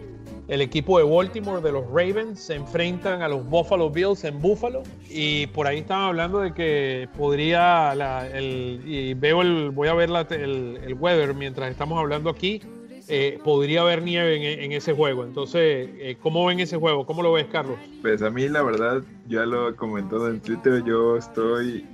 el 0.48 0.60
equipo 0.60 0.98
de 0.98 1.04
Baltimore 1.04 1.60
de 1.60 1.72
los 1.72 1.86
Ravens 1.88 2.40
se 2.40 2.54
enfrentan 2.54 3.22
a 3.22 3.28
los 3.28 3.44
Buffalo 3.48 3.90
Bills 3.90 4.24
en 4.24 4.40
Buffalo 4.40 4.82
y 5.08 5.48
por 5.48 5.66
ahí 5.66 5.78
estaban 5.78 6.04
hablando 6.04 6.40
de 6.40 6.52
que 6.52 7.08
podría 7.16 7.92
el, 8.32 8.80
y 8.84 9.14
veo 9.14 9.42
el 9.42 9.70
voy 9.70 9.88
a 9.88 9.94
ver 9.94 10.10
el, 10.30 10.96
weather 10.98 11.34
mientras 11.34 11.70
estamos 11.70 11.98
hablando 11.98 12.30
aquí 12.30 12.62
eh, 13.08 13.38
podría 13.44 13.82
haber 13.82 14.02
nieve 14.02 14.64
en, 14.64 14.72
ese 14.72 14.92
juego 14.92 15.24
entonces 15.24 15.90
eh, 15.98 16.16
¿cómo 16.20 16.46
ven 16.46 16.60
ese 16.60 16.76
juego? 16.76 17.06
¿cómo 17.06 17.22
lo 17.22 17.32
ves 17.32 17.46
Carlos? 17.50 17.78
Pues 18.02 18.22
a 18.22 18.30
mí 18.30 18.48
la 18.48 18.62
verdad 18.62 19.02
ya 19.28 19.46
lo 19.46 19.68
he 19.68 19.74
comentado 19.74 20.28
en 20.28 20.40
Twitter 20.40 20.82
yo 20.84 21.16
estoy 21.16 21.84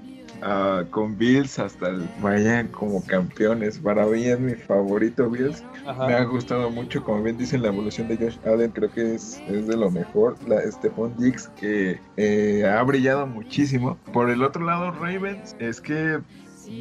Con 0.91 1.17
Bills 1.17 1.59
hasta 1.61 1.89
el, 1.89 2.09
vayan 2.21 2.67
como 2.69 3.05
campeones. 3.05 3.79
Para 3.79 4.07
mí 4.07 4.25
es 4.25 4.41
mi 4.41 4.55
favorito 4.55 5.31
Bills. 5.31 5.63
Me 6.07 6.15
ha 6.15 6.25
gustado 6.25 6.69
mucho, 6.69 7.05
como 7.05 7.23
bien 7.23 7.39
dicen, 7.39 7.63
la 7.63 7.69
evolución 7.69 8.09
de 8.09 8.17
Josh 8.17 8.39
Allen. 8.45 8.73
Creo 8.73 8.91
que 8.91 9.15
es, 9.15 9.41
es 9.49 9.69
de 9.69 9.77
lo 9.77 9.91
mejor. 9.91 10.37
La 10.49 10.61
Stephon 10.71 11.17
Diggs 11.17 11.49
que 11.61 12.01
eh, 12.17 12.67
ha 12.67 12.83
brillado 12.83 13.27
muchísimo. 13.27 13.97
Por 14.13 14.31
el 14.31 14.43
otro 14.43 14.65
lado, 14.65 14.91
Ravens 14.91 15.55
es 15.61 15.81
que, 15.81 16.21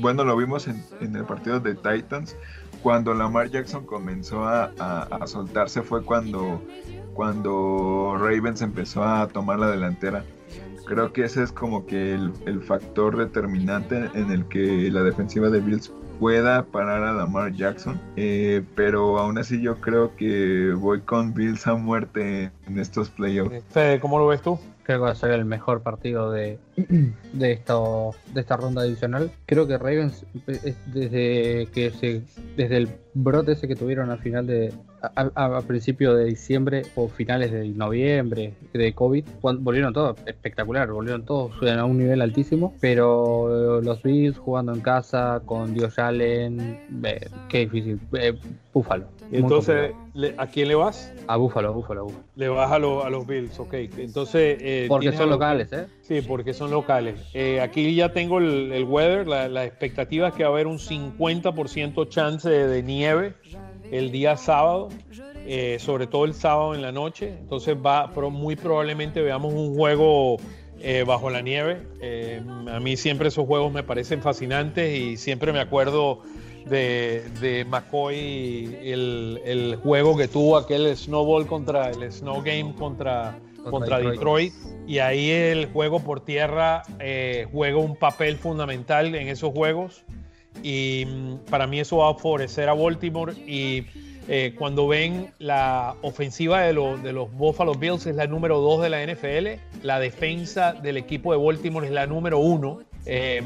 bueno, 0.02 0.24
lo 0.24 0.36
vimos 0.36 0.68
en, 0.68 0.84
en 1.00 1.16
el 1.16 1.26
partido 1.26 1.60
de 1.60 1.76
Titans. 1.76 2.36
Cuando 2.82 3.14
Lamar 3.14 3.52
Jackson 3.52 3.86
comenzó 3.86 4.44
a, 4.44 4.72
a 4.76 5.28
soltarse 5.28 5.84
fue 5.84 6.04
cuando, 6.04 6.60
cuando 7.14 8.18
Ravens 8.18 8.64
empezó 8.64 9.04
a 9.04 9.28
tomar 9.28 9.60
la 9.60 9.70
delantera 9.70 10.24
Creo 10.86 11.14
que 11.14 11.24
ese 11.24 11.44
es 11.44 11.52
como 11.52 11.86
que 11.86 12.14
el, 12.14 12.62
factor 12.62 13.18
determinante 13.18 14.10
en 14.14 14.32
el 14.32 14.46
que 14.46 14.90
la 14.92 15.04
defensiva 15.04 15.50
de 15.50 15.60
Bills 15.60 15.92
pueda 16.20 16.64
parar 16.66 17.04
a 17.04 17.14
Lamar 17.14 17.54
Jackson. 17.54 18.00
Eh, 18.16 18.64
pero 18.76 19.18
aún 19.18 19.38
así 19.38 19.62
yo 19.62 19.78
creo 19.82 20.16
que 20.16 20.72
voy 20.78 21.02
con 21.02 21.34
Bills 21.34 21.66
a 21.66 21.76
muerte 21.76 22.52
en 22.68 22.80
estos 22.80 23.10
playoffs. 23.10 23.64
Fede, 23.70 24.00
¿cómo 24.00 24.20
lo 24.20 24.28
ves 24.28 24.42
tú? 24.42 24.60
Creo 24.84 25.00
que 25.00 25.04
va 25.06 25.12
a 25.12 25.16
ser 25.16 25.32
el 25.32 25.46
mejor 25.46 25.82
partido 25.82 26.32
de, 26.32 26.60
de, 27.34 27.52
esto, 27.52 28.14
de 28.34 28.42
esta 28.42 28.58
ronda 28.58 28.82
adicional. 28.82 29.32
Creo 29.46 29.68
que 29.68 29.78
Ravens, 29.78 30.26
eh, 30.48 30.76
desde 30.88 31.68
que 31.74 31.92
se, 31.92 32.22
desde 32.56 32.78
el 32.78 32.90
brote 33.14 33.54
ese 33.54 33.68
que 33.68 33.76
tuvieron 33.76 34.10
al 34.10 34.20
final 34.20 34.48
de, 34.48 34.74
a, 35.02 35.62
principio 35.62 36.16
de 36.16 36.26
diciembre 36.26 36.84
o 36.96 37.08
finales 37.08 37.52
de 37.52 37.68
noviembre 37.70 38.54
de 38.74 38.94
COVID, 38.94 39.26
volvieron 39.42 39.94
todos 39.94 40.18
espectacular, 40.26 40.92
volvieron 40.92 41.26
todos 41.26 41.52
a 41.64 41.86
un 41.86 41.98
nivel 41.98 42.22
altísimo, 42.22 42.74
pero 42.80 43.80
eh, 43.80 43.84
los 43.84 44.04
Bills 44.04 44.38
jugando 44.38 44.74
en 44.74 44.82
casa 44.82 45.42
con 45.46 45.74
Dios 45.74 45.98
Allen, 45.98 46.80
eh, 47.04 47.30
qué 47.50 47.60
difícil, 47.60 48.00
eh, 48.14 48.38
Búfalo. 48.74 49.06
Entonces, 49.32 49.92
¿a 50.38 50.48
quién 50.48 50.68
le 50.68 50.76
vas? 50.76 51.14
A 51.28 51.38
Búfalo, 51.38 51.70
a 51.70 51.72
Búfalo, 51.72 52.04
Búfalo. 52.06 52.24
Le 52.36 52.50
vas 52.50 52.72
a, 52.72 52.76
a, 52.76 53.10
los 53.10 53.26
Bills, 53.26 53.60
ok. 53.60 53.74
Entonces, 53.98 54.88
porque 54.88 55.12
son 55.14 55.30
locales, 55.30 55.72
¿eh? 55.74 55.88
Sí, 56.02 56.22
porque 56.22 56.54
son 56.54 56.72
locales. 56.72 57.16
aquí 57.62 57.96
ya 57.96 58.12
tengo 58.12 58.40
el, 58.40 58.84
weather, 58.84 59.28
la, 59.28 59.66
expectativa 59.66 60.30
es 60.30 60.34
que 60.34 60.44
va 60.44 60.50
a 60.50 60.54
haber 60.54 60.68
un 60.68 60.78
50% 60.78 62.08
chance 62.10 62.50
de 62.50 62.84
nieve 62.84 63.34
el 63.92 64.10
día 64.12 64.38
sábado, 64.38 64.90
eh, 65.46 65.78
sobre 65.80 66.08
todo 66.08 66.26
el 66.26 66.34
sábado 66.34 66.74
en 66.74 66.82
la 66.82 66.92
noche. 66.92 67.36
Entonces 67.40 67.76
va, 67.76 68.12
pero 68.16 68.30
muy 68.30 68.56
probablemente 68.56 69.22
veamos 69.22 69.54
un 69.54 69.76
juego 69.76 70.38
eh, 70.80 71.04
bajo 71.06 71.30
la 71.30 71.42
nieve. 71.42 71.86
Eh, 72.02 72.42
a 72.72 72.80
mí 72.80 72.98
siempre 72.98 73.28
esos 73.28 73.46
juegos 73.46 73.72
me 73.72 73.84
parecen 73.84 74.22
fascinantes 74.22 74.98
y 74.98 75.18
siempre 75.18 75.52
me 75.52 75.60
acuerdo 75.60 76.22
de, 76.66 77.24
de 77.42 77.66
McCoy, 77.66 78.78
el, 78.82 79.42
el, 79.44 79.76
juego 79.76 80.16
que 80.16 80.28
tuvo 80.28 80.58
aquel 80.58 80.96
Snowball 80.96 81.46
contra 81.46 81.90
el 81.90 82.10
Snow 82.12 82.42
Game 82.44 82.74
contra, 82.76 83.40
contra, 83.70 84.00
Detroit. 84.00 84.54
Y 84.88 85.00
ahí 85.00 85.30
el 85.30 85.68
juego 85.68 86.00
por 86.00 86.22
tierra 86.22 86.84
juega 87.52 87.78
un 87.78 87.96
papel 87.96 88.38
fundamental 88.38 89.14
en 89.16 89.28
esos 89.28 89.52
juegos 89.52 90.06
y 90.64 91.06
mm, 91.06 91.36
para 91.50 91.68
mí 91.68 91.80
eso 91.80 91.98
va 91.98 92.12
a 92.12 92.14
favorecer 92.14 92.70
a 92.70 92.74
Baltimore 92.74 93.34
y 93.34 93.86
eh, 94.28 94.54
cuando 94.58 94.88
ven 94.88 95.32
la 95.40 95.96
ofensiva 96.02 96.62
de, 96.62 96.74
de, 96.74 97.14
los 97.14 97.32
Buffalo 97.34 97.74
Bills 97.74 98.06
es 98.06 98.16
la 98.16 98.28
número 98.28 98.60
2 98.60 98.84
de 98.84 98.90
la 98.90 99.06
NFL, 99.06 99.84
la 99.84 100.00
defensa 100.00 100.74
del 100.74 100.98
equipo 100.98 101.32
de 101.32 101.44
Baltimore 101.44 101.88
es 101.88 101.94
la 101.94 102.06
número 102.06 102.40
1. 102.40 102.82
Eh, 103.08 103.42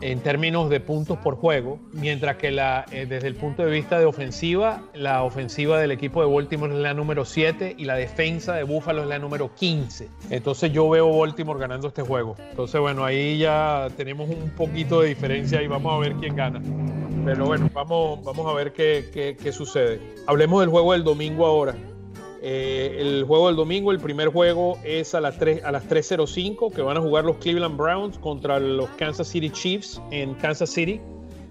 en 0.00 0.20
términos 0.20 0.68
de 0.70 0.80
puntos 0.80 1.18
por 1.18 1.36
juego, 1.36 1.78
mientras 1.92 2.36
que 2.36 2.50
la, 2.50 2.84
eh, 2.92 3.06
desde 3.06 3.28
el 3.28 3.34
punto 3.34 3.64
de 3.64 3.70
vista 3.70 3.98
de 3.98 4.04
ofensiva, 4.04 4.82
la 4.94 5.22
ofensiva 5.22 5.78
del 5.78 5.90
equipo 5.90 6.20
de 6.20 6.32
Baltimore 6.32 6.74
es 6.74 6.80
la 6.80 6.94
número 6.94 7.24
7 7.24 7.74
y 7.78 7.84
la 7.84 7.94
defensa 7.94 8.54
de 8.54 8.64
Buffalo 8.64 9.02
es 9.02 9.08
la 9.08 9.18
número 9.18 9.54
15. 9.54 10.08
Entonces 10.30 10.72
yo 10.72 10.88
veo 10.88 11.18
Baltimore 11.18 11.58
ganando 11.58 11.88
este 11.88 12.02
juego. 12.02 12.36
Entonces 12.50 12.80
bueno, 12.80 13.04
ahí 13.04 13.38
ya 13.38 13.88
tenemos 13.96 14.28
un 14.28 14.50
poquito 14.50 15.00
de 15.00 15.08
diferencia 15.08 15.62
y 15.62 15.66
vamos 15.66 15.92
a 15.94 15.98
ver 15.98 16.14
quién 16.16 16.36
gana. 16.36 16.60
Pero 17.24 17.46
bueno, 17.46 17.70
vamos, 17.72 18.22
vamos 18.22 18.46
a 18.46 18.54
ver 18.54 18.72
qué, 18.72 19.10
qué, 19.12 19.36
qué 19.42 19.52
sucede. 19.52 20.00
Hablemos 20.26 20.60
del 20.60 20.70
juego 20.70 20.92
del 20.92 21.04
domingo 21.04 21.46
ahora. 21.46 21.74
Eh, 22.48 22.98
el 23.00 23.24
juego 23.24 23.48
del 23.48 23.56
domingo, 23.56 23.90
el 23.90 23.98
primer 23.98 24.28
juego 24.28 24.78
es 24.84 25.16
a 25.16 25.20
las, 25.20 25.36
3, 25.36 25.64
a 25.64 25.72
las 25.72 25.88
3.05 25.88 26.72
que 26.72 26.80
van 26.80 26.96
a 26.96 27.00
jugar 27.00 27.24
los 27.24 27.38
Cleveland 27.38 27.76
Browns 27.76 28.18
contra 28.18 28.60
los 28.60 28.88
Kansas 28.90 29.26
City 29.26 29.50
Chiefs 29.50 30.00
en 30.12 30.34
Kansas 30.34 30.70
City. 30.70 31.00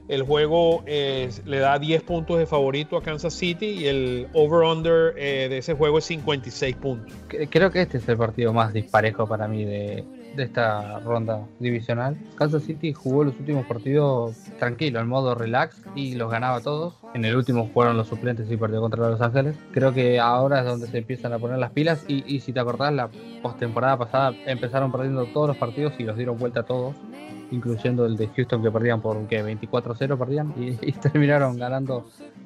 El 0.07 0.23
juego 0.23 0.83
eh, 0.85 1.29
le 1.43 1.59
da 1.59 1.77
10 1.79 2.01
puntos 2.03 2.37
de 2.37 2.45
favorito 2.45 2.95
a 2.95 3.03
Kansas 3.03 3.33
City 3.33 3.65
y 3.65 3.87
el 3.87 4.27
over-under 4.31 5.13
eh, 5.17 5.49
de 5.49 5.57
ese 5.57 5.73
juego 5.73 5.97
es 5.97 6.05
56 6.05 6.77
puntos. 6.77 7.13
Creo 7.49 7.71
que 7.71 7.81
este 7.81 7.97
es 7.97 8.07
el 8.07 8.15
partido 8.15 8.53
más 8.53 8.71
disparejo 8.71 9.27
para 9.27 9.49
mí 9.49 9.65
de, 9.65 10.05
de 10.36 10.43
esta 10.43 10.99
ronda 10.99 11.45
divisional. 11.59 12.17
Kansas 12.36 12.63
City 12.63 12.93
jugó 12.93 13.23
los 13.23 13.38
últimos 13.39 13.65
partidos 13.65 14.36
tranquilo, 14.59 14.99
en 14.99 15.07
modo 15.07 15.36
relax 15.36 15.81
y 15.95 16.15
los 16.15 16.31
ganaba 16.31 16.61
todos. 16.61 16.95
En 17.13 17.25
el 17.25 17.36
último 17.36 17.69
fueron 17.73 17.97
los 17.97 18.07
suplentes 18.07 18.51
y 18.51 18.57
perdió 18.57 18.81
contra 18.81 19.09
Los 19.09 19.21
Ángeles. 19.21 19.55
Creo 19.71 19.93
que 19.93 20.19
ahora 20.19 20.59
es 20.59 20.65
donde 20.65 20.88
se 20.88 20.97
empiezan 20.97 21.33
a 21.33 21.39
poner 21.39 21.57
las 21.57 21.71
pilas 21.71 22.03
y, 22.07 22.39
si 22.39 22.51
te 22.51 22.59
acordás, 22.59 22.93
la 22.93 23.09
postemporada 23.41 23.97
pasada 23.97 24.33
empezaron 24.45 24.91
perdiendo 24.91 25.25
todos 25.27 25.47
los 25.47 25.57
partidos 25.57 25.93
y 25.97 26.03
los 26.03 26.17
dieron 26.17 26.38
vuelta 26.38 26.61
a 26.61 26.63
todos, 26.63 26.95
incluyendo 27.51 28.05
el 28.05 28.17
de 28.17 28.27
Houston 28.27 28.61
que 28.61 28.71
perdían 28.71 29.01
por 29.01 29.27
que 29.27 29.43
24-0 29.43 30.17
perdían 30.17 30.53
y, 30.57 30.77
y 30.88 30.91
terminaron 30.93 31.57
ganando 31.57 32.05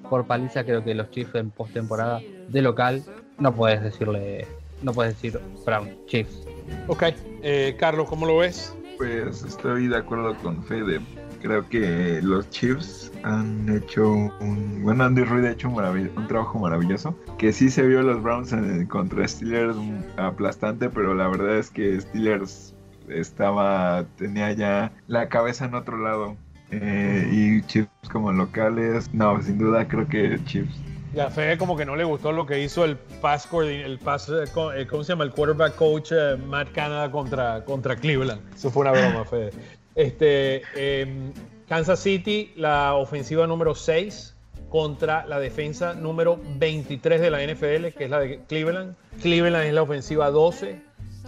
por 0.10 0.26
paliza. 0.26 0.64
Creo 0.64 0.84
que 0.84 0.94
los 0.94 1.10
Chiefs 1.12 1.36
en 1.36 1.52
postemporada 1.52 2.22
de 2.48 2.62
local 2.62 3.04
no 3.40 3.54
puedes 3.54 3.82
decirle, 3.82 4.48
no 4.84 4.94
puedes 4.94 5.16
decir 5.16 5.40
Brown, 5.66 5.90
Chiefs 6.06 6.49
Ok, 6.88 7.04
eh, 7.44 7.76
Carlos, 7.80 8.08
¿cómo 8.10 8.26
lo 8.26 8.38
ves? 8.38 8.76
Pues 8.98 9.44
estoy 9.44 9.88
de 9.88 9.98
acuerdo 9.98 10.36
con 10.38 10.64
Fede. 10.64 11.00
Creo 11.42 11.68
que 11.70 12.20
los 12.22 12.50
Chiefs 12.50 13.12
han 13.24 13.70
hecho 13.70 14.12
un. 14.42 14.82
Bueno, 14.84 15.06
Andy 15.06 15.24
Reid 15.24 15.46
ha 15.46 15.52
hecho 15.52 15.70
un, 15.70 16.28
trabajo 16.28 16.60
maravilloso. 16.60 17.16
Que 17.38 17.54
sí 17.54 17.70
se 17.70 17.88
vio 17.88 18.02
los 18.02 18.22
Browns 18.22 18.52
en, 18.52 18.86
contra 18.88 19.26
Steelers 19.26 19.78
aplastante, 20.18 20.90
pero 20.90 21.14
la 21.14 21.30
verdad 21.30 21.58
es 21.58 21.70
que 21.70 22.02
Steelers 22.02 22.74
estaba. 23.08 24.04
tenía 24.18 24.52
ya 24.52 24.92
la 25.08 25.30
cabeza 25.30 25.66
en 25.66 25.76
otro 25.76 25.98
lado. 25.98 26.36
Eh, 26.72 27.30
y 27.32 27.62
Chiefs 27.68 27.90
como 28.12 28.34
locales. 28.34 29.14
No, 29.14 29.42
sin 29.42 29.58
duda 29.58 29.88
creo 29.88 30.10
que 30.10 30.38
Chiefs. 30.44 30.89
Fede 31.32 31.58
como 31.58 31.76
que 31.76 31.86
no 31.86 31.96
le 31.96 32.04
gustó 32.04 32.32
lo 32.32 32.46
que 32.46 32.62
hizo 32.62 32.86
el 32.86 32.96
pass, 32.98 33.48
el 33.54 34.00
pass 34.00 34.30
eh, 34.30 34.44
eh, 34.76 34.88
¿cómo 34.88 35.04
se 35.04 35.14
llama? 35.14 35.24
El 35.24 35.32
quarterback 35.32 35.76
coach 35.76 36.12
Matt 36.46 36.72
Canada 36.72 37.10
contra, 37.12 37.64
contra 37.66 37.96
Cleveland. 37.96 38.42
Eso 38.54 38.70
fue 38.70 38.82
una 38.82 38.92
broma, 38.92 39.26
Fede. 39.26 39.52
Este, 39.96 40.62
em, 40.76 41.34
Kansas 41.68 42.00
City, 42.00 42.54
la 42.56 42.96
ofensiva 42.96 43.48
número 43.48 43.76
6 43.76 44.36
contra 44.70 45.26
la 45.26 45.40
defensa 45.40 45.94
número 45.94 46.40
23 46.58 47.20
de 47.20 47.32
la 47.32 47.44
NFL, 47.44 47.98
que 47.98 48.06
es 48.06 48.10
la 48.10 48.20
de 48.20 48.40
Cleveland. 48.48 48.96
Cleveland 49.22 49.66
es 49.66 49.74
la 49.74 49.82
ofensiva 49.82 50.30
12 50.30 50.82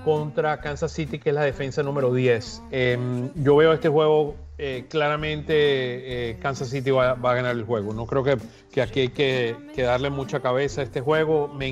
contra 0.06 0.62
Kansas 0.62 0.92
City, 0.92 1.20
que 1.20 1.30
es 1.30 1.36
la 1.36 1.44
defensa 1.44 1.84
número 1.84 2.14
10. 2.14 2.62
Em, 2.72 3.30
yo 3.36 3.56
veo 3.56 3.74
este 3.74 3.90
juego 3.90 4.36
eh, 4.64 4.86
claramente 4.88 5.54
eh, 5.56 6.38
Kansas 6.40 6.70
City 6.70 6.92
va, 6.92 7.14
a 7.14 7.34
ganar 7.34 7.56
el 7.56 7.64
juego. 7.64 7.96
No 7.96 8.06
creo 8.06 8.24
que, 8.24 8.80
aquí 8.80 9.00
hay 9.00 9.08
que, 9.08 9.56
darle 9.76 10.12
mucha 10.12 10.40
cabeza 10.40 10.82
a 10.82 10.84
este 10.84 11.02
juego. 11.02 11.48
Me, 11.48 11.68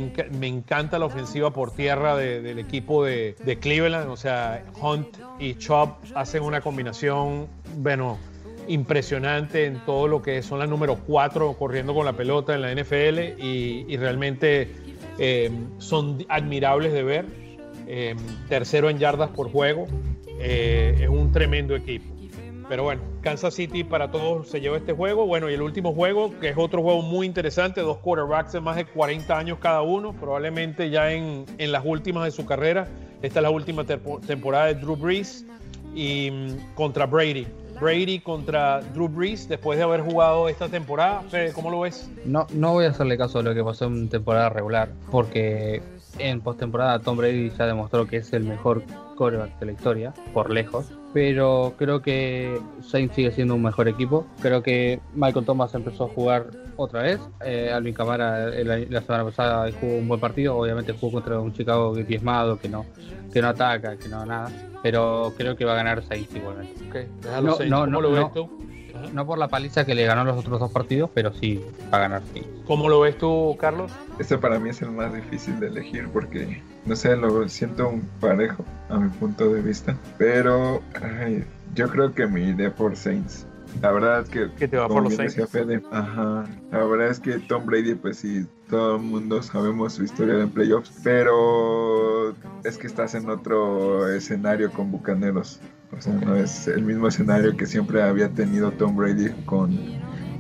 encanta 0.48 0.98
la 0.98 1.06
ofensiva 1.06 1.54
por 1.54 1.70
tierra 1.70 2.18
del 2.18 2.58
equipo 2.58 3.06
de, 3.06 3.36
Cleveland. 3.62 4.10
O 4.10 4.18
sea, 4.18 4.66
Hunt 4.82 5.20
y 5.38 5.54
Chop 5.54 6.00
hacen 6.16 6.42
una 6.42 6.62
combinación, 6.62 7.46
bueno, 7.78 8.18
impresionante 8.68 9.66
en 9.66 9.86
todo 9.86 10.08
lo 10.08 10.24
que 10.24 10.42
son 10.42 10.58
las 10.58 10.68
número 10.68 10.96
4 10.96 11.54
corriendo 11.60 11.94
con 11.94 12.06
la 12.06 12.14
pelota 12.14 12.56
en 12.56 12.62
la 12.64 12.74
NFL 12.74 13.40
y, 13.40 13.96
realmente 13.98 14.68
eh, 15.20 15.52
son 15.78 16.26
admirables 16.28 16.92
de 16.92 17.04
ver. 17.04 17.26
tercero 18.50 18.90
en 18.90 18.98
yardas 18.98 19.30
por 19.30 19.52
juego. 19.52 19.86
es 20.40 21.08
un 21.08 21.32
tremendo 21.32 21.76
equipo. 21.76 22.19
Pero 22.70 22.84
bueno, 22.84 23.02
Kansas 23.22 23.56
City 23.56 23.84
para 23.84 24.12
todos 24.12 24.48
se 24.48 24.62
lleva 24.62 24.78
este 24.78 24.94
juego. 24.94 25.26
Bueno, 25.26 25.50
y 25.50 25.56
el 25.56 25.62
último 25.64 25.92
juego, 25.92 26.32
que 26.40 26.50
es 26.50 26.58
otro 26.58 26.84
juego 26.84 27.02
muy 27.02 27.26
interesante, 27.26 27.82
dos 27.82 27.98
quarterbacks 27.98 28.54
de 28.54 28.62
más 28.62 28.76
de 28.76 28.86
40 28.86 29.36
años 29.36 29.58
cada 29.60 29.82
uno, 29.82 30.14
probablemente 30.14 30.92
ya 30.92 31.12
en, 31.12 31.46
en 31.58 31.72
las 31.72 31.84
últimas 31.84 32.26
de 32.26 32.32
su 32.32 32.46
carrera. 32.46 32.88
Esta 33.24 33.40
es 33.40 33.44
la 33.44 33.50
última 33.50 33.84
temporada 33.84 34.68
de 34.68 34.76
Drew 34.76 34.96
Brees 34.96 35.46
y 35.96 36.30
mm, 36.30 36.76
contra 36.76 37.08
Brady. 37.08 37.48
Brady 37.82 38.20
contra 38.20 38.82
Drew 38.94 39.08
Brees 39.08 39.50
después 39.50 39.78
de 39.80 39.84
haber 39.84 40.02
jugado 40.02 40.48
esta 40.48 40.70
temporada. 40.70 41.24
¿Cómo 41.56 41.72
lo 41.72 41.82
ves? 41.82 42.10
No, 42.24 42.46
no 42.54 42.74
voy 42.74 42.86
a 42.86 42.90
hacerle 42.90 43.18
caso 43.18 43.40
a 43.40 43.44
lo 43.44 43.56
que 43.56 43.64
pasó 43.64 43.86
en 43.86 44.10
temporada 44.10 44.50
regular, 44.50 44.90
porque 45.10 45.82
en 46.20 46.42
postemporada 46.42 47.00
Tom 47.00 47.18
Brady 47.18 47.52
ya 47.58 47.66
demostró 47.66 48.06
que 48.06 48.18
es 48.18 48.32
el 48.34 48.44
mejor 48.44 48.84
quarterback 49.20 49.60
de 49.60 49.66
la 49.68 49.72
historia, 49.74 50.14
por 50.34 50.50
lejos 50.50 50.92
pero 51.14 51.74
creo 51.78 52.02
que 52.02 52.62
Saints 52.82 53.16
sigue 53.16 53.32
siendo 53.32 53.56
un 53.56 53.64
mejor 53.64 53.88
equipo. 53.88 54.28
Creo 54.42 54.62
que 54.62 55.00
Michael 55.16 55.46
Thomas 55.46 55.74
empezó 55.74 56.06
a 56.06 56.08
jugar 56.10 56.52
otra 56.76 57.02
vez. 57.02 57.20
Eh, 57.44 57.72
Alvin 57.74 57.94
Camara 57.94 58.50
la, 58.50 59.02
semana 59.02 59.26
pasada 59.26 59.72
jugó 59.80 59.98
un 59.98 60.08
buen 60.08 60.20
partido. 60.20 60.56
Obviamente 60.58 60.94
jugó 60.94 61.14
contra 61.14 61.40
un 61.40 61.52
Chicago 61.52 61.96
diezmado 61.96 62.60
que 62.60 62.70
no, 62.70 62.86
que 63.34 63.42
no 63.42 63.48
ataca, 63.48 63.98
que 63.98 64.08
no 64.08 64.26
nada. 64.26 64.52
Pero 64.84 65.34
creo 65.36 65.56
que 65.56 65.66
va 65.66 65.74
a 65.74 65.78
ganar 65.78 66.04
Saints 66.04 66.36
igualmente. 66.36 66.88
Okay, 66.88 67.08
no, 67.68 67.86
no, 67.86 67.86
¿Cómo 67.86 68.02
lo 68.02 68.12
ves 68.12 68.34
tú? 68.34 68.50
No 69.14 69.26
por 69.26 69.38
la 69.38 69.48
paliza 69.48 69.86
que 69.86 69.96
le 69.96 70.06
ganó 70.06 70.24
los 70.24 70.38
otros 70.38 70.60
dos 70.60 70.72
partidos, 70.72 71.10
pero 71.14 71.34
sí 71.34 71.64
va 71.92 71.98
a 71.98 72.02
ganar. 72.02 72.22
Sí. 72.34 72.44
¿Cómo 72.66 72.90
lo 72.90 73.00
ves 73.00 73.18
tú, 73.18 73.56
Carlos? 73.60 73.92
Este 74.20 74.38
para 74.38 74.60
mí 74.60 74.70
es 74.70 74.82
el 74.82 74.92
más 74.92 75.14
difícil 75.14 75.60
de 75.60 75.68
elegir 75.68 76.08
porque, 76.12 76.62
no 76.86 76.96
sé, 76.96 77.16
lo 77.16 77.48
siento 77.50 77.90
un 77.90 78.02
parejo 78.20 78.64
a 78.90 78.98
mi 78.98 79.10
punto 79.10 79.52
de 79.52 79.62
vista. 79.62 79.98
Pero 80.18 80.82
yo 81.76 81.90
creo 81.90 82.14
que 82.14 82.28
me 82.28 82.42
iré 82.42 82.70
por 82.70 82.96
Saints. 82.96 83.48
La 83.82 83.92
verdad 83.92 84.22
es 84.22 84.30
que, 84.30 84.50
¿Qué 84.58 84.68
te 84.68 84.78
va 84.78 84.88
por 84.88 85.04
los 85.04 85.16
Saints? 85.16 85.38
ajá, 85.92 86.46
la 86.72 86.84
verdad 86.86 87.08
es 87.10 87.20
que 87.20 87.38
Tom 87.40 87.66
Brady, 87.66 87.96
pues 87.96 88.18
sí, 88.18 88.46
todo 88.70 88.96
el 88.96 89.02
mundo 89.04 89.42
sabemos 89.44 89.94
su 89.94 90.04
historia 90.04 90.40
en 90.40 90.50
playoffs, 90.50 90.92
pero 91.04 92.36
es 92.64 92.78
que 92.78 92.88
estás 92.88 93.16
en 93.16 93.30
otro 93.30 94.12
escenario 94.12 94.72
con 94.72 94.92
Bucaneros. 94.92 95.60
O 95.98 96.02
sea, 96.02 96.14
no 96.14 96.36
es 96.36 96.68
el 96.68 96.84
mismo 96.84 97.08
escenario 97.08 97.56
que 97.58 97.66
siempre 97.66 98.02
había 98.02 98.30
tenido 98.30 98.72
Tom 98.72 98.96
Brady 98.96 99.30
con, 99.46 99.78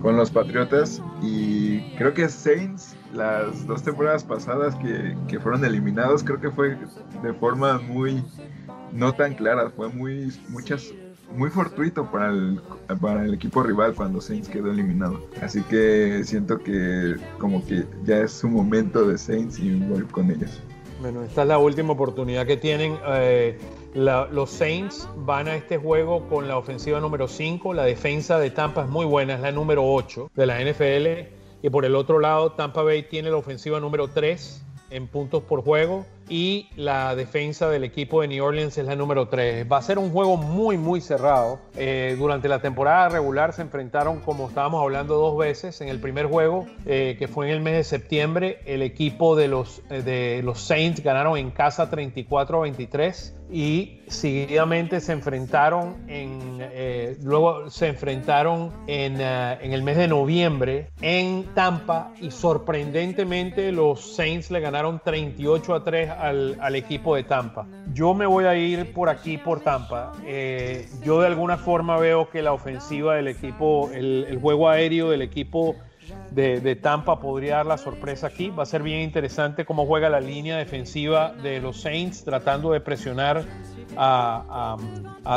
con 0.01 0.15
los 0.15 0.29
Patriotas. 0.29 1.01
Y 1.21 1.95
creo 1.97 2.13
que 2.13 2.29
Saints, 2.29 2.95
las 3.13 3.65
dos 3.65 3.83
temporadas 3.83 4.23
pasadas 4.23 4.75
que, 4.75 5.17
que 5.27 5.39
fueron 5.39 5.65
eliminados, 5.65 6.23
creo 6.23 6.39
que 6.39 6.51
fue 6.51 6.77
de 7.23 7.33
forma 7.33 7.79
muy 7.79 8.23
no 8.93 9.13
tan 9.13 9.33
clara, 9.35 9.69
fue 9.69 9.89
muy 9.89 10.31
muchas 10.49 10.93
muy 11.35 11.49
fortuito 11.49 12.09
para 12.09 12.29
el, 12.29 12.59
para 12.99 13.23
el 13.23 13.33
equipo 13.33 13.61
rival 13.61 13.93
cuando 13.93 14.21
Saints 14.21 14.49
quedó 14.49 14.71
eliminado. 14.71 15.21
Así 15.41 15.61
que 15.63 16.23
siento 16.23 16.59
que 16.59 17.15
como 17.37 17.65
que 17.65 17.85
ya 18.03 18.21
es 18.21 18.31
su 18.31 18.49
momento 18.49 19.07
de 19.07 19.17
Saints 19.17 19.59
y 19.59 19.75
voy 19.75 20.03
con 20.03 20.31
ellos. 20.31 20.61
Bueno, 21.01 21.23
esta 21.23 21.43
es 21.43 21.47
la 21.47 21.57
última 21.57 21.93
oportunidad 21.93 22.45
que 22.45 22.57
tienen. 22.57 22.97
Eh, 23.07 23.57
los 23.93 24.49
Saints 24.49 25.07
van 25.17 25.47
a 25.47 25.55
este 25.55 25.77
juego 25.77 26.27
con 26.27 26.47
la 26.47 26.57
ofensiva 26.57 26.99
número 26.99 27.27
5. 27.27 27.73
La 27.73 27.83
defensa 27.83 28.39
de 28.39 28.51
Tampa 28.51 28.83
es 28.83 28.89
muy 28.89 29.05
buena, 29.05 29.35
es 29.35 29.41
la 29.41 29.51
número 29.51 29.85
8 29.85 30.31
de 30.35 30.45
la 30.45 30.59
NFL. 30.59 31.35
Y 31.61 31.69
por 31.69 31.85
el 31.85 31.95
otro 31.95 32.19
lado, 32.19 32.51
Tampa 32.53 32.83
Bay 32.83 33.03
tiene 33.03 33.29
la 33.29 33.37
ofensiva 33.37 33.79
número 33.79 34.07
3 34.07 34.63
en 34.91 35.07
puntos 35.07 35.43
por 35.43 35.63
juego 35.63 36.05
y 36.29 36.67
la 36.75 37.15
defensa 37.15 37.69
del 37.69 37.83
equipo 37.83 38.21
de 38.21 38.27
New 38.27 38.45
Orleans 38.45 38.77
es 38.77 38.85
la 38.85 38.95
número 38.95 39.27
3. 39.27 39.65
Va 39.69 39.77
a 39.77 39.81
ser 39.81 39.97
un 39.97 40.11
juego 40.11 40.37
muy, 40.37 40.77
muy 40.77 41.01
cerrado. 41.01 41.59
Eh, 41.75 42.15
durante 42.17 42.47
la 42.47 42.61
temporada 42.61 43.09
regular 43.09 43.53
se 43.53 43.63
enfrentaron, 43.63 44.19
como 44.19 44.47
estábamos 44.47 44.81
hablando, 44.81 45.15
dos 45.15 45.37
veces. 45.37 45.81
En 45.81 45.89
el 45.89 45.99
primer 45.99 46.27
juego, 46.27 46.67
eh, 46.85 47.15
que 47.17 47.27
fue 47.27 47.47
en 47.47 47.55
el 47.55 47.61
mes 47.61 47.73
de 47.73 47.83
septiembre, 47.83 48.59
el 48.65 48.83
equipo 48.83 49.35
de 49.35 49.47
los, 49.47 49.81
eh, 49.89 50.01
de 50.03 50.43
los 50.43 50.61
Saints 50.61 51.01
ganaron 51.01 51.37
en 51.37 51.51
casa 51.51 51.89
34 51.89 52.61
23 52.61 53.35
y 53.51 54.01
seguidamente 54.07 54.99
se 54.99 55.11
enfrentaron 55.11 55.95
en 56.07 56.59
luego 57.23 57.67
se 57.71 57.87
enfrentaron 57.87 58.71
en, 58.85 59.19
en, 59.19 59.73
el 59.73 59.81
mes 59.81 59.97
de 59.97 60.07
noviembre 60.07 60.91
en 61.01 61.45
Tampa 61.55 62.13
y 62.21 62.29
sorprendentemente 62.29 63.71
los 63.71 64.15
Saints 64.15 64.51
le 64.51 64.59
ganaron 64.59 65.01
38 65.03 65.73
a 65.73 65.83
3 65.83 66.09
al, 66.19 66.75
equipo 66.75 67.15
de 67.15 67.23
Tampa. 67.23 67.67
Yo 67.93 68.13
me 68.13 68.25
voy 68.25 68.45
a 68.45 68.55
ir 68.55 68.93
por 68.93 69.09
aquí, 69.09 69.37
por 69.37 69.61
Tampa. 69.61 70.13
Eh, 70.25 70.87
yo 71.03 71.21
de 71.21 71.27
alguna 71.27 71.57
forma 71.57 71.97
veo 71.97 72.29
que 72.29 72.41
la 72.41 72.53
ofensiva 72.53 73.15
del 73.15 73.27
equipo, 73.27 73.89
el, 73.93 74.37
juego 74.41 74.69
aéreo 74.69 75.09
del 75.09 75.21
equipo 75.21 75.75
de, 76.31 76.75
Tampa 76.75 77.19
podría 77.19 77.57
dar 77.57 77.65
la 77.65 77.77
sorpresa 77.77 78.27
aquí. 78.27 78.49
Va 78.49 78.63
a 78.63 78.65
ser 78.65 78.83
bien 78.83 79.01
interesante 79.01 79.65
cómo 79.65 79.85
juega 79.85 80.09
la 80.09 80.19
línea 80.19 80.57
defensiva 80.57 81.33
de 81.33 81.59
los 81.59 81.81
Saints 81.81 82.23
tratando 82.23 82.71
de 82.71 82.81
presionar 82.81 83.43
a, 83.97 84.77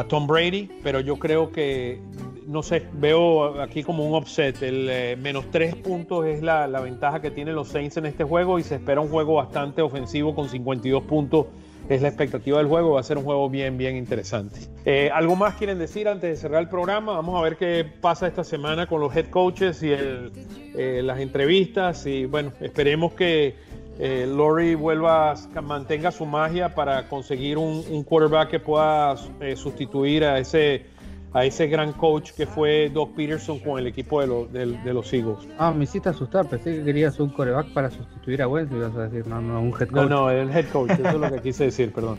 Tom 0.09 0.27
Brady, 0.27 0.71
pero 0.83 1.01
yo 1.01 1.19
creo 1.19 1.53
que, 1.53 2.01
no 2.47 2.63
sé, 2.63 2.87
veo 2.93 3.61
aquí 3.61 3.83
como 3.83 4.07
un 4.07 4.15
offset. 4.15 4.63
El 4.63 4.89
eh, 4.91 5.17
menos 5.17 5.47
tres 5.51 5.75
puntos 5.75 6.27
es 6.27 6.43
la, 6.43 6.67
la, 6.67 6.81
ventaja 6.81 7.21
que 7.21 7.31
tienen 7.31 7.55
los 7.55 7.69
Saints 7.69 7.97
en 7.97 8.07
este 8.07 8.25
juego 8.25 8.59
y 8.59 8.63
se 8.63 8.77
espera 8.77 9.01
un 9.01 9.09
juego 9.09 9.35
bastante 9.35 9.83
ofensivo 9.83 10.35
con 10.35 10.49
52 10.49 11.03
puntos. 11.05 11.47
Es 11.89 12.01
la 12.01 12.09
expectativa 12.09 12.59
del 12.59 12.69
juego, 12.69 12.93
va 12.93 13.01
a 13.01 13.03
ser 13.03 13.19
un 13.19 13.25
juego 13.25 13.51
bien, 13.51 13.77
bien 13.77 13.97
interesante. 13.97 14.61
Eh, 14.85 15.11
¿Algo 15.13 15.37
más 15.37 15.55
quieren 15.57 15.79
decir 15.79 16.09
antes 16.09 16.31
de 16.31 16.37
cerrar 16.37 16.63
el 16.63 16.69
programa? 16.69 17.13
Vamos 17.13 17.39
a 17.39 17.43
ver 17.43 17.57
qué 17.57 17.85
pasa 18.01 18.27
esta 18.27 18.45
semana 18.45 18.87
con 18.87 19.01
los 19.01 19.15
head 19.15 19.27
coaches 19.31 19.83
y 19.83 19.91
el, 19.93 20.33
eh, 20.75 21.01
las 21.03 21.19
entrevistas. 21.19 22.07
Y 22.07 22.27
bueno, 22.27 22.53
esperemos 22.61 23.13
que 23.15 23.57
eh, 23.99 24.27
Lori 24.29 24.75
vuelva, 24.75 25.35
mantenga 25.63 26.11
su 26.13 26.25
magia 26.25 26.75
para 26.75 27.09
conseguir 27.09 27.59
un, 27.59 28.05
quarterback 28.05 28.51
que 28.51 28.61
pueda 28.61 29.17
sustituir 29.57 30.25
a 30.25 30.39
ese, 30.39 30.87
a 31.35 31.45
ese 31.45 31.67
gran 31.67 31.93
coach 31.93 32.33
que 32.33 32.47
fue 32.47 32.91
Doc 32.93 33.15
Peterson 33.15 33.59
con 33.59 33.79
el 33.79 33.87
equipo 33.87 34.21
de, 34.21 34.67
de, 34.67 34.95
los 34.95 35.13
Eagles. 35.13 35.49
Ah, 35.59 35.73
me 35.73 35.85
hiciste 35.85 36.09
asustar, 36.09 36.47
pensé 36.47 36.77
que 36.77 36.85
querías 36.85 37.19
un 37.21 37.31
quarterback 37.31 37.73
para 37.73 37.91
sustituir 37.91 38.43
a 38.43 38.49
Wentz, 38.49 38.73
ibas 38.73 38.95
a 38.95 39.09
decir, 39.09 39.27
no, 39.27 39.41
no, 39.41 39.61
un 39.61 39.71
head 39.71 39.89
coach. 39.89 39.91
No, 39.93 40.09
no, 40.09 40.31
el 40.31 40.51
head 40.51 40.67
coach, 40.71 40.91
eso 40.91 41.09
es 41.09 41.15
lo 41.15 41.31
que 41.31 41.41
quise 41.41 41.65
decir, 41.65 41.93
perdón. 41.93 42.19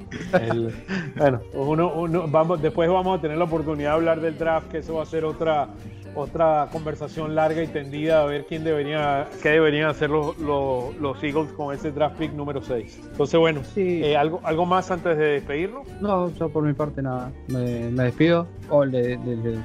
bueno, 1.16 1.42
uno, 1.54 1.94
uno, 1.94 2.28
vamos, 2.28 2.62
después 2.62 2.90
vamos 2.90 3.20
a 3.20 3.22
tener 3.22 3.38
la 3.38 3.44
oportunidad 3.44 3.92
de 3.92 3.96
hablar 3.96 4.22
del 4.22 4.38
draft, 4.38 4.70
que 4.70 4.80
eso 4.80 4.96
va 4.96 5.04
a 5.04 5.06
ser 5.06 5.26
otra 5.26 5.70
otra 6.16 6.70
conversación 6.72 7.36
larga 7.36 7.64
y 7.64 7.68
tendida 7.68 8.22
a 8.22 8.26
ver 8.26 8.46
quién 8.48 8.64
debería, 8.64 9.28
qué 9.42 9.50
deberían 9.50 9.90
hacer 9.90 10.10
los, 10.10 10.38
los, 10.38 11.24
Eagles 11.24 11.52
con 11.54 11.74
ese 11.74 11.92
draft 11.92 12.18
pick 12.18 12.34
número 12.34 12.62
6. 12.62 13.02
Entonces, 13.12 13.40
bueno, 13.40 13.62
eh, 13.76 14.18
¿algo, 14.18 14.42
¿algo 14.44 14.66
más 14.66 14.92
antes 14.92 15.18
de 15.18 15.26
despedirlo? 15.26 15.84
No, 16.02 16.34
yo 16.34 16.50
por 16.50 16.64
mi 16.64 16.74
parte 16.74 17.02
nada. 17.02 17.32
Me, 17.48 17.92
despido. 17.92 18.48
O 18.70 18.86
le, 18.86 19.18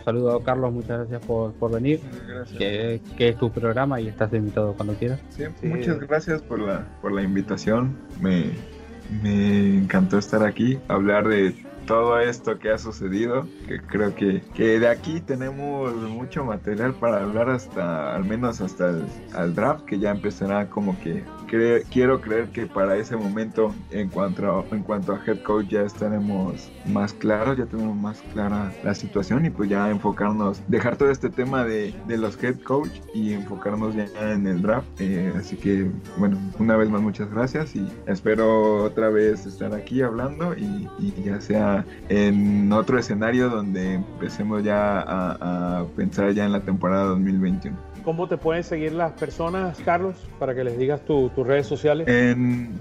saludo 0.04 0.36
a 0.36 0.42
Carlos, 0.42 0.72
muchas 0.72 0.98
gracias 0.98 1.24
por, 1.24 1.52
por 1.54 1.72
venir. 1.72 2.00
Que, 2.56 3.00
que, 3.16 3.28
es 3.28 3.36
tu 3.36 3.50
programa 3.50 4.00
y 4.00 4.08
estás 4.08 4.32
invitado 4.32 4.74
cuando 4.74 4.94
quieras. 4.94 5.20
Muchas 5.62 5.98
gracias 6.00 6.42
por 6.42 6.60
la, 6.60 6.86
por 7.00 7.12
la 7.12 7.22
invitación. 7.22 7.96
Me, 8.20 8.50
me 9.22 9.78
encantó 9.78 10.18
estar 10.18 10.44
aquí, 10.44 10.78
hablar 10.88 11.28
de 11.28 11.54
todo 11.88 12.20
esto 12.20 12.58
que 12.58 12.70
ha 12.70 12.78
sucedido, 12.78 13.48
que 13.66 13.80
creo 13.80 14.14
que, 14.14 14.42
que 14.54 14.78
de 14.78 14.88
aquí 14.88 15.20
tenemos 15.20 15.94
mucho 15.94 16.44
material 16.44 16.94
para 16.94 17.22
hablar 17.22 17.48
hasta, 17.48 18.14
al 18.14 18.24
menos 18.26 18.60
hasta 18.60 18.90
el 18.90 19.54
draft, 19.54 19.86
que 19.86 19.98
ya 19.98 20.10
empezará 20.10 20.68
como 20.68 21.00
que 21.00 21.24
quiero 21.48 22.20
creer 22.20 22.48
que 22.48 22.66
para 22.66 22.96
ese 22.96 23.16
momento, 23.16 23.74
en 23.90 24.08
cuanto, 24.08 24.60
a, 24.60 24.74
en 24.74 24.82
cuanto 24.82 25.12
a 25.12 25.20
head 25.26 25.42
coach, 25.42 25.68
ya 25.68 25.82
estaremos 25.82 26.70
más 26.86 27.12
claros, 27.12 27.56
ya 27.56 27.66
tenemos 27.66 27.96
más 27.96 28.22
clara 28.32 28.72
la 28.84 28.94
situación 28.94 29.46
y 29.46 29.50
pues 29.50 29.68
ya 29.68 29.90
enfocarnos, 29.90 30.62
dejar 30.68 30.96
todo 30.96 31.10
este 31.10 31.30
tema 31.30 31.64
de, 31.64 31.94
de 32.06 32.18
los 32.18 32.42
head 32.42 32.60
coach 32.60 32.90
y 33.14 33.32
enfocarnos 33.32 33.94
ya 33.94 34.06
en 34.32 34.46
el 34.46 34.62
draft. 34.62 34.86
Eh, 34.98 35.32
así 35.36 35.56
que, 35.56 35.90
bueno, 36.16 36.38
una 36.58 36.76
vez 36.76 36.88
más, 36.90 37.00
muchas 37.00 37.30
gracias 37.30 37.74
y 37.74 37.86
espero 38.06 38.84
otra 38.84 39.08
vez 39.08 39.46
estar 39.46 39.74
aquí 39.74 40.02
hablando 40.02 40.54
y, 40.54 40.88
ya 41.24 41.40
sea 41.40 41.84
en 42.08 42.72
otro 42.72 42.98
escenario 42.98 43.48
donde 43.48 43.94
empecemos 43.94 44.62
ya 44.62 45.00
a, 45.00 45.80
a 45.80 45.84
pensar 45.96 46.32
ya 46.32 46.44
en 46.44 46.52
la 46.52 46.60
temporada 46.60 47.04
2021. 47.06 47.87
¿Cómo 48.08 48.26
te 48.26 48.38
pueden 48.38 48.64
seguir 48.64 48.92
las 48.92 49.12
personas, 49.12 49.76
Carlos, 49.84 50.16
para 50.38 50.54
que 50.54 50.64
les 50.64 50.78
digas 50.78 51.04
tus 51.04 51.30
redes 51.36 51.66
sociales? 51.66 52.08
En, 52.08 52.80